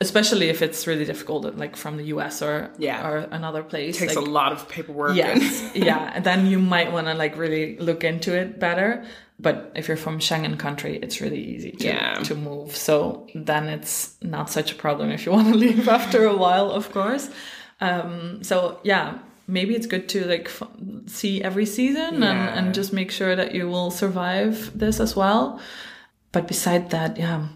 Especially 0.00 0.48
if 0.48 0.60
it's 0.62 0.86
really 0.86 1.04
difficult, 1.04 1.56
like 1.56 1.76
from 1.76 1.96
the 1.96 2.04
US 2.14 2.42
or 2.42 2.70
Yeah. 2.78 3.06
or 3.08 3.16
another 3.30 3.62
place. 3.62 3.98
takes 3.98 4.16
like, 4.16 4.26
a 4.26 4.30
lot 4.30 4.52
of 4.52 4.68
paperwork. 4.68 5.16
Yes. 5.16 5.42
yeah. 5.74 6.12
And 6.14 6.24
then 6.24 6.46
you 6.46 6.58
might 6.58 6.92
want 6.92 7.06
to 7.06 7.14
like 7.14 7.36
really 7.36 7.78
look 7.78 8.04
into 8.04 8.30
it 8.36 8.58
better. 8.60 9.04
But 9.40 9.72
if 9.74 9.88
you're 9.88 9.96
from 10.06 10.18
Schengen 10.20 10.56
country, 10.58 10.98
it's 11.02 11.20
really 11.20 11.42
easy 11.54 11.72
to, 11.72 11.86
Yeah. 11.86 12.14
to 12.28 12.34
move. 12.34 12.76
So 12.76 13.26
then 13.34 13.68
it's 13.68 14.14
not 14.22 14.50
such 14.50 14.70
a 14.72 14.76
problem 14.76 15.10
if 15.10 15.26
you 15.26 15.32
want 15.32 15.48
to 15.52 15.54
leave 15.66 15.88
after 15.88 16.24
a 16.26 16.36
while, 16.36 16.70
of 16.70 16.92
course. 16.92 17.28
Um, 17.80 18.42
so 18.44 18.78
yeah, 18.84 19.18
maybe 19.46 19.74
it's 19.74 19.86
good 19.86 20.08
to 20.10 20.24
like 20.26 20.46
f- 20.46 20.68
see 21.06 21.42
every 21.42 21.66
season 21.66 22.22
Yeah. 22.22 22.30
and, 22.30 22.66
and 22.66 22.74
just 22.74 22.92
make 22.92 23.10
sure 23.10 23.36
that 23.36 23.54
you 23.54 23.68
will 23.68 23.90
survive 23.90 24.70
this 24.78 25.00
as 25.00 25.14
well. 25.16 25.60
But 26.32 26.48
beside 26.48 26.90
that, 26.90 27.16
yeah, 27.18 27.46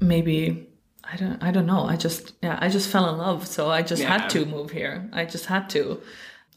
maybe 0.00 0.66
I 1.04 1.16
don't 1.16 1.42
I 1.42 1.50
don't 1.50 1.66
know. 1.66 1.84
I 1.84 1.96
just 1.96 2.34
yeah, 2.42 2.58
I 2.60 2.68
just 2.68 2.88
fell 2.90 3.08
in 3.10 3.18
love, 3.18 3.46
so 3.46 3.70
I 3.70 3.82
just 3.82 4.02
Yeah. 4.02 4.18
had 4.18 4.30
to 4.30 4.44
move 4.46 4.70
here. 4.70 5.08
I 5.12 5.24
just 5.24 5.46
had 5.46 5.68
to. 5.70 6.00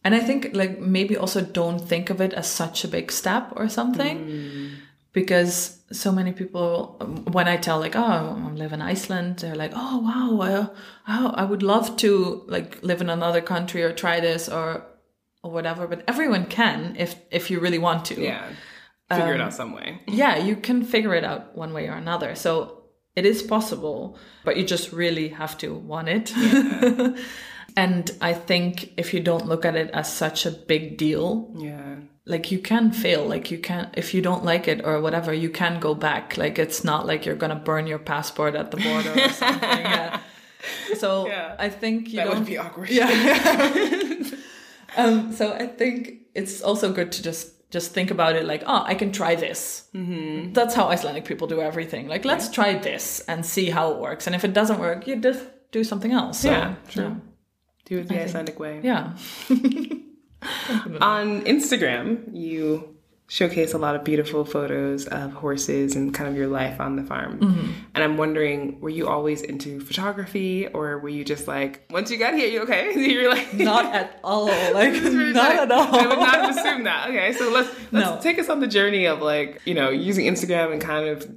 And 0.03 0.15
I 0.15 0.19
think 0.19 0.49
like 0.53 0.79
maybe 0.79 1.15
also 1.17 1.41
don't 1.41 1.79
think 1.79 2.09
of 2.09 2.21
it 2.21 2.33
as 2.33 2.47
such 2.47 2.83
a 2.83 2.87
big 2.87 3.11
step 3.11 3.53
or 3.55 3.69
something. 3.69 4.17
Mm. 4.19 4.71
Because 5.13 5.81
so 5.91 6.11
many 6.11 6.31
people, 6.31 6.95
um, 7.01 7.25
when 7.25 7.47
I 7.47 7.57
tell 7.57 7.79
like, 7.79 7.95
oh, 7.97 8.01
I 8.47 8.51
live 8.53 8.71
in 8.71 8.81
Iceland, 8.81 9.39
they're 9.39 9.55
like, 9.55 9.73
oh 9.75 9.99
wow, 9.99 10.71
oh, 11.07 11.33
I 11.35 11.43
would 11.43 11.63
love 11.63 11.97
to 11.97 12.43
like 12.47 12.81
live 12.81 13.01
in 13.01 13.09
another 13.09 13.41
country 13.41 13.83
or 13.83 13.91
try 13.91 14.19
this 14.21 14.47
or 14.47 14.85
or 15.43 15.51
whatever. 15.51 15.87
But 15.87 16.03
everyone 16.07 16.45
can 16.45 16.95
if 16.97 17.15
if 17.29 17.51
you 17.51 17.59
really 17.59 17.79
want 17.79 18.05
to 18.05 18.21
Yeah. 18.21 18.47
Figure 19.09 19.33
Um, 19.33 19.41
it 19.41 19.41
out 19.41 19.53
some 19.53 19.73
way. 19.73 19.99
yeah, 20.07 20.37
you 20.37 20.55
can 20.55 20.83
figure 20.85 21.13
it 21.13 21.25
out 21.25 21.57
one 21.57 21.73
way 21.73 21.87
or 21.89 21.93
another. 21.95 22.33
So 22.35 22.83
it 23.15 23.25
is 23.25 23.43
possible, 23.43 24.17
but 24.45 24.55
you 24.55 24.63
just 24.65 24.93
really 24.93 25.27
have 25.29 25.57
to 25.57 25.73
want 25.73 26.07
it. 26.07 26.31
and 27.75 28.09
I 28.21 28.33
think 28.33 28.93
if 28.97 29.13
you 29.13 29.19
don't 29.19 29.47
look 29.47 29.65
at 29.65 29.75
it 29.75 29.89
as 29.93 30.11
such 30.11 30.45
a 30.45 30.51
big 30.51 30.97
deal, 30.97 31.51
Yeah. 31.57 31.95
Like 32.25 32.51
you 32.51 32.59
can 32.59 32.91
fail, 32.91 33.25
like 33.25 33.49
you 33.51 33.57
can, 33.57 33.89
if 33.95 34.13
you 34.13 34.21
don't 34.21 34.43
like 34.45 34.67
it 34.67 34.85
or 34.85 35.01
whatever, 35.01 35.33
you 35.33 35.49
can 35.49 35.79
go 35.79 35.95
back. 35.95 36.37
Like 36.37 36.59
it's 36.59 36.83
not 36.83 37.05
like 37.07 37.25
you're 37.25 37.35
to 37.35 37.55
burn 37.55 37.87
your 37.87 37.99
passport 37.99 38.55
at 38.55 38.71
the 38.71 38.77
border 38.77 39.11
or 39.11 39.29
something. 39.29 39.69
Yeah. 39.69 40.19
So 40.99 41.25
Yeah. 41.27 41.55
I 41.57 41.69
think 41.69 42.09
you 42.09 42.17
That 42.17 42.25
don't 42.25 42.37
would 42.39 42.45
be 42.45 42.59
awkward. 42.59 42.89
yeah. 42.91 43.07
um, 44.95 45.33
so 45.33 45.53
I 45.53 45.65
think 45.65 46.27
it's 46.35 46.61
also 46.61 46.93
good 46.93 47.11
to 47.13 47.23
just 47.23 47.49
just 47.71 47.93
think 47.93 48.11
about 48.11 48.35
it 48.35 48.45
like, 48.45 48.63
oh, 48.67 48.83
I 48.85 48.93
can 48.95 49.11
try 49.11 49.33
this. 49.35 49.87
Mm-hmm. 49.95 50.51
That's 50.53 50.75
how 50.75 50.89
Icelandic 50.89 51.23
people 51.25 51.47
do 51.47 51.61
everything. 51.61 52.07
Like, 52.09 52.25
let's 52.25 52.49
try 52.49 52.77
this 52.77 53.21
and 53.27 53.45
see 53.45 53.69
how 53.69 53.91
it 53.93 53.97
works. 53.99 54.27
And 54.27 54.35
if 54.35 54.43
it 54.43 54.53
doesn't 54.53 54.77
work, 54.77 55.07
you 55.07 55.15
just 55.15 55.41
do 55.71 55.83
something 55.83 56.11
else. 56.11 56.41
So, 56.41 56.51
Yeah, 56.51 56.75
true. 56.89 57.21
Do 57.85 57.99
it 57.99 58.09
the 58.09 58.21
Icelandic 58.21 58.59
way. 58.59 58.81
Yeah. 58.83 59.13
On 61.01 61.41
Instagram, 61.43 62.29
you 62.33 62.95
showcase 63.27 63.73
a 63.73 63.77
lot 63.77 63.95
of 63.95 64.03
beautiful 64.03 64.43
photos 64.43 65.05
of 65.07 65.31
horses 65.31 65.95
and 65.95 66.13
kind 66.13 66.29
of 66.29 66.35
your 66.35 66.47
life 66.47 66.81
on 66.81 66.97
the 66.97 67.03
farm. 67.03 67.39
Mm-hmm. 67.39 67.71
And 67.95 68.03
I'm 68.03 68.17
wondering, 68.17 68.81
were 68.81 68.89
you 68.89 69.07
always 69.07 69.41
into 69.41 69.79
photography 69.79 70.67
or 70.67 70.97
were 70.99 71.07
you 71.07 71.23
just 71.23 71.47
like, 71.47 71.85
once 71.91 72.11
you 72.11 72.17
got 72.17 72.33
here, 72.33 72.49
you 72.49 72.61
okay? 72.63 72.91
You're 73.09 73.29
like, 73.29 73.53
Not 73.71 73.85
at 73.95 74.19
all. 74.21 74.47
Like, 74.47 74.91
Really 74.91 75.31
not 75.31 75.49
like- 75.49 75.59
at 75.59 75.71
all. 75.71 75.95
I 75.97 76.07
would 76.07 76.19
not 76.19 76.35
have 76.41 76.57
assumed 76.57 76.85
that. 76.87 77.07
Okay, 77.09 77.31
so 77.31 77.49
let's 77.51 77.69
let's 77.93 78.09
No. 78.09 78.19
take 78.21 78.37
us 78.37 78.49
on 78.49 78.59
the 78.59 78.67
journey 78.67 79.05
of 79.05 79.21
like 79.21 79.61
you 79.63 79.75
know 79.75 79.89
using 79.91 80.25
Instagram 80.25 80.73
and 80.73 80.81
kind 80.81 81.07
of 81.07 81.31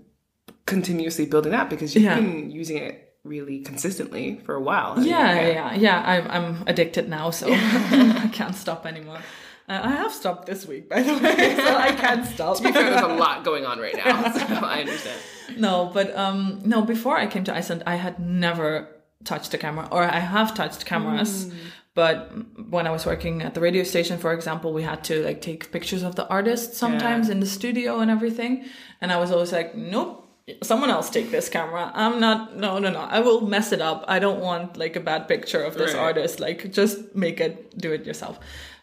continuously 0.67 1.27
building 1.27 1.53
that 1.53 1.71
because 1.71 1.95
you've 1.95 2.05
Yeah. 2.05 2.17
been 2.17 2.51
using 2.51 2.79
it 2.79 3.04
really 3.25 3.61
consistently 3.61 4.41
for 4.45 4.55
a 4.55 4.61
while. 4.61 5.03
Yeah, 5.03 5.35
yeah, 5.35 5.49
yeah. 5.49 5.75
yeah 5.75 6.03
I'm, 6.05 6.31
I'm 6.31 6.65
addicted 6.67 7.09
now, 7.09 7.31
so 7.31 7.49
I 7.51 8.31
can't 8.33 8.55
stop 8.55 8.87
anymore. 8.87 9.19
Uh, 9.67 9.81
I 9.83 9.91
have 9.93 10.13
stopped 10.13 10.45
this 10.47 10.67
week, 10.67 10.91
by 10.91 11.03
the 11.03 11.15
way, 11.15 11.57
so 11.57 11.75
I 11.75 11.93
can't 11.93 12.27
stop. 12.27 12.59
To 12.59 12.63
be 12.63 12.73
fair, 12.73 12.91
there's 12.91 13.03
a 13.03 13.07
lot 13.25 13.45
going 13.45 13.65
on 13.65 13.79
right 13.79 13.97
now, 13.97 14.31
so 14.31 14.41
I 14.57 14.81
understand. 14.81 15.21
no, 15.57 15.91
but 15.93 16.15
um, 16.15 16.61
no. 16.65 16.83
Before 16.83 17.17
I 17.17 17.27
came 17.27 17.45
to 17.45 17.55
Iceland, 17.55 17.83
I 17.87 17.97
had 17.97 18.19
never 18.21 18.89
touched 19.25 19.55
a 19.55 19.59
camera, 19.59 19.89
or 19.91 20.03
I 20.03 20.19
have 20.19 20.55
touched 20.55 20.85
cameras. 20.85 21.51
But 21.95 22.33
when 22.69 22.89
I 22.89 22.91
was 22.91 23.07
working 23.07 23.41
at 23.41 23.55
the 23.55 23.61
radio 23.61 23.85
station, 23.85 24.19
for 24.19 24.33
example, 24.33 24.73
we 24.73 24.83
had 24.83 25.05
to 25.05 25.25
like 25.25 25.41
take 25.41 25.71
pictures 25.71 26.03
of 26.03 26.17
the 26.17 26.27
artists 26.27 26.77
sometimes 26.77 27.31
in 27.31 27.39
the 27.39 27.47
studio 27.47 28.01
and 28.01 28.11
everything. 28.11 28.65
And 29.01 29.13
I 29.13 29.17
was 29.19 29.31
always 29.31 29.53
like, 29.53 29.77
nope, 29.77 30.24
someone 30.63 30.91
else 30.91 31.09
take 31.11 31.31
this 31.31 31.49
camera. 31.49 31.91
I'm 31.95 32.21
not, 32.21 32.57
no, 32.57 32.79
no, 32.79 32.91
no. 32.91 33.01
I 33.01 33.21
will 33.21 33.41
mess 33.43 33.73
it 33.73 33.81
up. 33.81 34.05
I 34.09 34.19
don't 34.19 34.41
want 34.41 34.77
like 34.77 34.95
a 34.97 35.01
bad 35.01 35.27
picture 35.29 35.63
of 35.63 35.75
this 35.75 35.95
Right. 35.95 36.01
artist. 36.03 36.41
Like 36.41 36.71
just 36.73 37.15
make 37.15 37.41
it, 37.41 37.77
do 37.79 37.93
it 37.93 38.05
yourself. 38.05 38.39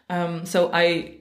Um, 0.10 0.46
so 0.46 0.72
I 0.74 1.16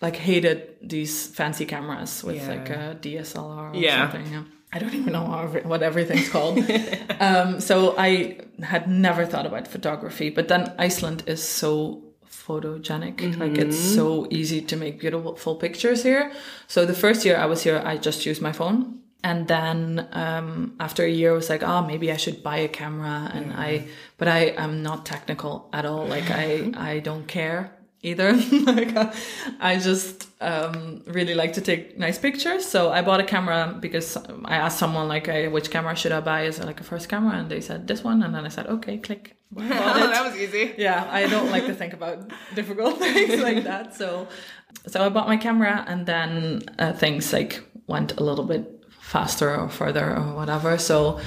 like 0.00 0.16
hated 0.16 0.76
these 0.82 1.26
fancy 1.28 1.64
cameras 1.66 2.24
with 2.24 2.36
Yeah. 2.36 2.48
like 2.48 2.70
a 2.70 2.96
DSLR 3.00 3.70
or 3.72 3.74
Yeah. 3.76 4.10
something. 4.10 4.32
Yeah. 4.32 4.42
I 4.74 4.78
don't 4.78 4.94
even 4.94 5.12
know 5.12 5.24
what 5.64 5.82
everything's 5.82 6.30
called. 6.30 6.58
um, 7.20 7.60
so 7.60 7.94
I 7.98 8.38
had 8.62 8.88
never 8.88 9.26
thought 9.26 9.44
about 9.44 9.68
photography, 9.68 10.30
but 10.30 10.48
then 10.48 10.72
Iceland 10.78 11.22
is 11.26 11.42
so 11.46 12.02
photogenic. 12.26 13.38
Like 13.38 13.58
it's 13.58 13.78
so 13.78 14.26
easy 14.30 14.62
to 14.62 14.76
make 14.76 14.98
beautiful 14.98 15.56
pictures 15.56 16.02
here. 16.02 16.32
So 16.66 16.86
the 16.86 16.94
first 16.94 17.26
year 17.26 17.36
I 17.36 17.44
was 17.44 17.62
here, 17.62 17.82
I 17.84 17.98
just 17.98 18.24
used 18.24 18.40
my 18.40 18.52
phone. 18.52 19.00
And 19.24 19.46
then 19.46 20.08
um, 20.12 20.74
after 20.80 21.04
a 21.04 21.10
year, 21.10 21.32
I 21.32 21.34
was 21.34 21.48
like, 21.48 21.62
oh, 21.62 21.86
maybe 21.86 22.10
I 22.10 22.16
should 22.16 22.42
buy 22.42 22.58
a 22.58 22.68
camera. 22.68 23.30
And 23.32 23.52
I, 23.52 23.86
but 24.18 24.26
I 24.28 24.46
am 24.56 24.82
not 24.82 25.06
technical 25.06 25.68
at 25.72 25.84
all. 25.84 26.06
Like 26.06 26.30
I, 26.30 26.72
I 26.76 26.98
don't 26.98 27.28
care 27.28 27.72
either. 28.02 28.32
like 28.66 28.96
uh, 28.96 29.12
I 29.60 29.78
just 29.78 30.28
um, 30.40 31.02
really 31.06 31.34
like 31.34 31.52
to 31.52 31.60
take 31.60 31.98
nice 31.98 32.18
pictures. 32.18 32.66
So 32.66 32.90
I 32.90 33.02
bought 33.02 33.20
a 33.20 33.24
camera 33.24 33.76
because 33.78 34.16
I 34.44 34.56
asked 34.56 34.78
someone 34.78 35.06
like, 35.06 35.26
hey, 35.26 35.46
which 35.46 35.70
camera 35.70 35.94
should 35.94 36.12
I 36.12 36.20
buy? 36.20 36.44
Is 36.44 36.58
it 36.58 36.66
like 36.66 36.80
a 36.80 36.84
first 36.84 37.08
camera? 37.08 37.38
And 37.38 37.48
they 37.48 37.60
said 37.60 37.86
this 37.86 38.02
one. 38.02 38.24
And 38.24 38.34
then 38.34 38.44
I 38.44 38.48
said, 38.48 38.66
okay, 38.66 38.98
click. 38.98 39.36
It. 39.54 39.68
that 39.68 40.24
was 40.24 40.34
easy. 40.40 40.74
yeah, 40.78 41.06
I 41.10 41.28
don't 41.28 41.50
like 41.50 41.66
to 41.66 41.74
think 41.74 41.92
about 41.92 42.32
difficult 42.54 42.98
things 42.98 43.42
like 43.42 43.64
that. 43.64 43.94
So, 43.94 44.26
so 44.86 45.04
I 45.04 45.10
bought 45.10 45.28
my 45.28 45.36
camera, 45.36 45.84
and 45.86 46.06
then 46.06 46.62
uh, 46.78 46.94
things 46.94 47.34
like 47.34 47.62
went 47.86 48.16
a 48.18 48.24
little 48.24 48.46
bit 48.46 48.81
faster 49.12 49.54
or 49.54 49.68
further 49.68 50.16
or 50.16 50.34
whatever. 50.34 50.78
So, 50.78 51.20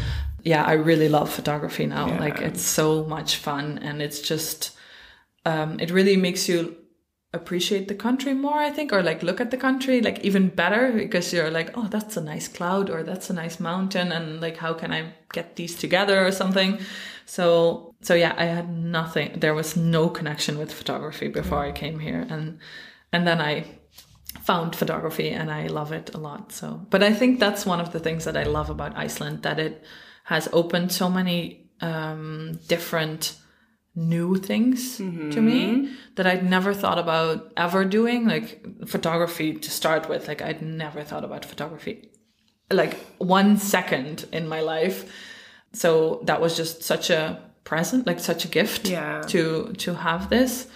yeah, 0.43 0.63
I 0.63 0.73
really 0.73 1.09
love 1.09 1.29
photography 1.29 1.85
now. 1.85 2.07
Yeah. 2.07 2.19
Like 2.19 2.39
it's 2.41 2.61
so 2.61 3.05
much 3.05 3.37
fun, 3.37 3.79
and 3.87 4.01
it's 4.01 4.21
just 4.21 4.71
um, 5.45 5.79
it 5.79 5.91
really 5.91 6.17
makes 6.17 6.49
you 6.49 6.75
appreciate 7.33 7.87
the 7.87 7.95
country 7.95 8.33
more, 8.33 8.57
I 8.57 8.71
think, 8.71 8.93
or 8.93 9.03
like 9.03 9.21
look 9.21 9.41
at 9.41 9.51
the 9.51 9.57
country 9.57 10.01
like 10.01 10.19
even 10.19 10.49
better 10.49 10.91
because 10.91 11.33
you're 11.33 11.51
like, 11.51 11.77
oh, 11.77 11.87
that's 11.87 12.17
a 12.17 12.21
nice 12.21 12.47
cloud 12.47 12.89
or 12.89 13.03
that's 13.03 13.29
a 13.29 13.33
nice 13.33 13.59
mountain, 13.59 14.11
and 14.11 14.41
like 14.41 14.57
how 14.57 14.73
can 14.73 14.91
I 14.91 15.13
get 15.33 15.55
these 15.55 15.75
together 15.75 16.25
or 16.25 16.31
something. 16.31 16.79
So 17.25 17.93
so 18.01 18.13
yeah, 18.13 18.33
I 18.37 18.45
had 18.45 18.69
nothing. 18.69 19.39
There 19.39 19.53
was 19.53 19.75
no 19.75 20.09
connection 20.09 20.57
with 20.57 20.73
photography 20.73 21.27
before 21.27 21.61
I 21.69 21.71
came 21.71 21.99
here, 21.99 22.25
and 22.29 22.59
and 23.11 23.27
then 23.27 23.41
I 23.41 23.65
found 24.45 24.75
photography 24.75 25.29
and 25.29 25.49
I 25.51 25.67
love 25.67 25.91
it 25.91 26.13
a 26.13 26.17
lot. 26.17 26.51
So, 26.51 26.67
but 26.89 27.01
I 27.03 27.13
think 27.13 27.39
that's 27.39 27.65
one 27.65 27.81
of 27.81 27.91
the 27.91 27.99
things 27.99 28.25
that 28.25 28.37
I 28.37 28.43
love 28.43 28.69
about 28.69 28.95
Iceland 28.97 29.43
that 29.43 29.59
it 29.59 29.83
has 30.25 30.47
opened 30.53 30.91
so 30.91 31.09
many 31.09 31.69
um, 31.81 32.59
different 32.67 33.35
new 33.95 34.35
things 34.35 34.97
to 34.97 35.41
me 35.41 35.89
that 36.15 36.27
I'd 36.27 36.49
never 36.49 36.73
thought 36.73 36.99
about 36.99 37.53
ever 37.55 37.85
doing. 37.85 38.27
Like 38.27 38.47
photography 38.87 39.53
to 39.53 39.69
start 39.71 40.09
with, 40.09 40.27
like 40.27 40.41
I'd 40.41 40.61
never 40.61 41.03
thought 41.03 41.23
about 41.23 41.45
photography 41.45 42.11
like 42.71 42.95
one 43.19 43.57
second 43.57 44.25
in 44.31 44.47
my 44.47 44.61
life. 44.61 45.05
So 45.73 46.21
that 46.25 46.41
was 46.41 46.57
just 46.57 46.83
such 46.83 47.09
a 47.09 47.39
present, 47.63 48.07
like 48.07 48.19
such 48.19 48.45
a 48.45 48.47
gift 48.47 48.87
Yeah. 48.87 49.21
to 49.27 49.73
to 49.77 49.93
have 49.93 50.29
this. 50.29 50.67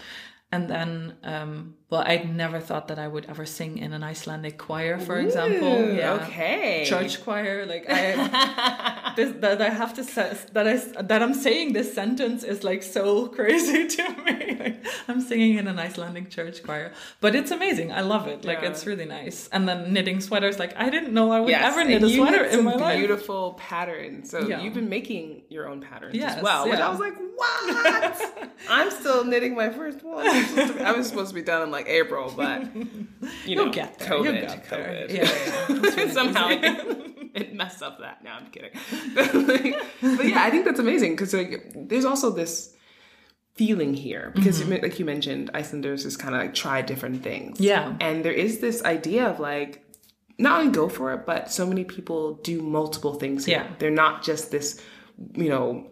And 0.51 0.67
then, 0.69 1.15
um, 1.23 1.75
well, 1.89 2.03
I'd 2.05 2.35
never 2.35 2.59
thought 2.59 2.87
that 2.89 2.99
I 2.99 3.07
would 3.07 3.25
ever 3.25 3.45
sing 3.45 3.77
in 3.79 3.93
an 3.93 4.03
Icelandic 4.03 4.57
choir, 4.59 4.99
for 4.99 5.17
example. 5.17 5.91
Yeah. 5.93 6.13
Okay. 6.21 6.85
Church 6.85 7.23
choir, 7.23 7.65
like 7.65 7.85
I, 7.89 9.13
this, 9.15 9.33
that 9.39 9.59
I 9.61 9.69
have 9.69 9.93
to 9.95 10.03
say 10.03 10.37
that 10.53 10.67
I 10.67 10.75
that 11.01 11.23
I'm 11.23 11.33
saying 11.33 11.73
this 11.73 11.93
sentence 11.93 12.43
is 12.43 12.63
like 12.63 12.83
so 12.83 13.27
crazy 13.37 13.87
to 13.87 14.09
me. 14.25 14.57
Like, 14.59 14.85
I'm 15.07 15.21
singing 15.21 15.57
in 15.57 15.67
an 15.67 15.79
Icelandic 15.79 16.29
church 16.29 16.61
choir, 16.63 16.91
but 17.21 17.33
it's 17.33 17.49
amazing. 17.51 17.91
I 17.91 18.01
love 18.01 18.27
it. 18.27 18.45
Like 18.45 18.61
Yeah. 18.61 18.69
it's 18.69 18.85
really 18.85 19.05
nice. 19.05 19.49
And 19.51 19.67
then 19.67 19.91
knitting 19.93 20.21
sweaters, 20.21 20.59
like 20.59 20.75
I 20.77 20.89
didn't 20.89 21.13
know 21.13 21.31
I 21.31 21.39
would 21.39 21.49
Yes, 21.49 21.71
ever 21.73 21.83
knit 21.83 22.03
a 22.03 22.09
sweater 22.09 22.43
in 22.43 22.63
my 22.65 22.75
life. 22.75 22.99
Beautiful 22.99 23.53
patterns. 23.53 24.29
So 24.29 24.47
Yeah. 24.47 24.61
you've 24.61 24.73
been 24.75 24.89
making 24.89 25.43
your 25.49 25.67
own 25.67 25.81
patterns 25.81 26.13
Yes, 26.13 26.37
as 26.37 26.43
well, 26.43 26.69
which. 26.69 26.79
I 26.79 26.89
was 26.89 26.99
like, 26.99 27.15
what? 27.39 28.51
I'm 28.69 28.91
still 28.91 29.23
knitting 29.23 29.55
my 29.55 29.69
first 29.69 30.03
one. 30.03 30.27
I'm 30.27 30.45
supposed 30.45 30.67
to 30.73 30.73
be- 30.79 30.83
I 30.83 30.91
was 30.91 31.07
supposed 31.07 31.29
to 31.29 31.35
be 31.35 31.41
done 31.41 31.61
in 31.63 31.71
like 31.71 31.78
April, 31.87 32.33
but 32.35 32.75
you 32.75 32.87
You'll 33.45 33.67
know, 33.67 33.71
get 33.71 33.97
there. 33.99 34.09
COVID, 34.09 34.23
You'll 34.25 34.33
get 34.33 34.69
there. 34.69 35.07
COVID. 35.07 35.13
Yeah, 35.13 35.95
yeah, 36.05 36.11
Somehow 36.11 36.47
it, 36.49 37.29
it 37.35 37.53
messed 37.53 37.81
up 37.83 37.99
that. 37.99 38.23
No, 38.23 38.31
I'm 38.31 38.47
kidding. 38.47 38.71
But, 39.15 39.33
like, 39.35 39.75
but 40.17 40.25
yeah, 40.27 40.43
I 40.43 40.49
think 40.49 40.65
that's 40.65 40.79
amazing 40.79 41.13
because 41.13 41.33
like, 41.33 41.71
there's 41.75 42.05
also 42.05 42.31
this 42.31 42.75
feeling 43.55 43.93
here 43.93 44.31
because 44.35 44.61
Mm-hmm. 44.61 44.81
like 44.83 44.99
you 44.99 45.05
mentioned, 45.05 45.51
Icelanders 45.53 46.03
just 46.03 46.19
kind 46.19 46.33
of 46.35 46.41
like 46.41 46.53
try 46.53 46.81
different 46.81 47.23
things. 47.23 47.59
Yeah. 47.59 47.95
and 47.99 48.23
there 48.23 48.31
is 48.31 48.59
this 48.59 48.83
idea 48.83 49.27
of 49.27 49.39
like 49.39 49.83
not 50.37 50.61
only 50.61 50.71
go 50.71 50.87
for 50.87 51.11
it, 51.13 51.25
but 51.25 51.51
so 51.51 51.65
many 51.65 51.83
people 51.83 52.35
do 52.35 52.61
multiple 52.61 53.15
things. 53.15 53.45
Here. 53.45 53.57
Yeah. 53.65 53.75
they're 53.79 53.91
not 53.91 54.23
just 54.23 54.51
this, 54.51 54.81
you 55.35 55.49
know. 55.49 55.87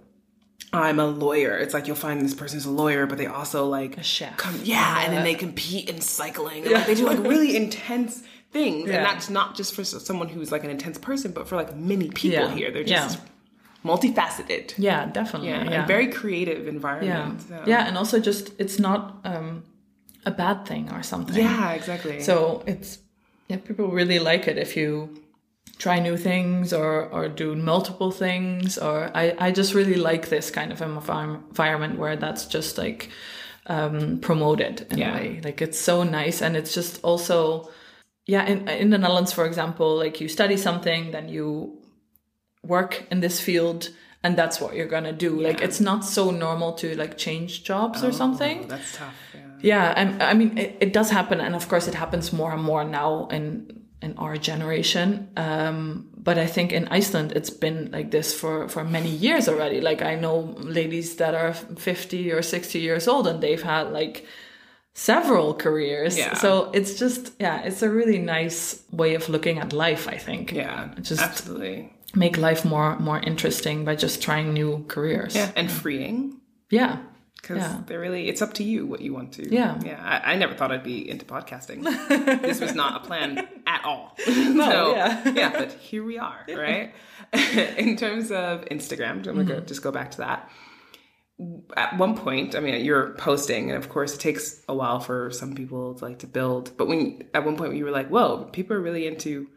I'm 0.73 0.99
a 0.99 1.05
lawyer. 1.07 1.57
It's 1.57 1.73
like 1.73 1.87
you'll 1.87 1.95
find 1.95 2.21
this 2.21 2.33
person's 2.33 2.65
a 2.65 2.69
lawyer, 2.71 3.05
but 3.05 3.17
they 3.17 3.25
also 3.27 3.65
like 3.67 3.97
a 3.97 4.03
chef. 4.03 4.37
Come, 4.37 4.59
yeah, 4.63 5.01
and 5.05 5.13
then 5.13 5.23
they 5.23 5.33
compete 5.35 5.89
in 5.89 6.01
cycling. 6.01 6.63
And, 6.63 6.73
like, 6.73 6.85
they 6.87 6.95
do 6.95 7.05
like 7.05 7.19
really 7.19 7.55
intense 7.55 8.21
things, 8.51 8.89
Yeah. 8.89 8.97
and 8.97 9.05
that's 9.05 9.29
not 9.29 9.55
just 9.55 9.73
for 9.75 9.83
someone 9.83 10.27
who's 10.29 10.51
like 10.51 10.63
an 10.63 10.69
intense 10.69 10.97
person, 10.97 11.31
but 11.31 11.47
for 11.47 11.55
like 11.55 11.75
many 11.75 12.09
people 12.09 12.39
Yeah. 12.49 12.53
here. 12.55 12.71
They're 12.71 12.81
Yeah. 12.83 13.03
just 13.07 13.19
multifaceted. 13.85 14.73
Yeah, 14.77 15.05
definitely. 15.05 15.49
Yeah, 15.49 15.63
Yeah, 15.63 15.71
and 15.79 15.87
very 15.87 16.07
creative 16.07 16.63
yeah. 16.63 16.69
environment. 16.69 17.41
so- 17.47 17.63
yeah, 17.65 17.87
and 17.87 17.97
also 17.97 18.19
just 18.19 18.51
it's 18.59 18.79
not 18.79 19.19
um, 19.23 19.63
a 20.25 20.31
bad 20.31 20.65
thing 20.65 20.89
or 20.91 21.03
something. 21.03 21.35
yeah, 21.35 21.71
exactly. 21.71 22.21
So 22.21 22.63
it's 22.67 22.99
yeah, 23.47 23.57
people 23.57 23.87
really 23.89 24.19
like 24.19 24.47
it 24.47 24.57
if 24.57 24.75
you 24.75 25.09
try 25.77 25.99
new 25.99 26.17
things 26.17 26.73
or 26.73 27.05
or 27.11 27.27
do 27.29 27.55
multiple 27.55 28.11
things 28.11 28.77
or 28.77 29.11
I 29.13 29.35
I 29.37 29.51
just 29.51 29.73
really 29.73 29.95
like 29.95 30.29
this 30.29 30.49
kind 30.51 30.71
of 30.71 30.81
environment 30.81 31.99
where 31.99 32.15
that's 32.15 32.45
just 32.45 32.77
like 32.77 33.09
um 33.67 34.19
promoted 34.19 34.87
in 34.91 34.97
Yeah. 34.97 35.11
a 35.11 35.15
way. 35.15 35.41
Like 35.43 35.61
it's 35.61 35.79
so 35.79 36.03
nice 36.03 36.41
and 36.41 36.55
it's 36.57 36.73
just 36.73 37.03
also 37.03 37.69
yeah, 38.25 38.45
in 38.45 38.67
in 38.67 38.89
the 38.89 38.97
Netherlands 38.97 39.31
for 39.33 39.45
example, 39.45 39.97
like 39.97 40.19
you 40.21 40.27
study 40.27 40.57
something 40.57 41.11
then 41.11 41.29
you 41.29 41.77
work 42.63 43.05
in 43.11 43.19
this 43.21 43.39
field 43.39 43.89
and 44.23 44.35
that's 44.35 44.59
what 44.59 44.73
you're 44.75 44.87
gonna 44.89 45.13
do. 45.13 45.39
Like 45.41 45.61
it's 45.61 45.79
not 45.79 46.03
so 46.03 46.31
normal 46.31 46.73
to 46.73 46.95
like 46.95 47.17
change 47.17 47.63
jobs 47.63 48.03
or 48.03 48.11
something. 48.11 48.63
Oh, 48.63 48.67
that's 48.67 48.97
tough. 48.97 49.13
Yeah. 49.33 49.41
Yeah, 49.61 49.93
and 49.95 50.21
I 50.23 50.33
mean 50.33 50.57
it, 50.57 50.77
it 50.81 50.93
does 50.93 51.09
happen, 51.11 51.39
and 51.39 51.55
of 51.55 51.67
course 51.69 51.87
it 51.87 51.95
happens 51.95 52.33
more 52.33 52.51
and 52.51 52.63
more 52.63 52.83
now 52.83 53.27
in 53.31 53.86
in 54.01 54.17
our 54.17 54.37
generation. 54.37 55.29
Um, 55.37 56.09
but 56.15 56.37
I 56.37 56.45
think 56.45 56.71
in 56.71 56.87
Iceland 56.89 57.33
it's 57.35 57.49
been 57.49 57.89
like 57.91 58.11
this 58.11 58.33
for 58.33 58.67
for 58.69 58.83
many 58.83 59.09
years 59.09 59.47
already. 59.49 59.81
Like 59.81 60.01
I 60.01 60.15
know 60.15 60.55
ladies 60.59 61.15
that 61.17 61.33
are 61.35 61.53
fifty 61.53 62.31
or 62.31 62.41
sixty 62.41 62.79
years 62.79 63.07
old, 63.07 63.27
and 63.27 63.41
they've 63.41 63.63
had 63.63 63.91
like 63.91 64.25
several 64.93 65.53
careers. 65.53 66.17
Yeah. 66.17 66.33
So 66.35 66.71
it's 66.73 66.99
just 66.99 67.31
yeah, 67.39 67.61
it's 67.63 67.81
a 67.81 67.89
really 67.89 68.19
nice 68.19 68.83
way 68.91 69.15
of 69.15 69.29
looking 69.29 69.59
at 69.59 69.73
life. 69.73 70.07
I 70.07 70.17
think. 70.17 70.51
Yeah, 70.51 70.89
Just 71.01 71.21
absolutely. 71.21 71.93
make 72.15 72.37
life 72.37 72.65
more 72.65 72.97
more 72.99 73.19
interesting 73.19 73.85
by 73.85 73.95
just 73.95 74.21
trying 74.21 74.53
new 74.53 74.85
careers. 74.87 75.35
Yeah, 75.35 75.51
and 75.55 75.71
freeing 75.71 76.39
Yeah. 76.69 76.97
Because 77.41 77.57
Yeah. 77.57 77.81
they're 77.85 77.99
really 77.99 78.27
it's 78.29 78.41
up 78.41 78.53
to 78.55 78.63
you 78.63 78.85
what 78.85 79.01
you 79.01 79.13
want 79.13 79.33
to. 79.33 79.53
Yeah. 79.53 79.79
yeah. 79.83 80.01
I, 80.25 80.33
I 80.33 80.35
never 80.35 80.53
thought 80.53 80.71
I'd 80.71 80.83
be 80.83 81.09
into 81.09 81.25
podcasting. 81.25 81.83
this 82.41 82.59
was 82.59 82.73
not 82.75 83.03
a 83.03 83.07
plan 83.07 83.47
at 83.65 83.83
all. 83.85 84.15
No, 84.27 84.69
so, 84.69 84.91
yeah. 84.95 85.29
yeah, 85.29 85.49
but 85.51 85.71
here 85.73 86.03
we 86.03 86.17
are, 86.17 86.45
right? 86.49 86.93
In 87.77 87.95
terms 87.97 88.31
of 88.31 88.65
Instagram, 88.65 89.11
I'm 89.11 89.21
gonna 89.21 89.39
Mm-hmm. 89.43 89.47
go, 89.49 89.59
just 89.61 89.81
go 89.83 89.91
back 89.91 90.11
to 90.11 90.17
that. 90.19 90.49
At 91.75 91.97
one 91.99 92.17
point, 92.17 92.55
I 92.55 92.59
mean, 92.61 92.83
you're 92.83 93.11
posting, 93.13 93.69
and 93.69 93.77
of 93.77 93.89
course, 93.89 94.15
it 94.15 94.19
takes 94.19 94.59
a 94.67 94.73
while 94.73 94.99
for 94.99 95.29
some 95.29 95.53
people 95.53 95.93
to 95.93 96.03
like 96.03 96.19
to 96.19 96.27
build. 96.27 96.75
But 96.77 96.87
when 96.87 97.27
at 97.35 97.45
one 97.45 97.55
point, 97.57 97.75
you 97.75 97.85
were 97.85 97.91
like, 97.91 98.07
"Whoa, 98.09 98.45
people 98.51 98.75
are 98.75 98.81
really 98.81 99.05
into." 99.05 99.47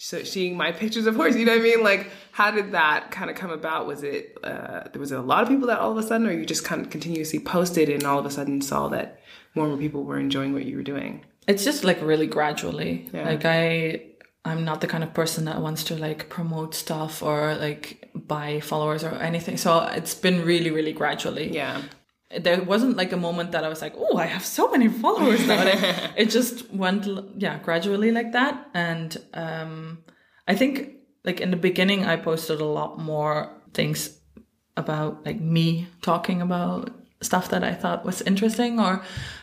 So 0.00 0.22
seeing 0.22 0.56
my 0.56 0.70
pictures 0.70 1.06
of 1.06 1.16
horses 1.16 1.40
you 1.40 1.44
know 1.44 1.52
what 1.56 1.60
I 1.60 1.64
mean? 1.64 1.82
Like, 1.82 2.10
how 2.30 2.52
did 2.52 2.70
that 2.72 3.10
kind 3.10 3.28
of 3.30 3.36
come 3.36 3.50
about? 3.50 3.86
Was 3.88 4.04
it 4.04 4.36
uh, 4.44 4.84
there 4.92 5.00
was 5.00 5.10
a 5.12 5.20
lot 5.20 5.42
of 5.42 5.48
people 5.48 5.66
that 5.66 5.80
all 5.80 5.90
of 5.90 5.98
a 5.98 6.02
sudden, 6.04 6.26
or 6.28 6.32
you 6.32 6.46
just 6.46 6.64
kind 6.64 6.80
of 6.80 6.88
continuously 6.88 7.40
posted 7.40 7.88
and 7.88 8.04
all 8.04 8.18
of 8.18 8.24
a 8.24 8.30
sudden 8.30 8.60
saw 8.62 8.86
that 8.88 9.20
more 9.56 9.64
and 9.66 9.74
more 9.74 9.80
people 9.80 10.04
were 10.04 10.18
enjoying 10.20 10.52
what 10.52 10.64
you 10.64 10.76
were 10.76 10.82
doing? 10.94 11.24
it's 11.48 11.64
just 11.64 11.82
like 11.82 11.98
really 12.02 12.26
gradually 12.26 13.08
Yeah. 13.12 13.24
like 13.24 13.44
i 13.46 14.02
i'm 14.44 14.66
not 14.66 14.82
the 14.82 14.86
kind 14.86 15.02
of 15.02 15.14
person 15.14 15.46
that 15.46 15.62
wants 15.62 15.82
to 15.84 15.94
like 15.96 16.28
promote 16.28 16.74
stuff 16.74 17.22
or 17.22 17.54
like 17.56 18.10
buy 18.14 18.60
followers 18.60 19.02
or 19.02 19.12
anything 19.30 19.56
so 19.56 19.80
it's 19.98 20.14
been 20.14 20.44
really 20.44 20.70
really 20.70 20.92
gradually 20.92 21.46
Yeah, 21.60 21.80
there 22.36 22.62
wasn't 22.62 22.96
like 22.96 23.12
a 23.12 23.16
moment 23.16 23.52
that 23.52 23.64
i 23.64 23.68
was 23.68 23.80
like 23.80 23.94
oh 23.96 24.16
i 24.18 24.26
have 24.26 24.44
so 24.44 24.70
many 24.70 24.88
followers 24.88 25.46
now. 25.46 25.64
Like, 25.64 26.12
it 26.16 26.30
just 26.30 26.70
went 26.70 27.06
yeah 27.36 27.58
gradually 27.58 28.10
like 28.10 28.32
that. 28.32 28.68
And 28.74 29.16
um 29.34 29.98
i 30.46 30.54
think 30.54 30.90
like 31.24 31.40
in 31.40 31.50
the 31.50 31.56
beginning 31.56 32.04
i 32.04 32.16
posted 32.16 32.60
a 32.60 32.66
lot 32.66 32.98
more 32.98 33.50
things 33.72 34.18
about 34.76 35.24
like 35.26 35.40
me 35.40 35.88
talking 36.02 36.40
about 36.40 36.90
stuff 37.20 37.48
that 37.50 37.64
I 37.64 37.74
thought 37.74 38.04
was 38.04 38.22
interesting 38.22 38.78
or 38.78 39.02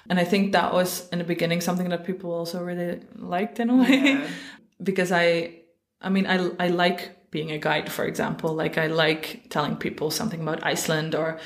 and 0.10 0.20
I 0.20 0.24
think 0.24 0.54
that 0.54 0.74
was 0.74 1.10
in 1.10 1.20
the 1.20 1.26
beginning 1.26 1.62
something 1.62 1.90
that 1.90 2.06
people 2.06 2.32
also 2.32 2.64
really 2.64 3.02
liked 3.16 3.60
in 3.60 3.70
a 3.70 3.76
way. 3.76 4.00
Yeah. 4.02 4.28
because 4.84 5.12
I 5.12 5.62
I 6.02 6.10
mean 6.10 6.26
I 6.26 6.50
I 6.60 6.68
like 6.70 7.32
being 7.32 7.52
a 7.52 7.58
guide 7.58 7.92
for 7.92 8.06
example. 8.06 8.54
Like 8.54 8.78
I 8.78 8.88
like 8.88 9.50
telling 9.50 9.76
people 9.76 10.10
something 10.10 10.42
about 10.42 10.66
Iceland 10.66 11.16
or 11.16 11.40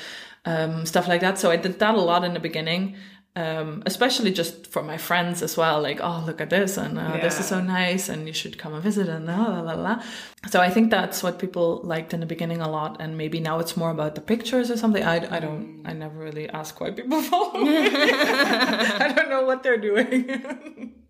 um, 0.44 0.86
stuff 0.86 1.08
like 1.08 1.20
that. 1.20 1.38
So 1.38 1.50
I 1.50 1.56
did 1.56 1.78
that 1.78 1.94
a 1.94 2.00
lot 2.00 2.24
in 2.24 2.34
the 2.34 2.40
beginning 2.40 2.96
um, 3.36 3.82
especially 3.86 4.32
just 4.32 4.66
for 4.66 4.82
my 4.82 4.96
friends 4.96 5.42
as 5.42 5.56
well. 5.56 5.80
Like 5.80 6.00
oh 6.02 6.22
look 6.26 6.40
at 6.40 6.50
this 6.50 6.76
and 6.76 6.98
uh, 6.98 7.16
this 7.18 7.38
is 7.38 7.46
so 7.46 7.60
nice 7.60 8.08
and 8.08 8.26
you 8.26 8.32
should 8.32 8.58
come 8.58 8.74
and 8.74 8.82
visit 8.82 9.08
and 9.08 9.26
la 9.26 9.36
la 9.36 9.60
la 9.60 9.74
la. 9.74 10.02
So 10.50 10.60
I 10.60 10.68
think 10.68 10.90
that's 10.90 11.22
what 11.22 11.38
people 11.38 11.80
liked 11.84 12.12
in 12.12 12.20
the 12.20 12.26
beginning 12.26 12.60
a 12.60 12.68
lot 12.68 12.96
and 13.00 13.16
maybe 13.16 13.38
now 13.38 13.60
it's 13.60 13.76
more 13.76 13.90
about 13.90 14.16
the 14.16 14.20
pictures 14.20 14.70
or 14.70 14.76
something. 14.76 15.04
I, 15.04 15.36
I 15.36 15.38
don't 15.38 15.82
I 15.84 15.92
never 15.92 16.18
really 16.18 16.48
ask 16.48 16.80
why 16.80 16.90
people 16.90 17.22
follow 17.30 17.60
me. 17.60 17.76
I 17.92 19.12
don't 19.14 19.30
know 19.30 19.44
what 19.44 19.62
they're 19.62 19.78
doing. 19.78 20.94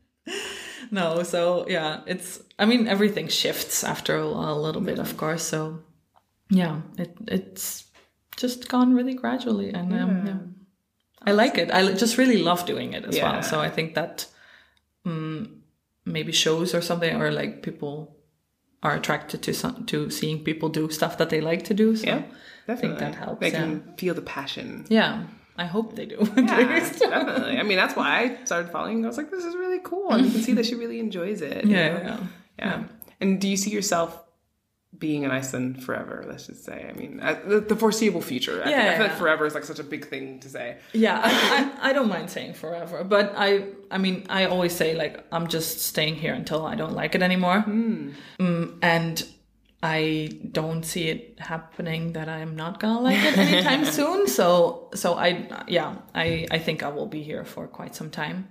No 0.93 1.23
so 1.23 1.67
yeah 1.69 2.01
it's 2.07 2.43
I 2.59 2.67
mean 2.67 2.89
everything 2.89 3.29
shifts 3.29 3.85
after 3.85 4.17
a, 4.17 4.25
a 4.25 4.55
little 4.55 4.81
bit 4.81 4.99
of 4.99 5.17
course 5.17 5.45
so 5.45 5.85
yeah 6.51 6.81
it 6.99 7.17
it's 7.29 7.85
just 8.41 8.69
gone 8.69 8.95
really 8.99 9.15
gradually 9.15 9.71
and 9.79 9.93
um, 10.03 10.27
yeah. 10.27 10.39
I 11.29 11.33
like 11.33 11.59
it 11.63 11.71
I 11.71 11.81
just 11.93 12.17
really 12.19 12.41
love 12.51 12.65
doing 12.67 12.93
it 12.95 13.05
as 13.05 13.17
Yeah. 13.17 13.33
well 13.33 13.43
so 13.43 13.61
I 13.61 13.71
think 13.77 13.95
that 13.95 14.27
um, 15.05 15.63
maybe 16.05 16.33
shows 16.33 16.75
or 16.75 16.81
something 16.81 17.15
or 17.21 17.31
like 17.31 17.63
people 17.63 18.17
are 18.83 18.95
attracted 18.97 19.43
to 19.43 19.53
some, 19.53 19.85
to 19.87 20.11
seeing 20.11 20.43
people 20.43 20.69
do 20.71 20.91
stuff 20.91 21.19
that 21.19 21.29
they 21.31 21.41
like 21.41 21.65
to 21.65 21.75
do 21.75 21.95
so 21.97 22.07
yeah, 22.07 22.23
definitely. 22.67 22.99
that 23.01 23.15
helps, 23.15 23.41
They 23.41 23.51
yeah. 23.53 23.59
can 23.61 23.95
feel 23.99 24.15
the 24.15 24.23
passion. 24.23 24.87
yeah 24.89 25.25
I 25.59 25.67
hope 25.67 25.95
they 25.95 26.07
do 26.07 26.17
Yeah, 26.37 26.81
definitely. 26.99 27.59
I 27.59 27.63
mean, 27.69 27.77
that's 27.77 27.95
why 27.95 28.09
I 28.21 28.45
started 28.51 28.73
following. 28.73 29.05
I 29.05 29.09
was 29.09 29.19
like, 29.19 29.31
this 29.31 29.45
is 29.45 29.55
really 29.55 29.81
cool, 29.85 30.09
and 30.11 30.25
you 30.25 30.33
can 30.33 30.41
see 30.41 30.55
that 30.55 30.65
she 30.65 30.75
really 30.75 30.99
enjoys 31.01 31.43
it. 31.43 31.65
yeah, 31.77 31.89
yeah. 32.09 32.21
yeah. 32.59 32.85
And 33.21 33.39
do 33.43 33.47
you 33.47 33.59
see 33.59 33.69
yourself 33.69 34.09
being 34.99 35.23
in 35.23 35.31
Iceland 35.31 35.83
forever? 35.83 36.25
Let's 36.27 36.47
just 36.47 36.65
say. 36.65 36.87
I 36.89 36.93
mean, 36.93 37.19
the, 37.47 37.61
the 37.61 37.77
foreseeable 37.77 38.21
future. 38.21 38.61
I, 38.61 38.65
think, 38.65 38.77
I 38.77 38.95
Yeah, 38.95 39.03
like 39.03 39.13
forever 39.17 39.47
is 39.47 39.55
like 39.55 39.65
such 39.65 39.79
a 39.79 39.85
big 39.85 40.09
thing 40.09 40.41
to 40.41 40.49
say. 40.49 40.79
Yeah, 40.93 41.21
I, 41.23 41.73
I, 41.83 41.91
I 41.91 41.93
don't 41.93 42.09
mind 42.09 42.31
saying 42.31 42.55
forever, 42.55 43.05
but 43.05 43.35
I 43.37 43.67
I 43.91 43.99
mean 43.99 44.27
I 44.29 44.47
always 44.47 44.75
say 44.75 44.95
like 44.95 45.25
I'm 45.33 45.49
just 45.49 45.81
staying 45.81 46.17
here 46.17 46.35
until 46.35 46.67
I 46.67 46.75
don't 46.75 46.95
like 46.95 47.15
it 47.15 47.23
anymore, 47.23 47.65
mm, 47.67 48.15
and 48.83 49.25
I 49.83 50.39
don't 50.53 50.85
see 50.85 51.09
it 51.09 51.39
happening 51.39 52.13
that 52.13 52.29
I'm 52.29 52.55
not 52.55 52.81
gonna 52.81 53.01
like 53.01 53.19
it 53.19 53.39
anytime 53.39 53.85
soon. 53.99 54.27
So 54.27 54.91
so 54.95 55.15
I 55.15 55.49
yeah 55.69 55.97
I 56.15 56.47
I 56.51 56.59
think 56.59 56.83
I 56.83 56.89
will 56.89 57.07
be 57.07 57.23
here 57.23 57.45
for 57.45 57.67
quite 57.67 57.95
some 57.95 58.11
time. 58.11 58.49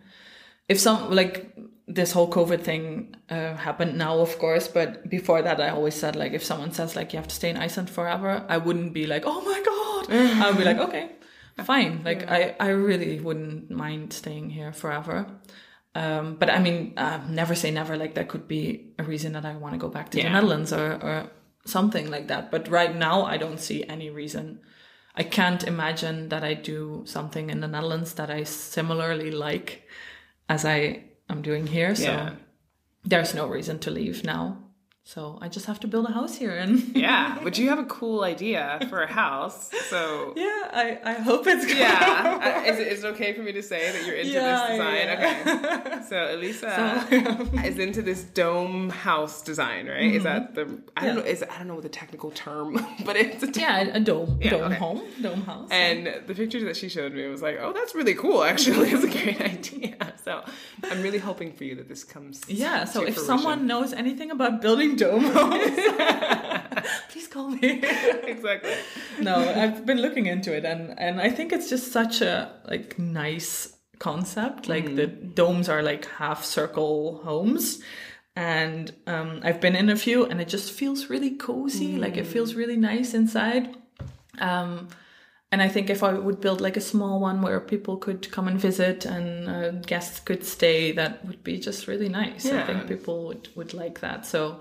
If 0.69 0.79
some 0.79 1.11
like 1.11 1.55
this 1.87 2.11
whole 2.11 2.29
COVID 2.29 2.61
thing 2.61 3.15
uh, 3.29 3.55
happened 3.55 3.97
now, 3.97 4.19
of 4.19 4.37
course, 4.37 4.67
but 4.67 5.09
before 5.09 5.41
that, 5.41 5.59
I 5.59 5.69
always 5.69 5.95
said 5.95 6.15
like 6.15 6.33
if 6.33 6.43
someone 6.43 6.71
says 6.71 6.95
like 6.95 7.11
you 7.11 7.17
have 7.17 7.27
to 7.27 7.35
stay 7.35 7.49
in 7.49 7.57
Iceland 7.57 7.89
forever, 7.89 8.45
I 8.47 8.57
wouldn't 8.57 8.93
be 8.93 9.07
like 9.07 9.23
oh 9.25 9.41
my 9.41 9.61
god. 9.65 10.13
I 10.43 10.49
would 10.49 10.57
be 10.57 10.63
like 10.63 10.77
okay, 10.77 11.11
fine. 11.65 12.01
Like 12.05 12.29
I 12.29 12.55
I 12.59 12.69
really 12.69 13.19
wouldn't 13.19 13.71
mind 13.71 14.13
staying 14.13 14.51
here 14.51 14.71
forever. 14.71 15.25
Um, 15.95 16.35
but 16.35 16.49
I 16.49 16.59
mean, 16.59 16.93
uh, 16.97 17.19
never 17.27 17.55
say 17.55 17.71
never. 17.71 17.97
Like 17.97 18.13
that 18.13 18.29
could 18.29 18.47
be 18.47 18.93
a 18.99 19.03
reason 19.03 19.33
that 19.33 19.45
I 19.45 19.55
want 19.55 19.73
to 19.73 19.79
go 19.79 19.89
back 19.89 20.09
to 20.11 20.17
the 20.17 20.29
Netherlands 20.29 20.71
or 20.71 20.93
or 21.01 21.31
something 21.65 22.09
like 22.11 22.27
that. 22.27 22.51
But 22.51 22.67
right 22.69 22.95
now, 22.95 23.25
I 23.25 23.37
don't 23.37 23.59
see 23.59 23.83
any 23.85 24.09
reason. 24.09 24.59
I 25.15 25.23
can't 25.23 25.63
imagine 25.63 26.29
that 26.29 26.43
I 26.43 26.53
do 26.53 27.03
something 27.05 27.49
in 27.49 27.59
the 27.59 27.67
Netherlands 27.67 28.13
that 28.13 28.29
I 28.29 28.43
similarly 28.43 29.31
like 29.31 29.87
as 30.49 30.65
I 30.65 31.03
am 31.29 31.41
doing 31.41 31.67
here. 31.67 31.95
So 31.95 32.03
Yeah. 32.03 32.33
there's 33.05 33.33
no 33.33 33.47
reason 33.47 33.79
to 33.79 33.91
leave 33.91 34.23
now. 34.25 34.57
So 35.09 35.39
I 35.41 35.49
just 35.49 35.65
have 35.65 35.79
to 35.79 35.87
build 35.87 36.05
a 36.07 36.11
house 36.11 36.35
here 36.35 36.51
and 36.55 36.95
Yeah, 36.95 37.39
but 37.43 37.57
you 37.57 37.69
have 37.69 37.79
a 37.79 37.85
cool 37.85 38.23
idea 38.23 38.79
for 38.91 39.01
a 39.01 39.11
house. 39.11 39.71
So 39.89 40.33
yeah, 40.35 40.69
I, 40.71 40.99
I 41.03 41.13
hope 41.13 41.47
it's 41.47 41.65
good. 41.65 41.77
yeah, 41.79 42.61
is 42.65 42.77
it, 42.77 42.87
is 42.89 43.03
it 43.03 43.07
okay 43.15 43.33
for 43.33 43.41
me 43.41 43.51
to 43.53 43.63
say 43.63 43.91
that 43.91 44.05
you're 44.05 44.15
into 44.17 44.29
Yeah, 44.33 44.67
this 44.67 44.69
design? 44.77 45.07
yeah. 45.07 45.87
Okay. 45.87 46.01
So 46.09 46.35
Elisa 46.35 46.69
So- 47.09 47.59
is 47.67 47.79
into 47.79 48.03
this 48.03 48.21
dome 48.23 48.91
house 48.91 49.41
design, 49.41 49.87
right? 49.87 50.13
Is 50.13 50.23
that 50.25 50.53
the 50.53 50.61
I 50.61 50.65
don't 50.67 50.79
Mm-hmm. 50.99 51.05
Yeah. 51.07 51.13
know 51.13 51.21
is 51.21 51.43
I 51.43 51.57
don't 51.57 51.67
know 51.69 51.81
the 51.81 51.89
technical 51.89 52.29
term, 52.29 52.73
but 53.03 53.15
it's 53.15 53.41
a 53.43 53.49
Yeah, 53.59 53.79
a 53.99 53.99
dome, 53.99 54.37
Yeah, 54.39 54.51
dome 54.51 54.63
okay. 54.65 54.75
home, 54.75 55.01
dome 55.23 55.41
house. 55.41 55.69
And 55.71 56.05
the 56.27 56.35
pictures 56.35 56.63
that 56.65 56.77
she 56.77 56.87
showed 56.87 57.13
me 57.13 57.25
was 57.27 57.41
like, 57.41 57.57
oh, 57.59 57.73
that's 57.73 57.95
really 57.95 58.13
cool. 58.13 58.43
Actually, 58.43 58.91
it's 58.91 59.03
a 59.03 59.07
great 59.23 59.41
idea. 59.41 59.95
So 60.23 60.43
I'm 60.83 61.01
really 61.01 61.17
hoping 61.17 61.51
for 61.53 61.63
you 61.63 61.73
that 61.79 61.87
this 61.89 62.03
comes. 62.03 62.43
yeah, 62.47 62.85
so 62.85 62.99
if 63.01 63.15
fruition. 63.15 63.25
someone 63.25 63.65
knows 63.65 63.91
anything 63.93 64.29
about 64.29 64.61
building 64.61 64.95
please 67.09 67.27
call 67.27 67.49
me. 67.49 67.81
exactly. 68.23 68.73
no, 69.19 69.35
I've 69.35 69.85
been 69.85 70.01
looking 70.01 70.25
into 70.25 70.55
it, 70.55 70.65
and 70.65 70.97
and 70.99 71.21
I 71.21 71.29
think 71.29 71.51
it's 71.51 71.69
just 71.69 71.91
such 71.91 72.21
a 72.21 72.51
like 72.67 72.99
nice 72.99 73.75
concept. 73.99 74.67
Like 74.67 74.95
the 74.95 75.07
domes 75.07 75.69
are 75.69 75.83
like 75.83 76.05
half 76.05 76.43
circle 76.43 77.21
homes. 77.23 77.81
And 78.35 78.93
um, 79.05 79.41
I've 79.43 79.59
been 79.59 79.75
in 79.75 79.89
a 79.89 79.97
few, 79.97 80.25
and 80.25 80.39
it 80.39 80.47
just 80.47 80.71
feels 80.71 81.09
really 81.09 81.31
cozy. 81.31 81.97
Like 81.97 82.15
it 82.15 82.25
feels 82.25 82.55
really 82.55 82.77
nice 82.77 83.13
inside. 83.13 83.75
Um, 84.39 84.87
and 85.51 85.61
I 85.61 85.67
think 85.67 85.89
if 85.89 86.03
I 86.03 86.13
would 86.13 86.39
build 86.39 86.61
like 86.61 86.77
a 86.77 86.81
small 86.81 87.19
one 87.19 87.41
where 87.41 87.59
people 87.59 87.97
could 87.97 88.31
come 88.31 88.47
and 88.47 88.59
visit 88.59 89.05
and 89.05 89.49
uh, 89.49 89.71
guests 89.71 90.19
could 90.19 90.45
stay, 90.45 90.91
that 90.91 91.25
would 91.25 91.43
be 91.43 91.57
just 91.57 91.87
really 91.87 92.07
nice. 92.07 92.45
I 92.45 92.63
think 92.65 92.87
people 92.87 93.27
would, 93.27 93.49
would 93.55 93.73
like 93.73 93.99
that. 94.01 94.27
So, 94.27 94.59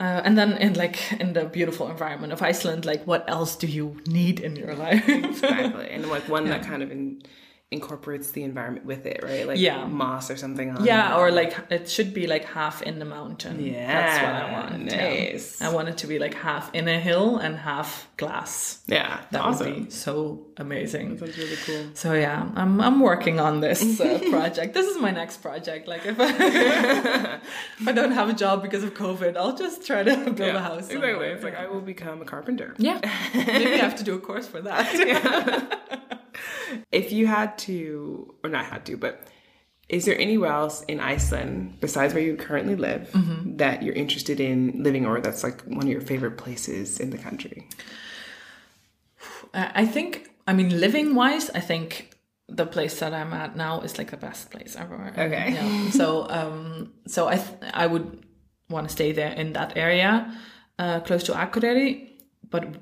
uh, 0.00 0.22
and 0.24 0.38
then 0.38 0.52
in 0.58 0.74
like 0.74 1.12
in 1.12 1.32
the 1.32 1.44
beautiful 1.46 1.90
environment 1.90 2.32
of 2.32 2.40
Iceland, 2.40 2.84
like 2.84 3.04
what 3.04 3.28
else 3.28 3.56
do 3.56 3.66
you 3.66 4.00
need 4.06 4.40
in 4.40 4.54
your 4.54 4.74
life? 4.74 5.08
Exactly. 5.08 5.90
And 5.90 6.08
like 6.08 6.28
one 6.28 6.48
that 6.48 6.62
kind 6.62 6.82
of 6.82 6.90
in, 6.90 7.22
incorporates 7.70 8.30
the 8.30 8.42
environment 8.44 8.86
with 8.86 9.04
it, 9.04 9.20
right? 9.22 9.46
Like 9.46 9.58
Yeah. 9.58 9.84
moss 9.86 10.30
or 10.30 10.36
something 10.36 10.70
on 10.74 10.84
yeah, 10.86 11.12
it. 11.14 11.18
or 11.18 11.30
like 11.30 11.54
it 11.70 11.86
should 11.90 12.14
be 12.14 12.26
like 12.26 12.44
half 12.46 12.80
in 12.80 12.98
the 12.98 13.04
mountain. 13.04 13.62
Yeah, 13.62 13.86
that's 13.86 14.22
what 14.22 14.34
I 14.34 14.52
want. 14.52 14.84
nice. 14.86 15.60
Yeah. 15.60 15.68
I 15.68 15.72
want 15.74 15.88
it 15.90 15.98
to 15.98 16.06
be 16.06 16.18
like 16.18 16.32
half 16.32 16.74
in 16.74 16.88
a 16.88 16.98
hill 16.98 17.36
and 17.36 17.56
half 17.58 18.08
glass. 18.16 18.80
Yeah, 18.86 19.20
That 19.32 19.42
awesome. 19.42 19.66
would 19.74 19.84
be 19.84 19.90
so 19.90 20.46
amazing. 20.56 21.18
Sounds 21.18 21.36
really 21.36 21.56
cool. 21.66 21.84
So 21.92 22.14
yeah, 22.14 22.48
I'm 22.56 22.80
I'm 22.80 23.00
working 23.00 23.38
on 23.38 23.60
this 23.60 24.00
uh, 24.00 24.18
project. 24.30 24.72
this 24.72 24.86
is 24.86 24.96
my 24.98 25.10
next 25.10 25.42
project. 25.42 25.86
Like 25.88 26.06
if 26.06 26.16
I, 26.18 26.28
if 27.80 27.86
I 27.88 27.92
don't 27.92 28.12
have 28.12 28.30
a 28.30 28.34
job 28.44 28.62
because 28.62 28.82
of 28.82 28.94
COVID, 28.94 29.36
I'll 29.36 29.56
just 29.56 29.86
try 29.86 30.02
to 30.04 30.30
build 30.30 30.56
a 30.56 30.60
house. 30.62 30.86
Exactly. 30.88 31.10
somewhere. 31.10 31.34
It's 31.34 31.44
like 31.44 31.56
I 31.56 31.66
will 31.66 31.82
become 31.82 32.22
a 32.22 32.24
carpenter. 32.24 32.74
yeah, 32.78 32.98
maybe 33.34 33.74
I 33.74 33.76
have 33.88 33.96
to 33.96 34.04
do 34.04 34.14
a 34.14 34.18
course 34.20 34.46
for 34.48 34.62
that. 34.62 35.74
If 36.92 37.12
you 37.12 37.26
had 37.26 37.56
to, 37.68 38.34
or 38.44 38.50
not 38.50 38.64
had 38.66 38.84
to, 38.86 38.96
but 38.96 39.26
is 39.88 40.04
there 40.04 40.18
anywhere 40.20 40.52
else 40.52 40.82
in 40.82 41.00
Iceland 41.00 41.78
besides 41.80 42.12
where 42.14 42.22
you 42.22 42.36
currently 42.36 42.76
live 42.76 43.10
Mm-hmm. 43.12 43.56
that 43.56 43.82
you're 43.82 43.94
interested 43.94 44.38
in 44.40 44.82
living, 44.82 45.06
or 45.06 45.20
that's 45.20 45.42
like 45.42 45.62
one 45.62 45.84
of 45.84 45.88
your 45.88 46.02
favorite 46.02 46.36
places 46.36 47.00
in 47.00 47.10
the 47.10 47.18
country? 47.18 47.68
I 49.54 49.86
think, 49.86 50.30
I 50.46 50.52
mean, 50.52 50.78
living 50.80 51.14
wise, 51.14 51.50
I 51.50 51.60
think 51.60 52.10
the 52.48 52.66
place 52.66 53.00
that 53.00 53.12
I'm 53.14 53.32
at 53.32 53.56
now 53.56 53.80
is 53.80 53.98
like 53.98 54.10
the 54.10 54.16
best 54.16 54.50
place 54.50 54.76
ever. 54.76 55.12
Okay. 55.16 55.52
Yeah. 55.54 55.90
So, 55.90 56.26
um, 56.28 56.92
so 57.06 57.28
I 57.28 57.36
th- 57.36 57.72
I 57.72 57.86
would 57.86 58.24
want 58.70 58.88
to 58.88 58.92
stay 58.92 59.12
there 59.12 59.32
in 59.32 59.52
that 59.54 59.76
area, 59.76 60.32
uh, 60.78 61.00
close 61.00 61.22
to 61.24 61.32
Akureyri. 61.32 62.04
But 62.50 62.76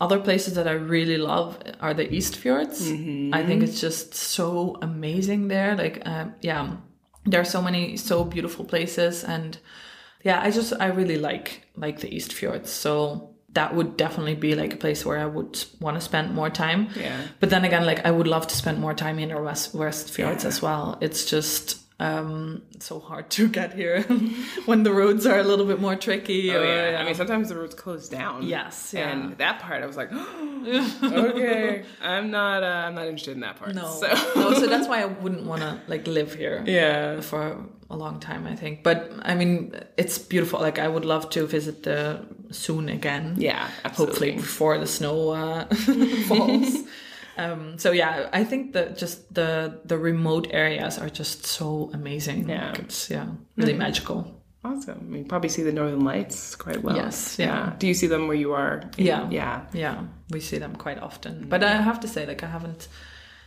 other 0.00 0.18
places 0.18 0.54
that 0.54 0.66
I 0.66 0.72
really 0.72 1.16
love 1.16 1.58
are 1.80 1.94
the 1.94 2.12
East 2.12 2.36
Fjords. 2.36 2.90
I 3.32 3.44
think 3.44 3.62
it's 3.62 3.80
just 3.80 4.14
so 4.14 4.78
amazing 4.82 5.48
there. 5.48 5.76
Like, 5.76 6.02
um, 6.04 6.34
yeah, 6.40 6.76
there 7.24 7.40
are 7.40 7.44
so 7.44 7.62
many 7.62 7.96
so 7.96 8.24
beautiful 8.24 8.64
places, 8.64 9.22
and 9.24 9.58
yeah, 10.24 10.40
I 10.40 10.50
just 10.50 10.72
I 10.80 10.86
really 10.86 11.18
like 11.18 11.62
like 11.76 12.00
the 12.00 12.14
East 12.14 12.32
Fjords. 12.32 12.70
So 12.70 13.34
that 13.52 13.74
would 13.74 13.96
definitely 13.96 14.34
be 14.34 14.54
like 14.54 14.72
a 14.72 14.76
place 14.76 15.04
where 15.04 15.18
I 15.18 15.26
would 15.26 15.62
want 15.80 15.96
to 15.96 16.00
spend 16.00 16.34
more 16.34 16.50
time. 16.50 16.88
Yeah. 16.96 17.20
But 17.38 17.50
then 17.50 17.64
again, 17.64 17.84
like 17.84 18.04
I 18.04 18.10
would 18.10 18.26
love 18.26 18.46
to 18.48 18.56
spend 18.56 18.80
more 18.80 18.94
time 18.94 19.18
in 19.18 19.28
the 19.28 19.40
West 19.40 19.74
West 19.74 20.10
Fjords 20.10 20.44
as 20.44 20.62
well. 20.62 20.98
It's 21.00 21.26
just 21.26 21.81
um 22.02 22.62
so 22.80 22.98
hard 23.08 23.26
to 23.30 23.42
get 23.58 23.70
here 23.80 24.02
when 24.68 24.82
the 24.82 24.92
roads 24.92 25.24
are 25.26 25.38
a 25.38 25.46
little 25.50 25.66
bit 25.72 25.80
more 25.86 25.96
tricky. 26.06 26.50
Oh 26.50 26.60
or, 26.60 26.64
yeah. 26.66 26.98
I 27.00 27.04
mean, 27.04 27.14
sometimes 27.14 27.48
the 27.50 27.56
roads 27.56 27.74
close 27.84 28.08
down. 28.08 28.36
Yes, 28.42 28.92
yeah. 28.92 29.08
And 29.08 29.38
that 29.38 29.60
part, 29.64 29.82
I 29.84 29.86
was 29.86 29.96
like, 30.02 30.10
okay, 31.02 31.84
I'm 32.00 32.30
not. 32.30 32.62
Uh, 32.62 32.66
I'm 32.86 32.94
not 32.94 33.06
interested 33.06 33.34
in 33.34 33.40
that 33.46 33.56
part. 33.56 33.74
no, 33.74 33.86
So. 34.00 34.08
no. 34.36 34.54
So 34.54 34.66
that's 34.66 34.88
why 34.92 35.02
I 35.02 35.06
wouldn't 35.06 35.44
want 35.46 35.62
to 35.62 35.80
like 35.92 36.06
live 36.06 36.34
here. 36.34 36.62
yeah. 36.66 37.20
for 37.20 37.42
a 37.90 37.96
long 37.96 38.18
time, 38.20 38.46
I 38.46 38.56
think. 38.56 38.82
But 38.82 38.98
I 39.22 39.34
mean, 39.34 39.74
it's 39.96 40.18
beautiful. 40.18 40.60
Like 40.60 40.78
I 40.78 40.88
would 40.88 41.04
love 41.04 41.24
to 41.30 41.46
visit 41.46 41.82
the 41.82 42.24
soon 42.50 42.88
again. 42.88 43.34
Yeah. 43.38 43.68
Absolutely. 43.84 43.92
hopefully 44.06 44.32
before 44.36 44.78
the 44.78 44.86
snow 44.86 45.30
uh, 45.30 45.64
falls. 46.28 46.76
Um, 47.38 47.78
so 47.78 47.92
yeah, 47.92 48.28
I 48.32 48.44
think 48.44 48.72
that 48.72 48.96
just 48.98 49.32
the 49.34 49.80
the 49.84 49.96
remote 49.98 50.48
areas 50.50 50.98
are 50.98 51.08
just 51.10 51.46
so 51.46 51.90
amazing. 51.92 52.48
Yeah. 52.48 52.70
Like, 52.70 52.78
it's 52.80 53.10
yeah, 53.10 53.26
really 53.56 53.74
magical. 53.74 54.38
Awesome. 54.64 55.10
Mean, 55.10 55.24
probably 55.26 55.48
see 55.48 55.62
the 55.64 55.72
Northern 55.72 56.04
Lights 56.04 56.54
quite 56.54 56.82
well. 56.84 56.94
Yes, 56.96 57.36
yeah. 57.38 57.72
Do 57.78 57.86
you 57.88 57.94
see 57.94 58.06
them 58.06 58.28
where 58.28 58.36
you 58.36 58.52
are? 58.52 58.82
Yeah. 58.96 59.28
Yeah. 59.30 59.66
Yeah, 59.72 60.04
we 60.30 60.40
see 60.40 60.58
them 60.58 60.76
quite 60.76 60.98
often. 61.02 61.46
But 61.48 61.64
I 61.64 61.82
have 61.82 61.98
to 62.00 62.08
say, 62.08 62.26
like 62.26 62.44
I 62.44 62.46
haven't 62.46 62.86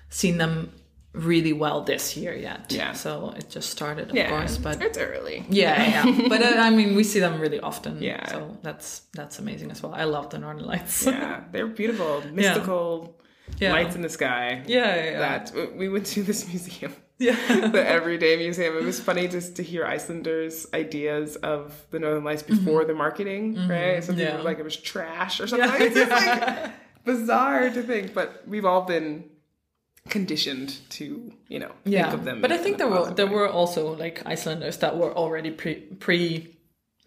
seen 0.10 0.38
them 0.38 0.72
really 1.14 1.54
well 1.54 1.82
this 1.82 2.18
year 2.18 2.36
yet. 2.36 2.66
Yeah. 2.70 2.92
So 2.92 3.34
it 3.38 3.50
just 3.50 3.70
started, 3.70 4.10
of 4.10 4.16
Yeah. 4.16 4.30
course. 4.30 4.58
But 4.58 4.82
it's 4.82 4.98
early. 4.98 5.46
Yeah, 5.50 6.04
yeah. 6.06 6.28
but 6.28 6.42
uh, 6.42 6.60
I 6.60 6.70
mean, 6.70 6.96
we 6.96 7.06
see 7.06 7.22
them 7.22 7.40
really 7.40 7.62
often. 7.62 8.02
Yeah. 8.02 8.28
So 8.28 8.58
that's 8.62 9.04
that's 9.14 9.40
amazing 9.40 9.72
as 9.72 9.82
well. 9.82 9.94
I 9.94 10.04
love 10.04 10.30
the 10.32 10.40
Northern 10.40 10.66
Lights. 10.66 11.06
Yeah, 11.06 11.44
they're 11.52 11.68
beautiful, 11.68 12.24
mystical 12.34 13.18
Yeah. 13.60 13.72
lights 13.74 13.96
in 13.96 14.02
the 14.02 14.10
sky. 14.10 14.64
Yeah, 14.68 14.96
yeah, 14.96 15.04
yeah. 15.12 15.20
That 15.20 15.76
we 15.78 15.88
went 15.90 16.06
to 16.08 16.24
this 16.24 16.48
museum, 16.52 16.94
Yeah. 17.20 17.36
the 17.70 17.84
Everyday 17.88 18.36
Museum. 18.38 18.76
It 18.78 18.84
was 18.84 19.00
funny 19.00 19.28
just 19.28 19.56
to 19.58 19.64
hear 19.64 19.86
Icelanders' 19.86 20.68
ideas 20.74 21.36
of 21.38 21.86
the 21.92 22.00
Northern 22.00 22.24
Lights 22.24 22.44
before 22.44 22.84
the 22.86 22.94
marketing, 22.94 23.56
right? 23.70 24.04
Some 24.04 24.16
people 24.16 24.34
Mm-hmm. 24.34 24.38
Were 24.40 24.44
like 24.44 24.60
it 24.60 24.64
was 24.64 24.76
trash 24.78 25.40
or 25.40 25.48
something. 25.48 25.70
It's 25.82 25.96
just 25.96 26.12
like 26.12 26.72
bizarre 27.06 27.70
to 27.70 27.82
think, 27.84 28.14
but 28.14 28.44
we've 28.48 28.66
all 28.66 28.82
been 28.82 29.30
conditioned 30.10 30.78
to, 30.90 31.32
you 31.48 31.60
know, 31.60 31.72
yeah. 31.86 32.04
think 32.10 32.14
of 32.14 32.26
them. 32.26 32.42
but 32.42 32.52
I 32.52 32.58
think 32.58 32.78
there 32.78 32.88
were 32.88 33.10
there 33.12 33.28
way. 33.28 33.34
were 33.34 33.50
also 33.50 33.96
like 33.96 34.22
Icelanders 34.26 34.78
that 34.78 34.98
were 34.98 35.14
already 35.16 35.52
pre 35.52 35.76
pre 35.76 36.56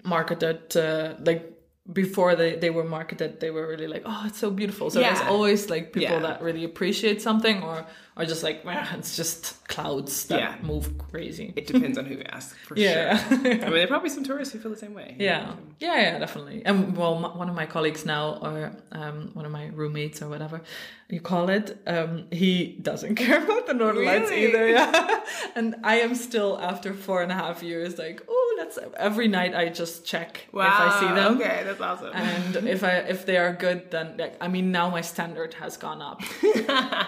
marketed 0.04 0.76
uh, 0.76 1.14
like 1.20 1.52
before 1.92 2.34
they, 2.36 2.54
they 2.56 2.70
were 2.70 2.84
marketed 2.84 3.40
they 3.40 3.50
were 3.50 3.66
really 3.66 3.86
like 3.86 4.02
oh 4.04 4.22
it's 4.26 4.38
so 4.38 4.50
beautiful 4.50 4.90
so 4.90 5.00
there's 5.00 5.20
always 5.22 5.70
like 5.70 5.92
people 5.92 6.16
Yeah. 6.16 6.20
that 6.20 6.42
really 6.42 6.64
appreciate 6.64 7.22
something 7.22 7.62
or 7.62 7.86
are 8.18 8.26
just 8.26 8.42
like 8.42 8.64
"Meh, 8.64 8.84
it's 8.98 9.16
just 9.16 9.66
clouds 9.68 10.26
that 10.26 10.40
Yeah. 10.40 10.54
move 10.62 10.98
crazy 11.10 11.52
It 11.56 11.66
depends 11.66 11.96
on 11.98 12.04
who 12.06 12.14
you 12.16 12.24
ask, 12.38 12.56
for 12.66 12.76
Yeah. 12.76 13.16
sure. 13.16 13.38
I 13.38 13.42
mean, 13.42 13.60
there 13.60 13.84
are 13.84 13.86
probably 13.86 14.10
some 14.10 14.24
tourists 14.24 14.52
who 14.52 14.58
feel 14.60 14.72
the 14.72 14.76
same 14.86 14.94
way. 14.94 15.14
Yeah, 15.18 15.54
yeah, 15.78 16.00
yeah, 16.00 16.18
definitely. 16.18 16.62
And 16.64 16.96
well, 16.96 17.14
m- 17.24 17.38
one 17.38 17.48
of 17.48 17.54
my 17.54 17.66
colleagues 17.66 18.04
now, 18.04 18.38
or 18.42 18.72
um, 18.92 19.30
one 19.34 19.44
of 19.46 19.52
my 19.52 19.66
roommates, 19.68 20.20
or 20.22 20.28
whatever 20.28 20.60
you 21.08 21.20
call 21.20 21.48
it, 21.48 21.78
um, 21.86 22.26
he 22.30 22.76
doesn't 22.82 23.14
care 23.24 23.42
about 23.44 23.66
the 23.66 23.74
Northern 23.74 24.04
Lights 24.04 24.30
either. 24.32 24.68
Yeah, 24.68 25.20
and 25.54 25.76
I 25.84 26.00
am 26.00 26.14
still 26.14 26.58
after 26.60 26.92
four 26.94 27.22
and 27.22 27.30
a 27.30 27.34
half 27.36 27.62
years, 27.62 27.98
like, 27.98 28.22
oh, 28.28 28.54
that's 28.58 28.78
every 28.96 29.28
night 29.28 29.54
I 29.54 29.68
just 29.68 30.04
check 30.04 30.48
Wow. 30.52 30.66
if 30.66 30.80
I 30.80 31.00
see 31.00 31.06
them. 31.14 31.36
Okay, 31.40 31.62
that's 31.64 31.80
awesome. 31.80 32.12
And 32.14 32.56
if 32.68 32.82
I 32.82 32.94
if 33.14 33.24
they 33.26 33.36
are 33.36 33.52
good, 33.52 33.90
then 33.90 34.16
like 34.18 34.34
I 34.40 34.48
mean 34.48 34.72
now 34.72 34.90
my 34.90 35.02
standard 35.02 35.54
has 35.54 35.76
gone 35.76 36.02
up. 36.02 36.20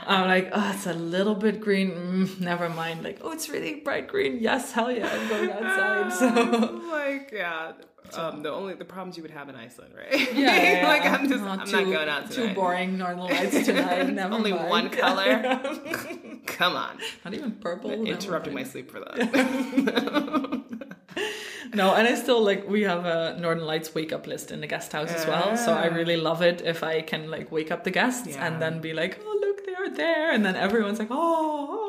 I'm 0.06 0.28
like, 0.28 0.50
oh, 0.52 0.72
it's 0.74 0.86
a 0.86 0.94
little 1.00 1.34
bit 1.34 1.60
green. 1.60 1.90
Mm, 1.90 2.40
never 2.40 2.68
mind. 2.68 3.02
Like, 3.02 3.18
oh, 3.22 3.32
it's 3.32 3.48
really 3.48 3.76
bright 3.76 4.06
green. 4.08 4.38
Yes, 4.40 4.72
hell 4.72 4.90
yeah, 4.92 5.08
I'm 5.12 5.28
going 5.28 5.50
outside. 5.50 6.12
So 6.12 6.80
like 6.90 7.30
yeah 7.32 7.72
um, 8.14 8.42
the 8.42 8.50
only 8.50 8.74
the 8.74 8.84
problems 8.84 9.16
you 9.16 9.22
would 9.22 9.30
have 9.30 9.48
in 9.48 9.54
Iceland, 9.54 9.94
right? 9.96 10.34
Yeah, 10.34 10.80
yeah, 10.80 10.88
like 10.94 11.04
I'm 11.04 11.28
just 11.28 11.44
Oh, 11.44 11.48
I'm 11.48 11.64
too, 11.66 11.72
not 11.72 11.84
going 11.84 12.08
out 12.08 12.30
tonight. 12.30 12.48
Too 12.48 12.54
boring 12.54 12.98
northern 12.98 13.18
lights 13.20 13.64
tonight. 13.64 14.10
Never 14.12 14.34
Only 14.34 14.52
mind. 14.52 14.68
one 14.68 14.90
color. 14.90 15.60
Come 16.46 16.74
on, 16.76 16.98
Not 17.24 17.34
even 17.34 17.52
purple. 17.52 17.90
interrupting 17.92 18.54
my 18.54 18.64
sleep 18.64 18.90
for 18.90 19.00
that. 19.00 20.64
No, 21.72 21.94
and 21.94 22.08
I 22.08 22.14
still 22.16 22.42
like 22.42 22.68
we 22.68 22.82
have 22.82 23.04
a 23.06 23.38
Northern 23.38 23.64
Lights 23.64 23.94
wake 23.94 24.12
up 24.12 24.26
list 24.26 24.50
in 24.50 24.60
the 24.60 24.66
guest 24.66 24.90
house 24.92 25.12
as 25.12 25.24
well. 25.26 25.56
So 25.56 25.72
I 25.72 25.86
really 25.86 26.16
love 26.16 26.42
it 26.42 26.62
if 26.64 26.82
I 26.82 27.00
can 27.00 27.30
like 27.30 27.52
wake 27.52 27.70
up 27.70 27.84
the 27.84 27.92
guests 27.92 28.26
Yeah. 28.28 28.44
and 28.46 28.60
then 28.60 28.80
be 28.80 28.92
like, 28.92 29.20
oh 29.24 29.39
they 29.96 30.02
there, 30.04 30.30
and 30.32 30.44
then 30.44 30.56
everyone's 30.56 30.98
like, 30.98 31.08
oh. 31.10 31.68
oh. 31.70 31.80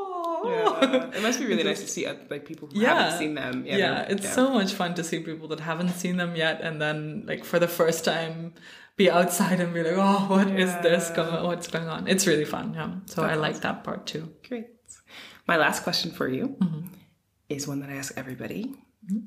Yeah. 0.44 1.12
It 1.18 1.22
must 1.22 1.40
be 1.40 1.46
really 1.52 1.64
nice 1.64 1.82
to 1.82 1.88
see 1.88 2.06
uh, 2.08 2.16
like 2.30 2.46
people 2.46 2.68
who 2.68 2.80
haven't 2.82 3.20
seen 3.20 3.36
them. 3.36 3.64
Yeah, 3.66 3.78
they're- 3.78 4.08
it's 4.18 4.34
so 4.34 4.50
much 4.52 4.74
fun 4.74 4.96
to 4.96 5.04
see 5.04 5.20
people 5.20 5.48
that 5.50 5.60
haven't 5.60 5.90
seen 5.90 6.18
them 6.18 6.36
yet, 6.36 6.62
and 6.62 6.82
then 6.82 7.24
like 7.28 7.46
for 7.46 7.60
the 7.60 7.68
first 7.68 8.04
time, 8.06 8.54
be 8.98 9.10
outside 9.10 9.60
and 9.60 9.74
be 9.74 9.84
like, 9.84 9.94
oh, 9.98 10.26
what 10.28 10.48
is 10.50 10.74
this 10.82 11.10
Yeah. 11.10 11.16
going? 11.16 11.44
What's 11.46 11.68
going 11.68 11.88
on? 11.88 12.08
It's 12.08 12.26
really 12.28 12.46
fun. 12.46 12.74
Yeah, 12.74 12.92
so 13.06 13.24
I 13.24 13.36
like 13.36 13.62
that 13.62 13.84
part 13.84 14.06
too. 14.08 14.34
great. 14.48 14.68
My 15.48 15.58
last 15.58 15.84
question 15.84 16.12
for 16.12 16.28
you 16.28 16.56
Mm-hmm. 16.60 16.88
is 17.50 17.68
one 17.68 17.80
that 17.82 17.90
I 17.90 17.96
ask 17.96 18.14
everybody. 18.18 18.74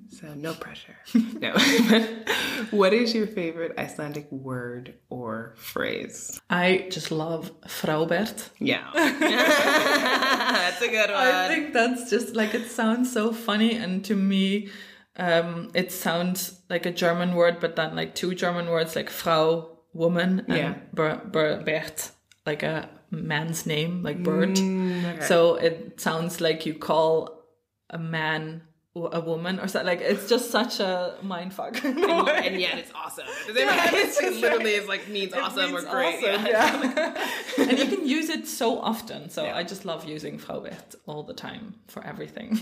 So 0.09 0.33
no 0.35 0.55
pressure. 0.55 0.97
no. 1.14 1.53
what 2.70 2.95
is 2.95 3.14
your 3.14 3.27
favorite 3.27 3.72
Icelandic 3.77 4.31
word 4.31 4.95
or 5.11 5.55
phrase? 5.57 6.41
I 6.49 6.87
just 6.91 7.11
love 7.11 7.51
Frábært. 7.62 8.51
Yeah. 8.59 8.89
That's 8.95 10.81
a 10.81 10.89
good 10.89 11.11
one. 11.11 11.18
I 11.18 11.49
think 11.49 11.72
that's 11.72 12.09
just 12.11 12.35
like 12.37 12.55
it 12.55 12.70
sounds 12.70 13.12
so 13.12 13.33
funny, 13.33 13.77
and 13.77 14.05
to 14.07 14.14
me, 14.14 14.68
um, 15.16 15.70
it 15.75 15.93
sounds 15.93 16.61
like 16.70 16.87
a 16.87 16.91
German 16.93 17.35
word, 17.35 17.59
but 17.61 17.77
then 17.77 17.95
like 17.97 18.14
two 18.14 18.35
German 18.35 18.68
words 18.70 18.97
like 18.97 19.11
Frau, 19.11 19.79
woman, 19.93 20.45
and 20.49 20.57
Yeah. 20.57 20.75
Ber- 20.93 21.20
Ber- 21.25 21.62
Bert, 21.62 22.11
like 22.47 22.62
a 22.62 22.89
man's 23.11 23.66
name, 23.66 24.03
like 24.03 24.22
Bert. 24.22 24.51
Mm, 24.57 25.14
okay. 25.14 25.25
So 25.27 25.57
it 25.57 26.01
sounds 26.01 26.41
like 26.41 26.66
you 26.66 26.75
call 26.75 27.45
a 27.91 27.99
man 27.99 28.62
a 28.97 29.20
woman 29.20 29.59
or 29.59 29.66
something. 29.66 29.86
Like 29.86 30.01
it's 30.01 30.28
just 30.28 30.51
such 30.51 30.78
a 30.80 31.16
mind 31.22 31.53
fuck. 31.53 31.82
and, 31.84 31.99
and 31.99 32.61
yet 32.61 32.78
it's 32.78 32.92
awesome. 32.95 33.24
it's 33.28 34.20
it 34.20 34.40
literally 34.40 34.74
is 34.74 34.86
like 34.86 35.09
means 35.09 35.34
awesome 35.34 35.74
or 35.74 35.82
great. 35.82 36.16
awesome, 36.24 36.47
yeah. 36.47 37.28
and 37.59 37.78
you 37.78 37.86
can 37.97 38.07
use 38.07 38.28
it 38.28 38.47
so 38.47 38.78
often. 38.80 39.30
So 39.30 39.45
Yeah. 39.45 39.57
I 39.57 39.64
just 39.64 39.84
love 39.84 40.05
using 40.05 40.38
Frábært 40.38 40.95
all 41.07 41.24
the 41.24 41.34
time 41.34 41.74
for 41.88 42.05
everything. 42.05 42.61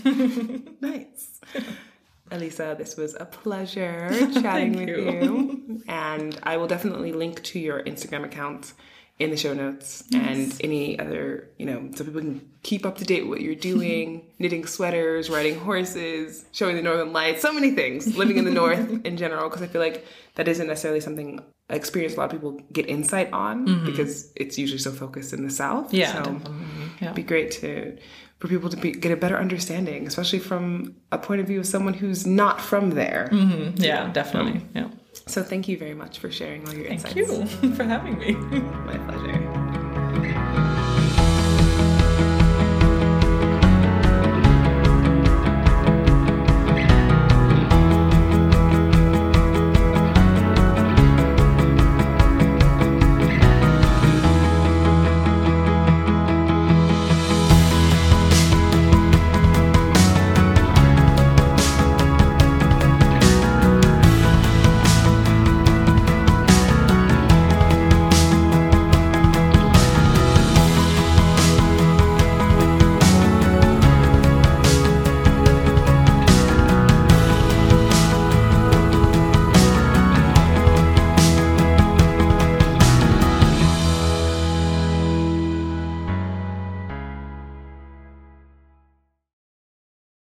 Nice. 0.81 1.39
Elisa, 2.31 2.75
this 2.77 2.97
was 2.97 3.15
a 3.19 3.25
pleasure 3.25 4.09
chatting 4.41 4.73
with 4.73 4.89
you. 4.89 4.97
you. 4.97 5.83
And 5.87 6.37
I 6.43 6.57
will 6.57 6.67
definitely 6.67 7.13
link 7.13 7.43
to 7.43 7.59
your 7.59 7.83
Instagram 7.83 8.23
account 8.25 8.73
in 9.19 9.29
the 9.29 9.37
show 9.37 9.53
notes 9.53 10.03
and 10.13 10.53
any 10.61 10.97
other, 10.99 11.47
you 11.57 11.65
know, 11.65 11.89
so 11.93 12.03
people 12.03 12.19
can 12.19 12.49
keep 12.63 12.85
up 12.85 12.97
to 12.97 13.05
date 13.05 13.21
with 13.21 13.29
what 13.29 13.41
you're 13.41 13.53
doing, 13.55 14.25
knitting 14.39 14.65
sweaters, 14.65 15.29
riding 15.29 15.57
horses, 15.59 16.45
showing 16.51 16.75
the 16.75 16.81
northern 16.81 17.13
lights, 17.13 17.41
so 17.41 17.53
many 17.53 17.71
things, 17.71 18.17
living 18.17 18.37
in 18.37 18.45
the 18.45 18.51
north 18.51 18.79
in 19.05 19.15
general, 19.17 19.47
because 19.49 19.61
I 19.61 19.67
feel 19.67 19.81
like 19.81 20.05
that 20.35 20.47
isn't 20.47 20.65
necessarily 20.67 20.99
something 20.99 21.39
I 21.69 21.75
experience 21.75 22.15
a 22.15 22.17
lot 22.17 22.25
of 22.25 22.31
people 22.31 22.59
get 22.73 22.87
insight 22.89 23.31
on 23.31 23.85
because 23.85 24.33
it's 24.35 24.57
usually 24.57 24.79
so 24.79 24.91
focused 24.91 25.31
in 25.31 25.45
the 25.45 25.51
south. 25.51 25.87
Mm-hmm. 25.87 25.95
Yeah, 25.95 26.23
So. 26.23 26.41
Yeah. 26.99 27.05
it'd 27.05 27.15
be 27.15 27.23
great 27.23 27.51
to 27.51 27.97
for 28.39 28.49
people 28.49 28.69
to 28.69 28.75
be, 28.75 28.91
get 28.91 29.11
a 29.11 29.15
better 29.15 29.37
understanding, 29.37 30.05
especially 30.05 30.39
from 30.39 30.95
a 31.13 31.17
point 31.17 31.39
of 31.39 31.47
view 31.47 31.59
of 31.61 31.65
someone 31.65 31.93
who's 31.93 32.27
not 32.27 32.59
from 32.59 32.89
there. 32.91 33.29
yeah, 33.77 34.11
definitely. 34.11 34.61
Yeah. 34.75 34.89
So 35.27 35.43
thank 35.43 35.67
you 35.67 35.77
very 35.77 35.93
much 35.93 36.19
for 36.19 36.31
sharing 36.31 36.67
all 36.67 36.73
your 36.73 36.87
Thank 36.87 37.15
insights. 37.15 37.61
you 37.63 37.73
for 37.75 37.83
having 37.83 38.17
me. 38.17 38.31
My 38.85 38.97
pleasure. 38.97 40.89